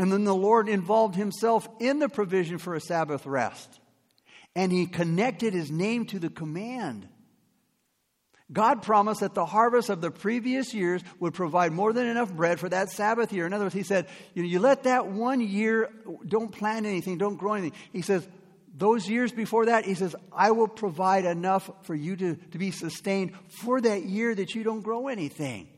And 0.00 0.10
then 0.10 0.24
the 0.24 0.34
Lord 0.34 0.66
involved 0.66 1.14
himself 1.14 1.68
in 1.78 1.98
the 1.98 2.08
provision 2.08 2.56
for 2.56 2.74
a 2.74 2.80
Sabbath 2.80 3.26
rest. 3.26 3.80
And 4.56 4.72
he 4.72 4.86
connected 4.86 5.52
his 5.52 5.70
name 5.70 6.06
to 6.06 6.18
the 6.18 6.30
command. 6.30 7.06
God 8.50 8.80
promised 8.80 9.20
that 9.20 9.34
the 9.34 9.44
harvest 9.44 9.90
of 9.90 10.00
the 10.00 10.10
previous 10.10 10.72
years 10.72 11.02
would 11.18 11.34
provide 11.34 11.72
more 11.72 11.92
than 11.92 12.06
enough 12.06 12.32
bread 12.32 12.58
for 12.58 12.70
that 12.70 12.88
Sabbath 12.88 13.30
year. 13.30 13.44
In 13.44 13.52
other 13.52 13.66
words, 13.66 13.74
he 13.74 13.82
said, 13.82 14.06
you, 14.32 14.42
know, 14.42 14.48
you 14.48 14.58
let 14.58 14.84
that 14.84 15.08
one 15.08 15.42
year, 15.42 15.90
don't 16.26 16.50
plant 16.50 16.86
anything, 16.86 17.18
don't 17.18 17.36
grow 17.36 17.52
anything. 17.52 17.78
He 17.92 18.00
says, 18.00 18.26
those 18.74 19.06
years 19.06 19.32
before 19.32 19.66
that, 19.66 19.84
he 19.84 19.92
says, 19.92 20.16
I 20.32 20.52
will 20.52 20.68
provide 20.68 21.26
enough 21.26 21.70
for 21.82 21.94
you 21.94 22.16
to, 22.16 22.36
to 22.36 22.56
be 22.56 22.70
sustained 22.70 23.32
for 23.48 23.82
that 23.82 24.04
year 24.04 24.34
that 24.34 24.54
you 24.54 24.62
don't 24.62 24.80
grow 24.80 25.08
anything. 25.08 25.68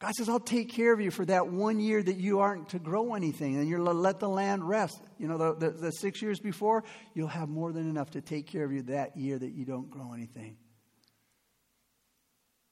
God 0.00 0.14
says, 0.14 0.30
I'll 0.30 0.40
take 0.40 0.70
care 0.70 0.94
of 0.94 1.00
you 1.00 1.10
for 1.10 1.26
that 1.26 1.48
one 1.48 1.78
year 1.78 2.02
that 2.02 2.16
you 2.16 2.40
aren't 2.40 2.70
to 2.70 2.78
grow 2.78 3.14
anything 3.14 3.56
and 3.56 3.68
you'll 3.68 3.92
let 3.92 4.18
the 4.18 4.30
land 4.30 4.66
rest. 4.66 4.98
You 5.18 5.28
know, 5.28 5.36
the, 5.36 5.54
the, 5.54 5.70
the, 5.70 5.92
six 5.92 6.22
years 6.22 6.40
before, 6.40 6.84
you'll 7.12 7.28
have 7.28 7.50
more 7.50 7.70
than 7.70 7.88
enough 7.88 8.12
to 8.12 8.22
take 8.22 8.46
care 8.46 8.64
of 8.64 8.72
you 8.72 8.80
that 8.84 9.18
year 9.18 9.38
that 9.38 9.52
you 9.52 9.66
don't 9.66 9.90
grow 9.90 10.14
anything. 10.14 10.56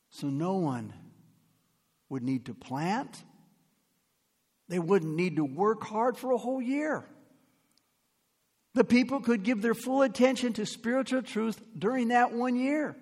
So 0.09 0.29
no 0.29 0.55
one 0.55 0.95
would 2.09 2.23
need 2.23 2.47
to 2.47 2.55
plant, 2.55 3.23
they 4.69 4.79
wouldn't 4.79 5.15
need 5.15 5.37
to 5.37 5.45
work 5.45 5.85
hard 5.85 6.17
for 6.17 6.33
a 6.33 6.39
whole 6.39 6.63
year. 6.63 7.07
The 8.73 8.85
people 8.85 9.21
could 9.21 9.43
give 9.43 9.61
their 9.61 9.75
full 9.75 10.01
attention 10.01 10.55
to 10.55 10.65
spiritual 10.65 11.23
truth 11.23 11.61
during 11.79 12.09
that 12.09 12.33
one 12.33 12.57
year. 12.57 12.97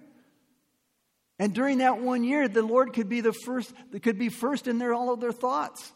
And 1.39 1.55
during 1.55 1.79
that 1.79 2.01
one 2.01 2.25
year, 2.25 2.49
the 2.49 2.63
Lord 2.63 2.93
could 2.95 3.09
be 3.09 3.21
the 3.21 3.33
first, 3.33 3.73
could 4.03 4.19
be 4.19 4.29
first 4.31 4.67
in 4.67 4.79
their, 4.79 4.95
all 4.95 5.13
of 5.13 5.21
their 5.21 5.33
thoughts. 5.33 5.93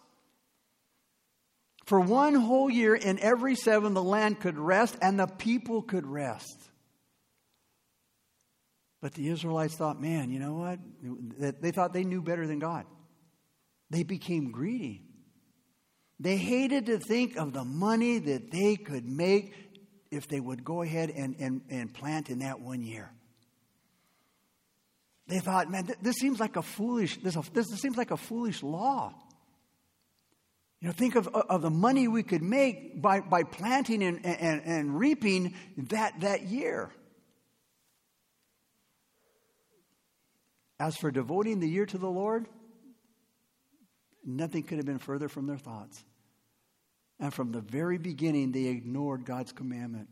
For 1.87 1.99
one 1.99 2.35
whole 2.35 2.71
year 2.71 2.95
in 2.95 3.19
every 3.19 3.55
seven, 3.55 3.95
the 3.95 4.03
land 4.03 4.41
could 4.41 4.59
rest 4.59 4.97
and 5.01 5.19
the 5.19 5.27
people 5.27 5.83
could 5.83 6.07
rest. 6.07 6.57
But 9.01 9.15
the 9.15 9.29
Israelites 9.29 9.75
thought, 9.77 10.01
man, 10.01 10.31
you 10.31 10.39
know 10.39 10.55
what? 10.55 10.79
They 11.61 11.71
thought 11.71 11.95
they 11.95 12.05
knew 12.05 12.21
better 12.21 12.47
than 12.47 12.59
God. 12.59 12.85
They 13.89 14.03
became 14.03 14.51
greedy. 14.51 15.03
They 16.21 16.37
hated 16.37 16.87
to 16.87 16.99
think 16.99 17.37
of 17.37 17.55
the 17.55 17.65
money 17.65 18.19
that 18.19 18.51
they 18.51 18.77
could 18.77 19.07
make 19.07 19.55
if 20.11 20.29
they 20.29 20.39
would 20.39 20.65
go 20.65 20.83
ahead 20.83 21.11
and, 21.11 21.35
and, 21.39 21.63
and 21.71 21.95
plant 21.95 22.29
in 22.29 22.41
that 22.41 22.61
one 22.61 22.83
year. 22.83 23.11
They 25.31 25.39
thought, 25.39 25.71
man, 25.71 25.89
this 26.03 26.17
seems 26.17 26.41
like 26.41 26.57
a 26.57 26.63
foolish, 26.63 27.19
this, 27.19 27.37
this 27.53 27.69
seems 27.81 27.97
like 27.97 28.11
a 28.11 28.17
foolish 28.17 28.65
law. 28.65 29.15
You 30.81 30.89
know, 30.89 30.93
think 30.93 31.15
of, 31.15 31.29
of 31.29 31.63
the 31.63 31.71
money 31.71 32.09
we 32.09 32.25
could 32.25 32.43
make 32.43 33.01
by, 33.01 33.21
by 33.21 33.45
planting 33.45 34.03
and, 34.03 34.27
and, 34.27 34.61
and 34.65 34.99
reaping 34.99 35.55
that, 35.91 36.21
that 36.23 36.49
year. 36.49 36.91
As 40.81 40.97
for 40.97 41.13
devoting 41.13 41.61
the 41.61 41.69
year 41.69 41.87
to 41.87 41.99
the 41.99 42.11
Lord, 42.11 42.49
nothing 44.25 44.65
could 44.65 44.79
have 44.79 44.87
been 44.87 44.99
further 44.99 45.29
from 45.29 45.47
their 45.47 45.59
thoughts. 45.59 46.03
And 47.21 47.33
from 47.33 47.53
the 47.53 47.61
very 47.61 47.99
beginning, 47.99 48.51
they 48.51 48.65
ignored 48.65 49.25
God's 49.25 49.53
commandment. 49.53 50.09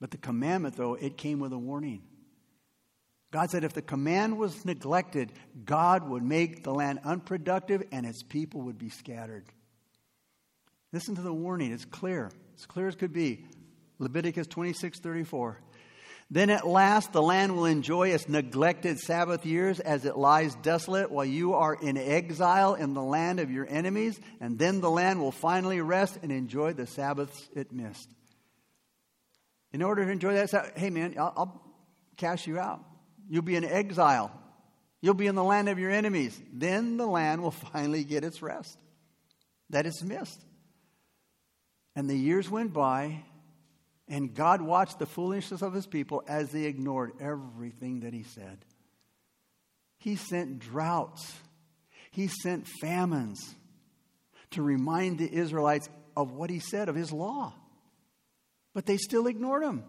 But 0.00 0.10
the 0.10 0.16
commandment, 0.16 0.76
though, 0.76 0.94
it 0.94 1.18
came 1.18 1.38
with 1.38 1.52
a 1.52 1.58
warning. 1.58 2.04
God 3.30 3.50
said 3.50 3.64
if 3.64 3.74
the 3.74 3.82
command 3.82 4.38
was 4.38 4.64
neglected, 4.64 5.32
God 5.64 6.08
would 6.08 6.22
make 6.22 6.64
the 6.64 6.72
land 6.72 7.00
unproductive 7.04 7.82
and 7.92 8.06
its 8.06 8.22
people 8.22 8.62
would 8.62 8.78
be 8.78 8.88
scattered. 8.88 9.44
Listen 10.92 11.14
to 11.16 11.22
the 11.22 11.32
warning. 11.32 11.72
It's 11.72 11.84
clear. 11.84 12.30
As 12.56 12.64
clear 12.64 12.88
as 12.88 12.94
could 12.94 13.12
be. 13.12 13.44
Leviticus 13.98 14.46
26 14.46 15.00
34. 15.00 15.60
Then 16.30 16.50
at 16.50 16.66
last 16.66 17.12
the 17.12 17.22
land 17.22 17.56
will 17.56 17.64
enjoy 17.64 18.10
its 18.10 18.28
neglected 18.28 18.98
Sabbath 18.98 19.46
years 19.46 19.80
as 19.80 20.04
it 20.04 20.16
lies 20.16 20.54
desolate 20.56 21.10
while 21.10 21.24
you 21.24 21.54
are 21.54 21.74
in 21.74 21.96
exile 21.96 22.74
in 22.74 22.92
the 22.92 23.02
land 23.02 23.40
of 23.40 23.50
your 23.50 23.66
enemies, 23.68 24.20
and 24.38 24.58
then 24.58 24.80
the 24.80 24.90
land 24.90 25.20
will 25.20 25.32
finally 25.32 25.80
rest 25.80 26.18
and 26.22 26.30
enjoy 26.30 26.74
the 26.74 26.86
Sabbaths 26.86 27.48
it 27.54 27.72
missed. 27.72 28.10
In 29.72 29.82
order 29.82 30.04
to 30.04 30.10
enjoy 30.10 30.34
that, 30.34 30.76
hey 30.76 30.90
man, 30.90 31.14
I'll, 31.18 31.32
I'll 31.34 31.62
cash 32.18 32.46
you 32.46 32.58
out. 32.58 32.84
You'll 33.28 33.42
be 33.42 33.56
in 33.56 33.64
exile. 33.64 34.32
You'll 35.00 35.14
be 35.14 35.26
in 35.26 35.34
the 35.34 35.44
land 35.44 35.68
of 35.68 35.78
your 35.78 35.90
enemies. 35.90 36.40
Then 36.52 36.96
the 36.96 37.06
land 37.06 37.42
will 37.42 37.50
finally 37.72 38.04
get 38.04 38.24
its 38.24 38.42
rest 38.42 38.78
that 39.70 39.86
it's 39.86 40.02
missed. 40.02 40.40
And 41.94 42.08
the 42.08 42.16
years 42.16 42.48
went 42.48 42.72
by, 42.72 43.24
and 44.08 44.34
God 44.34 44.62
watched 44.62 44.98
the 44.98 45.06
foolishness 45.06 45.62
of 45.62 45.72
his 45.72 45.86
people 45.86 46.22
as 46.26 46.50
they 46.50 46.64
ignored 46.64 47.12
everything 47.20 48.00
that 48.00 48.14
he 48.14 48.22
said. 48.22 48.64
He 49.98 50.16
sent 50.16 50.60
droughts, 50.60 51.34
he 52.10 52.28
sent 52.28 52.66
famines 52.80 53.54
to 54.52 54.62
remind 54.62 55.18
the 55.18 55.32
Israelites 55.32 55.88
of 56.16 56.32
what 56.32 56.50
he 56.50 56.60
said, 56.60 56.88
of 56.88 56.94
his 56.94 57.12
law. 57.12 57.52
But 58.74 58.86
they 58.86 58.96
still 58.96 59.26
ignored 59.26 59.62
him. 59.62 59.84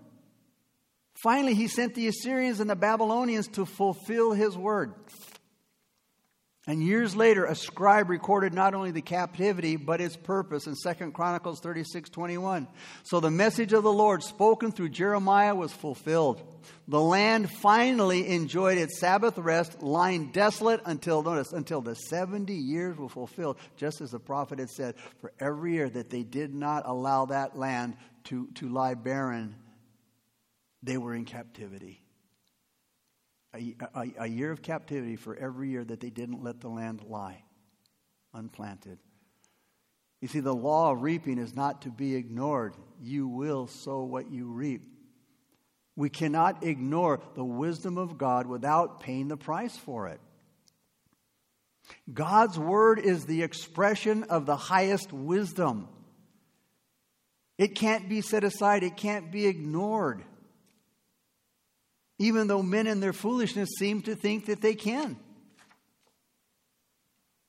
Finally, 1.22 1.54
he 1.54 1.68
sent 1.68 1.96
the 1.96 2.08
Assyrians 2.08 2.60
and 2.60 2.70
the 2.70 2.76
Babylonians 2.76 3.48
to 3.50 3.66
fulfill 3.66 4.32
his 4.32 4.58
word. 4.58 4.94
And 6.68 6.84
years 6.84 7.16
later, 7.16 7.46
a 7.46 7.56
scribe 7.56 8.12
recorded 8.12 8.54
not 8.54 8.76
only 8.76 8.92
the 8.92 9.02
captivity, 9.02 9.76
but 9.76 10.02
its 10.02 10.16
purpose 10.16 10.68
in 10.68 10.76
2 10.76 11.12
Chronicles 11.12 11.60
36 11.62 12.12
21. 12.12 12.68
So 13.04 13.20
the 13.20 13.32
message 13.32 13.74
of 13.74 13.82
the 13.82 13.92
Lord 13.92 14.22
spoken 14.22 14.72
through 14.72 14.90
Jeremiah 14.90 15.56
was 15.56 15.74
fulfilled. 15.74 16.44
The 16.88 17.02
land 17.02 17.50
finally 17.50 18.28
enjoyed 18.28 18.78
its 18.78 19.00
Sabbath 19.00 19.38
rest, 19.40 19.82
lying 19.82 20.32
desolate 20.32 20.82
until, 20.86 21.24
notice, 21.24 21.54
until 21.54 21.82
the 21.82 21.96
70 21.96 22.54
years 22.54 22.98
were 22.98 23.10
fulfilled, 23.10 23.58
just 23.76 24.00
as 24.00 24.12
the 24.12 24.20
prophet 24.20 24.60
had 24.60 24.70
said, 24.70 24.94
for 25.22 25.34
every 25.40 25.74
year 25.74 25.90
that 25.90 26.12
they 26.12 26.24
did 26.24 26.54
not 26.54 26.84
allow 26.86 27.26
that 27.26 27.58
land 27.58 27.98
to, 28.26 28.48
to 28.56 28.70
lie 28.70 28.94
barren 28.94 29.56
they 30.84 30.98
were 30.98 31.14
in 31.14 31.26
captivity. 31.26 32.02
A, 33.54 33.76
a, 33.96 34.08
a, 34.20 34.28
year 34.28 34.52
of 34.52 34.62
captivity 34.62 35.16
for 35.16 35.36
every 35.36 35.70
year 35.70 35.84
that 35.84 36.00
they 36.00 36.12
didn't 36.12 36.44
let 36.44 36.62
the 36.62 36.70
land 36.70 37.02
lie 37.04 37.44
unplanted. 38.34 39.00
You 40.22 40.28
see, 40.28 40.40
the 40.40 40.54
law 40.54 40.92
of 40.92 41.02
reaping 41.02 41.40
is 41.40 41.56
not 41.56 41.82
to 41.84 41.90
be 41.90 42.16
ignored. 42.16 42.76
You 43.02 43.28
will 43.28 43.66
sow 43.68 44.04
what 44.04 44.30
you 44.30 44.46
reap. 44.46 44.84
We 45.96 46.10
cannot 46.10 46.64
ignore 46.64 47.22
the 47.36 47.44
wisdom 47.44 47.98
of 47.98 48.18
God 48.18 48.46
without 48.46 49.00
paying 49.00 49.30
the 49.30 49.38
price 49.38 49.76
for 49.76 50.08
it. 50.10 50.22
God's 52.14 52.60
word 52.60 53.00
is 53.00 53.26
the 53.26 53.42
expression 53.42 54.26
of 54.26 54.46
the 54.46 54.56
highest 54.56 55.12
wisdom. 55.12 55.88
It 57.58 57.76
can't 57.76 58.08
be 58.08 58.22
set 58.22 58.44
aside, 58.44 58.84
it 58.84 58.96
can't 58.96 59.32
be 59.32 59.48
ignored 59.48 60.24
even 62.20 62.48
though 62.48 62.62
men 62.62 62.86
in 62.86 63.00
their 63.00 63.14
foolishness 63.14 63.70
seem 63.80 64.02
to 64.04 64.16
think 64.16 64.46
that 64.46 64.62
they 64.62 64.76
can. 64.76 65.18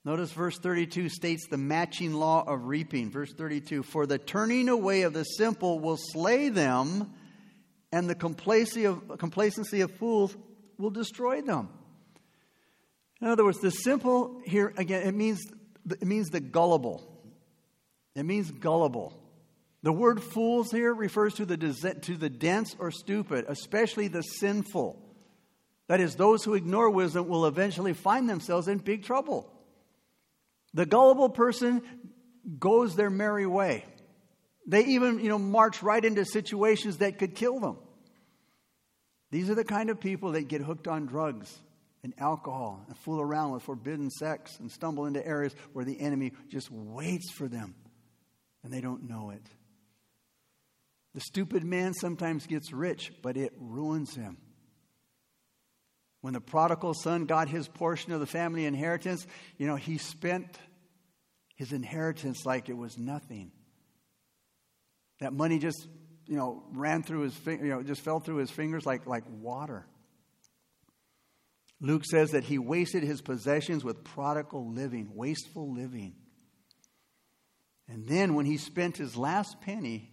Notice 0.04 0.32
verse 0.32 0.58
32 0.58 1.10
states 1.10 1.46
the 1.50 1.58
matching 1.58 2.14
law 2.14 2.42
of 2.46 2.66
reaping. 2.66 3.10
Verse 3.10 3.32
32 3.34 3.82
For 3.82 4.06
the 4.06 4.16
turning 4.16 4.68
away 4.68 5.02
of 5.02 5.12
the 5.12 5.24
simple 5.24 5.78
will 5.78 5.98
slay 5.98 6.48
them, 6.48 7.12
and 7.92 8.08
the 8.08 8.14
complacency 8.14 8.84
of, 8.86 9.18
complacency 9.18 9.82
of 9.82 9.90
fools 9.90 10.34
will 10.78 10.90
destroy 10.90 11.42
them. 11.42 11.68
In 13.20 13.28
other 13.28 13.44
words, 13.44 13.58
the 13.58 13.70
simple 13.70 14.40
here, 14.46 14.72
again, 14.78 15.06
it 15.06 15.14
means, 15.14 15.40
it 15.90 16.06
means 16.06 16.28
the 16.30 16.40
gullible. 16.40 17.06
It 18.14 18.22
means 18.22 18.50
gullible. 18.50 19.19
The 19.82 19.92
word 19.92 20.22
fools 20.22 20.70
here 20.70 20.92
refers 20.92 21.34
to 21.34 21.46
the, 21.46 21.56
to 21.56 22.16
the 22.16 22.28
dense 22.28 22.76
or 22.78 22.90
stupid, 22.90 23.46
especially 23.48 24.08
the 24.08 24.22
sinful. 24.22 25.02
That 25.88 26.00
is, 26.00 26.16
those 26.16 26.44
who 26.44 26.54
ignore 26.54 26.90
wisdom 26.90 27.28
will 27.28 27.46
eventually 27.46 27.94
find 27.94 28.28
themselves 28.28 28.68
in 28.68 28.78
big 28.78 29.04
trouble. 29.04 29.50
The 30.74 30.86
gullible 30.86 31.30
person 31.30 31.82
goes 32.58 32.94
their 32.94 33.10
merry 33.10 33.46
way. 33.46 33.84
They 34.66 34.84
even, 34.84 35.18
you 35.18 35.28
know, 35.28 35.38
march 35.38 35.82
right 35.82 36.04
into 36.04 36.24
situations 36.24 36.98
that 36.98 37.18
could 37.18 37.34
kill 37.34 37.58
them. 37.58 37.78
These 39.30 39.48
are 39.48 39.54
the 39.54 39.64
kind 39.64 39.90
of 39.90 39.98
people 39.98 40.32
that 40.32 40.48
get 40.48 40.60
hooked 40.60 40.88
on 40.88 41.06
drugs 41.06 41.58
and 42.02 42.14
alcohol 42.18 42.84
and 42.86 42.96
fool 42.98 43.20
around 43.20 43.52
with 43.52 43.62
forbidden 43.62 44.10
sex 44.10 44.58
and 44.60 44.70
stumble 44.70 45.06
into 45.06 45.26
areas 45.26 45.54
where 45.72 45.84
the 45.84 46.00
enemy 46.00 46.32
just 46.48 46.70
waits 46.70 47.30
for 47.32 47.48
them 47.48 47.74
and 48.62 48.72
they 48.72 48.80
don't 48.80 49.08
know 49.08 49.30
it. 49.30 49.46
The 51.14 51.20
stupid 51.20 51.64
man 51.64 51.92
sometimes 51.94 52.46
gets 52.46 52.72
rich, 52.72 53.12
but 53.22 53.36
it 53.36 53.52
ruins 53.58 54.14
him. 54.14 54.36
When 56.20 56.34
the 56.34 56.40
prodigal 56.40 56.94
son 56.94 57.24
got 57.24 57.48
his 57.48 57.66
portion 57.66 58.12
of 58.12 58.20
the 58.20 58.26
family 58.26 58.64
inheritance, 58.64 59.26
you 59.56 59.66
know, 59.66 59.76
he 59.76 59.98
spent 59.98 60.58
his 61.56 61.72
inheritance 61.72 62.44
like 62.44 62.68
it 62.68 62.76
was 62.76 62.98
nothing. 62.98 63.50
That 65.18 65.32
money 65.32 65.58
just, 65.58 65.86
you 66.26 66.36
know, 66.36 66.62
ran 66.72 67.02
through 67.02 67.22
his, 67.22 67.34
fingers, 67.34 67.66
you 67.66 67.74
know, 67.74 67.82
just 67.82 68.02
fell 68.02 68.20
through 68.20 68.36
his 68.36 68.50
fingers 68.50 68.86
like, 68.86 69.06
like 69.06 69.24
water. 69.28 69.86
Luke 71.80 72.04
says 72.04 72.32
that 72.32 72.44
he 72.44 72.58
wasted 72.58 73.02
his 73.02 73.22
possessions 73.22 73.82
with 73.82 74.04
prodigal 74.04 74.70
living, 74.70 75.10
wasteful 75.14 75.72
living. 75.72 76.14
And 77.88 78.06
then 78.06 78.34
when 78.34 78.44
he 78.46 78.58
spent 78.58 78.98
his 78.98 79.16
last 79.16 79.60
penny, 79.62 80.10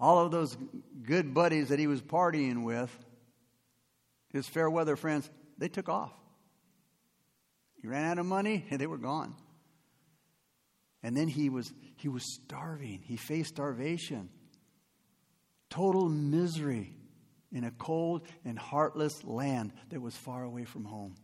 all 0.00 0.24
of 0.24 0.30
those 0.30 0.56
good 1.02 1.34
buddies 1.34 1.68
that 1.68 1.78
he 1.78 1.86
was 1.86 2.00
partying 2.00 2.64
with, 2.64 2.96
his 4.32 4.46
fair 4.46 4.70
weather 4.70 4.96
friends, 4.96 5.28
they 5.56 5.68
took 5.68 5.88
off. 5.88 6.12
He 7.80 7.88
ran 7.88 8.04
out 8.04 8.18
of 8.18 8.26
money 8.26 8.64
and 8.70 8.80
they 8.80 8.86
were 8.86 8.98
gone. 8.98 9.34
And 11.02 11.16
then 11.16 11.28
he 11.28 11.48
was 11.48 11.72
he 11.96 12.08
was 12.08 12.24
starving. 12.34 13.00
He 13.04 13.16
faced 13.16 13.50
starvation. 13.50 14.30
Total 15.70 16.08
misery 16.08 16.94
in 17.52 17.64
a 17.64 17.70
cold 17.70 18.22
and 18.44 18.58
heartless 18.58 19.24
land 19.24 19.72
that 19.90 20.00
was 20.00 20.16
far 20.16 20.42
away 20.42 20.64
from 20.64 20.84
home. 20.84 21.14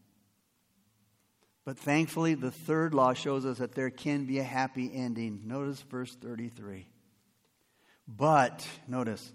But 1.64 1.78
thankfully, 1.78 2.34
the 2.34 2.50
third 2.50 2.94
law 2.94 3.14
shows 3.14 3.46
us 3.46 3.58
that 3.58 3.74
there 3.74 3.90
can 3.90 4.26
be 4.26 4.38
a 4.38 4.44
happy 4.44 4.90
ending. 4.94 5.42
Notice 5.46 5.80
verse 5.80 6.14
33. 6.14 6.86
But, 8.06 8.66
notice, 8.86 9.32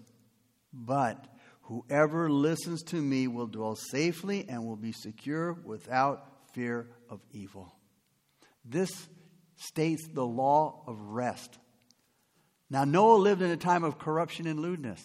but 0.72 1.26
whoever 1.62 2.30
listens 2.30 2.82
to 2.84 2.96
me 2.96 3.26
will 3.26 3.46
dwell 3.46 3.76
safely 3.76 4.46
and 4.48 4.64
will 4.64 4.76
be 4.76 4.92
secure 4.92 5.52
without 5.52 6.26
fear 6.52 6.88
of 7.08 7.20
evil. 7.32 7.74
This 8.64 8.90
states 9.56 10.06
the 10.12 10.26
law 10.26 10.82
of 10.86 11.00
rest. 11.00 11.58
Now, 12.68 12.84
Noah 12.84 13.16
lived 13.16 13.42
in 13.42 13.50
a 13.50 13.56
time 13.56 13.84
of 13.84 13.98
corruption 13.98 14.46
and 14.46 14.60
lewdness, 14.60 15.02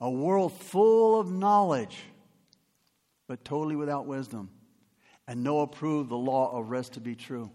a 0.00 0.10
world 0.10 0.52
full 0.52 1.18
of 1.20 1.30
knowledge, 1.30 1.96
but 3.28 3.44
totally 3.44 3.76
without 3.76 4.06
wisdom. 4.06 4.50
And 5.28 5.42
Noah 5.42 5.66
proved 5.66 6.10
the 6.10 6.16
law 6.16 6.56
of 6.56 6.70
rest 6.70 6.94
to 6.94 7.00
be 7.00 7.14
true. 7.14 7.50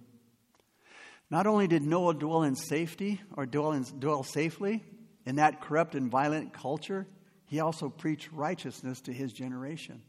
Not 1.31 1.47
only 1.47 1.65
did 1.65 1.81
Noah 1.81 2.13
dwell 2.13 2.43
in 2.43 2.55
safety 2.55 3.21
or 3.37 3.45
dwell, 3.45 3.71
in, 3.71 3.83
dwell 3.99 4.21
safely 4.21 4.83
in 5.25 5.37
that 5.37 5.61
corrupt 5.61 5.95
and 5.95 6.11
violent 6.11 6.51
culture, 6.51 7.07
he 7.45 7.61
also 7.61 7.87
preached 7.87 8.29
righteousness 8.33 8.99
to 9.01 9.13
his 9.13 9.31
generation. 9.31 10.01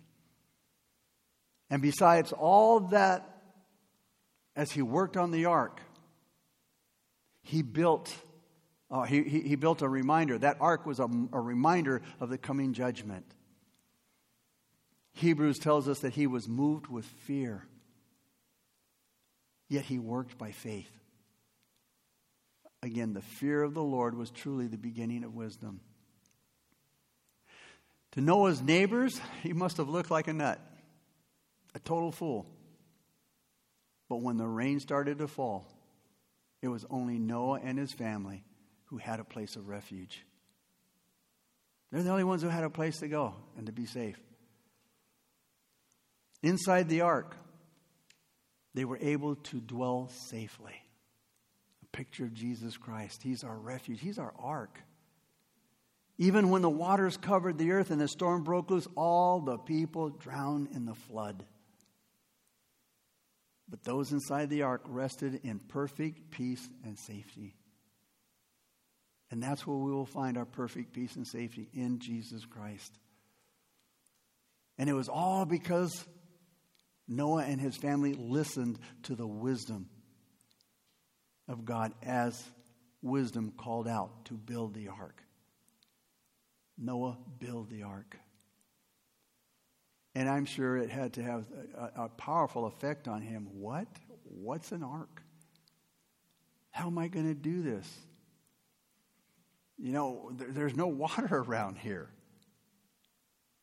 And 1.70 1.80
besides 1.80 2.32
all 2.32 2.80
that 2.88 3.40
as 4.56 4.72
he 4.72 4.82
worked 4.82 5.16
on 5.16 5.30
the 5.30 5.44
ark, 5.44 5.80
he 7.42 7.62
built, 7.62 8.12
uh, 8.90 9.02
he, 9.04 9.22
he, 9.22 9.40
he, 9.42 9.54
built 9.54 9.80
a 9.80 9.88
reminder. 9.88 10.38
That 10.38 10.56
ark 10.60 10.86
was 10.86 10.98
a, 10.98 11.08
a 11.32 11.40
reminder 11.40 12.02
of 12.18 12.30
the 12.30 12.38
coming 12.38 12.72
judgment. 12.72 13.26
Hebrews 15.12 15.60
tells 15.60 15.88
us 15.88 16.00
that 16.00 16.14
he 16.14 16.26
was 16.26 16.48
moved 16.48 16.88
with 16.88 17.04
fear, 17.04 17.64
yet 19.68 19.84
he 19.84 20.00
worked 20.00 20.36
by 20.36 20.50
faith. 20.50 21.01
Again, 22.82 23.12
the 23.12 23.22
fear 23.22 23.62
of 23.62 23.74
the 23.74 23.82
Lord 23.82 24.16
was 24.16 24.30
truly 24.30 24.66
the 24.66 24.76
beginning 24.76 25.22
of 25.22 25.34
wisdom. 25.34 25.80
To 28.12 28.20
Noah's 28.20 28.60
neighbors, 28.60 29.20
he 29.42 29.52
must 29.52 29.76
have 29.76 29.88
looked 29.88 30.10
like 30.10 30.28
a 30.28 30.32
nut, 30.32 30.60
a 31.74 31.78
total 31.78 32.10
fool. 32.10 32.46
But 34.08 34.20
when 34.20 34.36
the 34.36 34.46
rain 34.46 34.80
started 34.80 35.18
to 35.18 35.28
fall, 35.28 35.66
it 36.60 36.68
was 36.68 36.84
only 36.90 37.18
Noah 37.18 37.60
and 37.62 37.78
his 37.78 37.92
family 37.92 38.44
who 38.86 38.98
had 38.98 39.20
a 39.20 39.24
place 39.24 39.56
of 39.56 39.68
refuge. 39.68 40.24
They're 41.90 42.02
the 42.02 42.10
only 42.10 42.24
ones 42.24 42.42
who 42.42 42.48
had 42.48 42.64
a 42.64 42.70
place 42.70 42.98
to 42.98 43.08
go 43.08 43.34
and 43.56 43.66
to 43.66 43.72
be 43.72 43.86
safe. 43.86 44.18
Inside 46.42 46.88
the 46.88 47.02
ark, 47.02 47.36
they 48.74 48.84
were 48.84 48.98
able 49.00 49.36
to 49.36 49.60
dwell 49.60 50.10
safely. 50.28 50.81
Picture 51.92 52.24
of 52.24 52.34
Jesus 52.34 52.76
Christ. 52.76 53.22
He's 53.22 53.44
our 53.44 53.56
refuge, 53.56 54.00
He's 54.00 54.18
our 54.18 54.34
ark. 54.38 54.78
Even 56.18 56.50
when 56.50 56.62
the 56.62 56.70
waters 56.70 57.16
covered 57.16 57.58
the 57.58 57.72
earth 57.72 57.90
and 57.90 58.00
the 58.00 58.08
storm 58.08 58.44
broke 58.44 58.70
loose, 58.70 58.86
all 58.96 59.40
the 59.40 59.58
people 59.58 60.10
drowned 60.10 60.68
in 60.74 60.84
the 60.84 60.94
flood. 60.94 61.44
But 63.68 63.82
those 63.84 64.12
inside 64.12 64.50
the 64.50 64.62
ark 64.62 64.82
rested 64.84 65.40
in 65.44 65.58
perfect 65.58 66.30
peace 66.30 66.68
and 66.84 66.98
safety. 66.98 67.54
And 69.30 69.42
that's 69.42 69.66
where 69.66 69.76
we 69.76 69.90
will 69.90 70.04
find 70.04 70.36
our 70.36 70.44
perfect 70.44 70.92
peace 70.92 71.16
and 71.16 71.26
safety 71.26 71.68
in 71.72 71.98
Jesus 71.98 72.44
Christ. 72.44 72.92
And 74.76 74.90
it 74.90 74.92
was 74.92 75.08
all 75.08 75.46
because 75.46 76.04
Noah 77.08 77.44
and 77.44 77.60
his 77.60 77.76
family 77.76 78.12
listened 78.12 78.78
to 79.04 79.14
the 79.14 79.26
wisdom 79.26 79.88
of 81.52 81.64
God 81.64 81.92
as 82.02 82.42
wisdom 83.02 83.52
called 83.56 83.86
out 83.86 84.24
to 84.26 84.34
build 84.34 84.74
the 84.74 84.88
ark. 84.88 85.22
Noah 86.78 87.16
build 87.38 87.70
the 87.70 87.82
ark. 87.82 88.16
And 90.14 90.28
I'm 90.28 90.44
sure 90.44 90.76
it 90.76 90.90
had 90.90 91.14
to 91.14 91.22
have 91.22 91.46
a, 91.76 92.02
a, 92.02 92.08
powerful 92.08 92.66
effect 92.66 93.08
on 93.08 93.22
him. 93.22 93.48
What? 93.52 93.86
What's 94.24 94.72
an 94.72 94.82
ark? 94.82 95.22
How 96.70 96.86
am 96.86 96.98
I 96.98 97.08
going 97.08 97.28
to 97.28 97.34
do 97.34 97.62
this? 97.62 97.88
You 99.78 99.92
know, 99.92 100.30
there, 100.32 100.48
there's 100.50 100.76
no 100.76 100.86
water 100.86 101.26
around 101.48 101.78
here. 101.78 102.10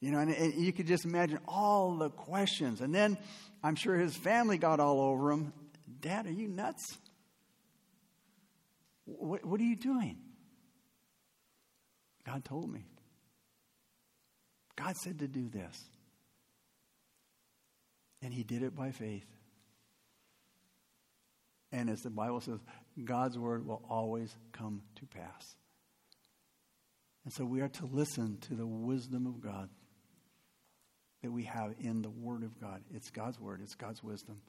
You 0.01 0.11
know, 0.11 0.19
and, 0.19 0.31
and, 0.31 0.53
you 0.53 0.71
could 0.71 0.87
just 0.87 1.05
imagine 1.05 1.39
all 1.47 1.97
the 1.97 2.09
questions. 2.09 2.81
And 2.81 2.95
then 2.95 3.17
I'm 3.63 3.75
sure 3.75 3.97
his 3.97 4.15
family 4.15 4.57
got 4.57 4.79
all 4.79 5.01
over 5.01 5.31
him. 5.31 5.53
Dad, 5.99 6.25
are 6.25 6.31
you 6.31 6.47
nuts? 6.47 6.97
What, 9.17 9.45
what 9.45 9.59
are 9.59 9.65
you 9.65 9.75
doing? 9.75 10.17
God 12.25 12.45
told 12.45 12.71
me. 12.71 12.85
God 14.75 14.95
said 14.97 15.19
to 15.19 15.27
do 15.27 15.49
this. 15.49 15.83
And 18.21 18.33
he 18.33 18.43
did 18.43 18.63
it 18.63 18.75
by 18.75 18.91
faith. 18.91 19.25
And 21.71 21.89
as 21.89 22.01
the 22.01 22.09
Bible 22.09 22.41
says, 22.41 22.59
God's 23.03 23.37
word 23.37 23.65
will 23.65 23.81
always 23.89 24.35
come 24.51 24.81
to 24.95 25.05
pass. 25.05 25.55
And 27.23 27.33
so 27.33 27.45
we 27.45 27.61
are 27.61 27.69
to 27.69 27.85
listen 27.85 28.37
to 28.41 28.55
the 28.55 28.65
wisdom 28.65 29.27
of 29.27 29.41
God 29.41 29.69
that 31.21 31.31
we 31.31 31.43
have 31.43 31.73
in 31.79 32.01
the 32.01 32.09
Word 32.09 32.43
of 32.43 32.59
God. 32.59 32.81
It's 32.93 33.09
God's 33.09 33.39
Word, 33.39 33.61
it's 33.61 33.75
God's 33.75 34.03
wisdom. 34.03 34.41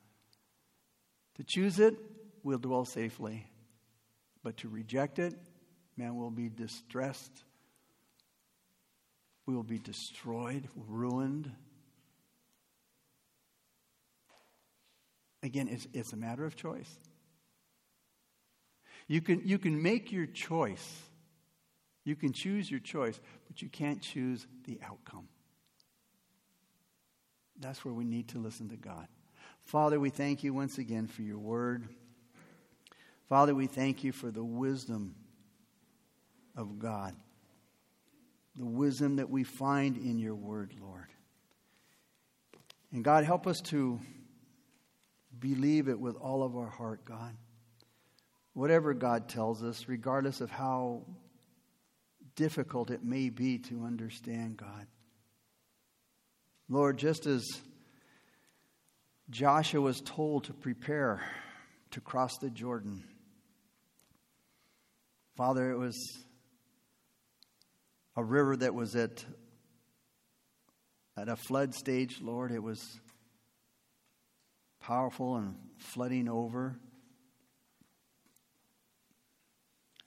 To 1.36 1.44
choose 1.46 1.78
it, 1.78 1.94
we'll 2.42 2.58
dwell 2.58 2.84
safely. 2.84 3.46
But 4.42 4.58
to 4.58 4.68
reject 4.68 5.18
it, 5.18 5.34
man 5.96 6.16
will 6.16 6.30
be 6.30 6.48
distressed. 6.48 7.44
We 9.46 9.54
will 9.54 9.62
be 9.62 9.78
destroyed, 9.78 10.68
ruined. 10.88 11.50
Again, 15.42 15.68
it's, 15.68 15.86
it's 15.92 16.12
a 16.12 16.16
matter 16.16 16.44
of 16.44 16.56
choice. 16.56 16.90
You 19.08 19.20
can, 19.20 19.42
you 19.44 19.58
can 19.58 19.82
make 19.82 20.12
your 20.12 20.26
choice. 20.26 21.02
You 22.04 22.16
can 22.16 22.32
choose 22.32 22.70
your 22.70 22.80
choice, 22.80 23.20
but 23.48 23.60
you 23.60 23.68
can't 23.68 24.00
choose 24.00 24.46
the 24.64 24.78
outcome. 24.84 25.28
That's 27.58 27.84
where 27.84 27.92
we 27.92 28.04
need 28.04 28.28
to 28.28 28.38
listen 28.38 28.68
to 28.70 28.76
God. 28.76 29.06
Father, 29.64 30.00
we 30.00 30.10
thank 30.10 30.42
you 30.42 30.54
once 30.54 30.78
again 30.78 31.06
for 31.06 31.22
your 31.22 31.38
word. 31.38 31.88
Father, 33.30 33.54
we 33.54 33.68
thank 33.68 34.02
you 34.02 34.10
for 34.10 34.32
the 34.32 34.42
wisdom 34.42 35.14
of 36.56 36.80
God, 36.80 37.14
the 38.56 38.66
wisdom 38.66 39.16
that 39.16 39.30
we 39.30 39.44
find 39.44 39.96
in 39.96 40.18
your 40.18 40.34
word, 40.34 40.74
Lord. 40.82 41.06
And 42.90 43.04
God, 43.04 43.22
help 43.22 43.46
us 43.46 43.60
to 43.66 44.00
believe 45.38 45.88
it 45.88 46.00
with 46.00 46.16
all 46.16 46.42
of 46.42 46.56
our 46.56 46.70
heart, 46.70 47.04
God. 47.04 47.36
Whatever 48.52 48.94
God 48.94 49.28
tells 49.28 49.62
us, 49.62 49.86
regardless 49.86 50.40
of 50.40 50.50
how 50.50 51.06
difficult 52.34 52.90
it 52.90 53.04
may 53.04 53.30
be 53.30 53.58
to 53.58 53.84
understand, 53.84 54.56
God. 54.56 54.88
Lord, 56.68 56.98
just 56.98 57.26
as 57.26 57.46
Joshua 59.30 59.80
was 59.80 60.00
told 60.00 60.44
to 60.44 60.52
prepare 60.52 61.22
to 61.92 62.00
cross 62.00 62.36
the 62.38 62.50
Jordan, 62.50 63.04
Father, 65.40 65.70
it 65.70 65.78
was 65.78 66.18
a 68.14 68.22
river 68.22 68.56
that 68.56 68.74
was 68.74 68.94
at, 68.94 69.24
at 71.16 71.30
a 71.30 71.36
flood 71.36 71.74
stage, 71.74 72.20
Lord. 72.20 72.52
It 72.52 72.62
was 72.62 73.00
powerful 74.80 75.36
and 75.36 75.54
flooding 75.78 76.28
over. 76.28 76.78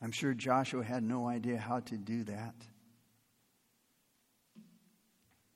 I'm 0.04 0.12
sure 0.12 0.36
Joshua 0.36 0.84
had 0.84 1.02
no 1.02 1.28
idea 1.28 1.58
how 1.58 1.80
to 1.80 1.98
do 1.98 2.26
that. 2.26 2.54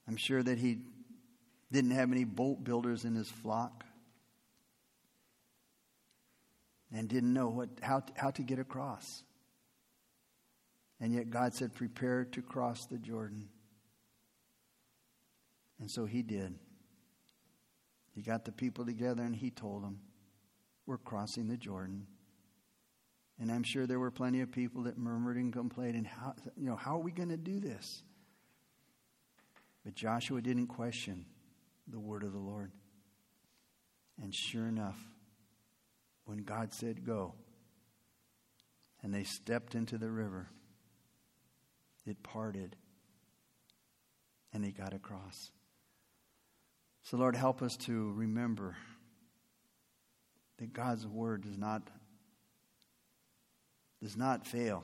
I'm 0.07 0.17
sure 0.17 0.41
that 0.41 0.57
he 0.57 0.80
didn't 1.71 1.91
have 1.91 2.11
any 2.11 2.23
boat 2.23 2.63
builders 2.63 3.05
in 3.05 3.13
his 3.13 3.30
flock 3.30 3.86
and 6.91 7.07
didn't 7.07 7.36
know 7.36 7.49
what, 7.49 7.69
how, 7.84 8.01
how 8.15 8.32
to 8.32 8.41
get 8.41 8.57
across. 8.57 9.21
And 10.99 11.13
yet 11.13 11.29
God 11.29 11.53
said, 11.53 11.73
Prepare 11.73 12.25
to 12.25 12.41
cross 12.41 12.85
the 12.85 12.97
Jordan. 12.97 13.49
And 15.79 15.89
so 15.89 16.05
he 16.05 16.23
did. 16.23 16.55
He 18.13 18.21
got 18.21 18.45
the 18.45 18.51
people 18.51 18.85
together 18.85 19.21
and 19.21 19.35
he 19.35 19.51
told 19.51 19.83
them, 19.83 19.99
We're 20.85 20.97
crossing 20.97 21.47
the 21.47 21.57
Jordan. 21.57 22.07
And 23.39 23.51
I'm 23.51 23.63
sure 23.63 23.85
there 23.85 23.99
were 23.99 24.09
plenty 24.09 24.41
of 24.41 24.51
people 24.51 24.83
that 24.83 24.97
murmured 24.97 25.37
and 25.37 25.53
complained, 25.53 25.95
and 25.95 26.07
how, 26.07 26.33
you 26.55 26.65
know, 26.65 26.75
how 26.75 26.95
are 26.95 27.03
we 27.03 27.11
going 27.11 27.29
to 27.29 27.37
do 27.37 27.59
this? 27.59 28.01
But 29.85 29.93
Joshua 29.93 30.41
didn't 30.41 30.67
question 30.67 31.25
the 31.87 31.99
word 31.99 32.23
of 32.23 32.33
the 32.33 32.39
Lord. 32.39 32.71
And 34.21 34.33
sure 34.33 34.67
enough, 34.67 34.97
when 36.25 36.39
God 36.39 36.73
said 36.73 37.05
go, 37.05 37.35
and 39.03 39.13
they 39.13 39.23
stepped 39.23 39.75
into 39.75 39.99
the 39.99 40.09
river, 40.09 40.49
it 42.07 42.23
parted 42.23 42.75
and 44.53 44.63
they 44.63 44.71
got 44.71 44.93
across. 44.93 45.51
So, 47.03 47.17
Lord, 47.17 47.35
help 47.35 47.61
us 47.61 47.77
to 47.77 48.11
remember 48.13 48.75
that 50.57 50.73
God's 50.73 51.07
word 51.07 51.43
does 51.43 51.57
not, 51.57 51.83
does 54.01 54.17
not 54.17 54.45
fail. 54.45 54.83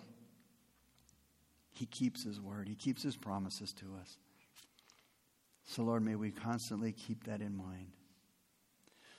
He 1.72 1.86
keeps 1.86 2.24
his 2.24 2.40
word, 2.40 2.68
he 2.68 2.76
keeps 2.76 3.04
his 3.04 3.18
promises 3.18 3.74
to 3.74 3.96
us. 4.00 4.18
So, 5.66 5.84
Lord, 5.84 6.04
may 6.04 6.16
we 6.16 6.32
constantly 6.32 6.92
keep 6.92 7.24
that 7.26 7.42
in 7.42 7.56
mind. 7.56 7.88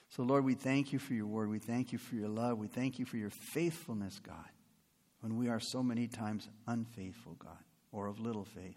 So, 0.09 0.23
Lord, 0.23 0.45
we 0.45 0.53
thank 0.53 0.93
you 0.93 0.99
for 0.99 1.13
your 1.13 1.25
word. 1.25 1.49
We 1.49 1.59
thank 1.59 1.91
you 1.91 1.97
for 1.97 2.15
your 2.15 2.29
love. 2.29 2.57
We 2.57 2.67
thank 2.67 2.99
you 2.99 3.05
for 3.05 3.17
your 3.17 3.31
faithfulness, 3.31 4.19
God, 4.25 4.49
when 5.19 5.37
we 5.37 5.49
are 5.49 5.59
so 5.59 5.83
many 5.83 6.07
times 6.07 6.47
unfaithful, 6.67 7.35
God, 7.37 7.57
or 7.95 8.07
of 8.07 8.19
little 8.19 8.43
faith. 8.43 8.75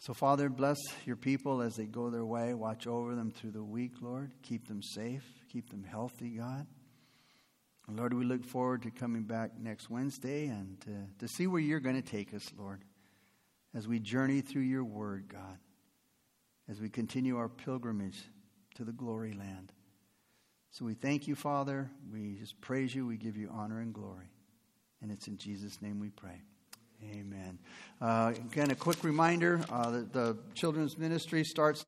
So, 0.00 0.14
Father, 0.14 0.48
bless 0.48 0.76
your 1.06 1.16
people 1.16 1.60
as 1.60 1.74
they 1.74 1.86
go 1.86 2.10
their 2.10 2.24
way. 2.24 2.54
Watch 2.54 2.86
over 2.86 3.14
them 3.14 3.32
through 3.32 3.50
the 3.50 3.64
week, 3.64 3.94
Lord. 4.00 4.30
Keep 4.42 4.68
them 4.68 4.82
safe. 4.82 5.24
keep 5.48 5.70
them 5.70 5.82
healthy, 5.82 6.30
God. 6.30 6.66
And 7.88 7.96
Lord, 7.96 8.12
we 8.12 8.24
look 8.24 8.44
forward 8.44 8.82
to 8.82 8.90
coming 8.90 9.22
back 9.22 9.58
next 9.58 9.88
Wednesday 9.88 10.46
and 10.46 10.78
to, 10.82 11.26
to 11.26 11.28
see 11.32 11.46
where 11.46 11.60
you're 11.60 11.80
going 11.80 12.00
to 12.00 12.08
take 12.08 12.34
us, 12.34 12.46
Lord, 12.56 12.84
as 13.74 13.88
we 13.88 13.98
journey 13.98 14.42
through 14.42 14.62
your 14.62 14.84
word, 14.84 15.24
God, 15.28 15.58
as 16.68 16.80
we 16.80 16.90
continue 16.90 17.38
our 17.38 17.48
pilgrimage 17.48 18.20
to 18.74 18.84
the 18.84 18.92
glory 18.92 19.32
land. 19.32 19.72
So 20.70 20.84
we 20.84 20.92
thank 20.92 21.26
you, 21.26 21.34
Father. 21.34 21.90
We 22.12 22.36
just 22.38 22.60
praise 22.60 22.94
you. 22.94 23.06
We 23.06 23.16
give 23.16 23.38
you 23.38 23.50
honor 23.50 23.80
and 23.80 23.94
glory. 23.94 24.30
And 25.00 25.10
it's 25.10 25.26
in 25.26 25.38
Jesus' 25.38 25.80
name 25.80 25.98
we 25.98 26.10
pray. 26.10 26.42
Amen. 27.04 27.58
Uh, 28.00 28.32
again, 28.50 28.70
a 28.70 28.74
quick 28.74 29.02
reminder 29.04 29.60
uh, 29.70 29.90
the, 29.90 29.98
the 30.12 30.36
children's 30.54 30.98
ministry 30.98 31.44
starts. 31.44 31.84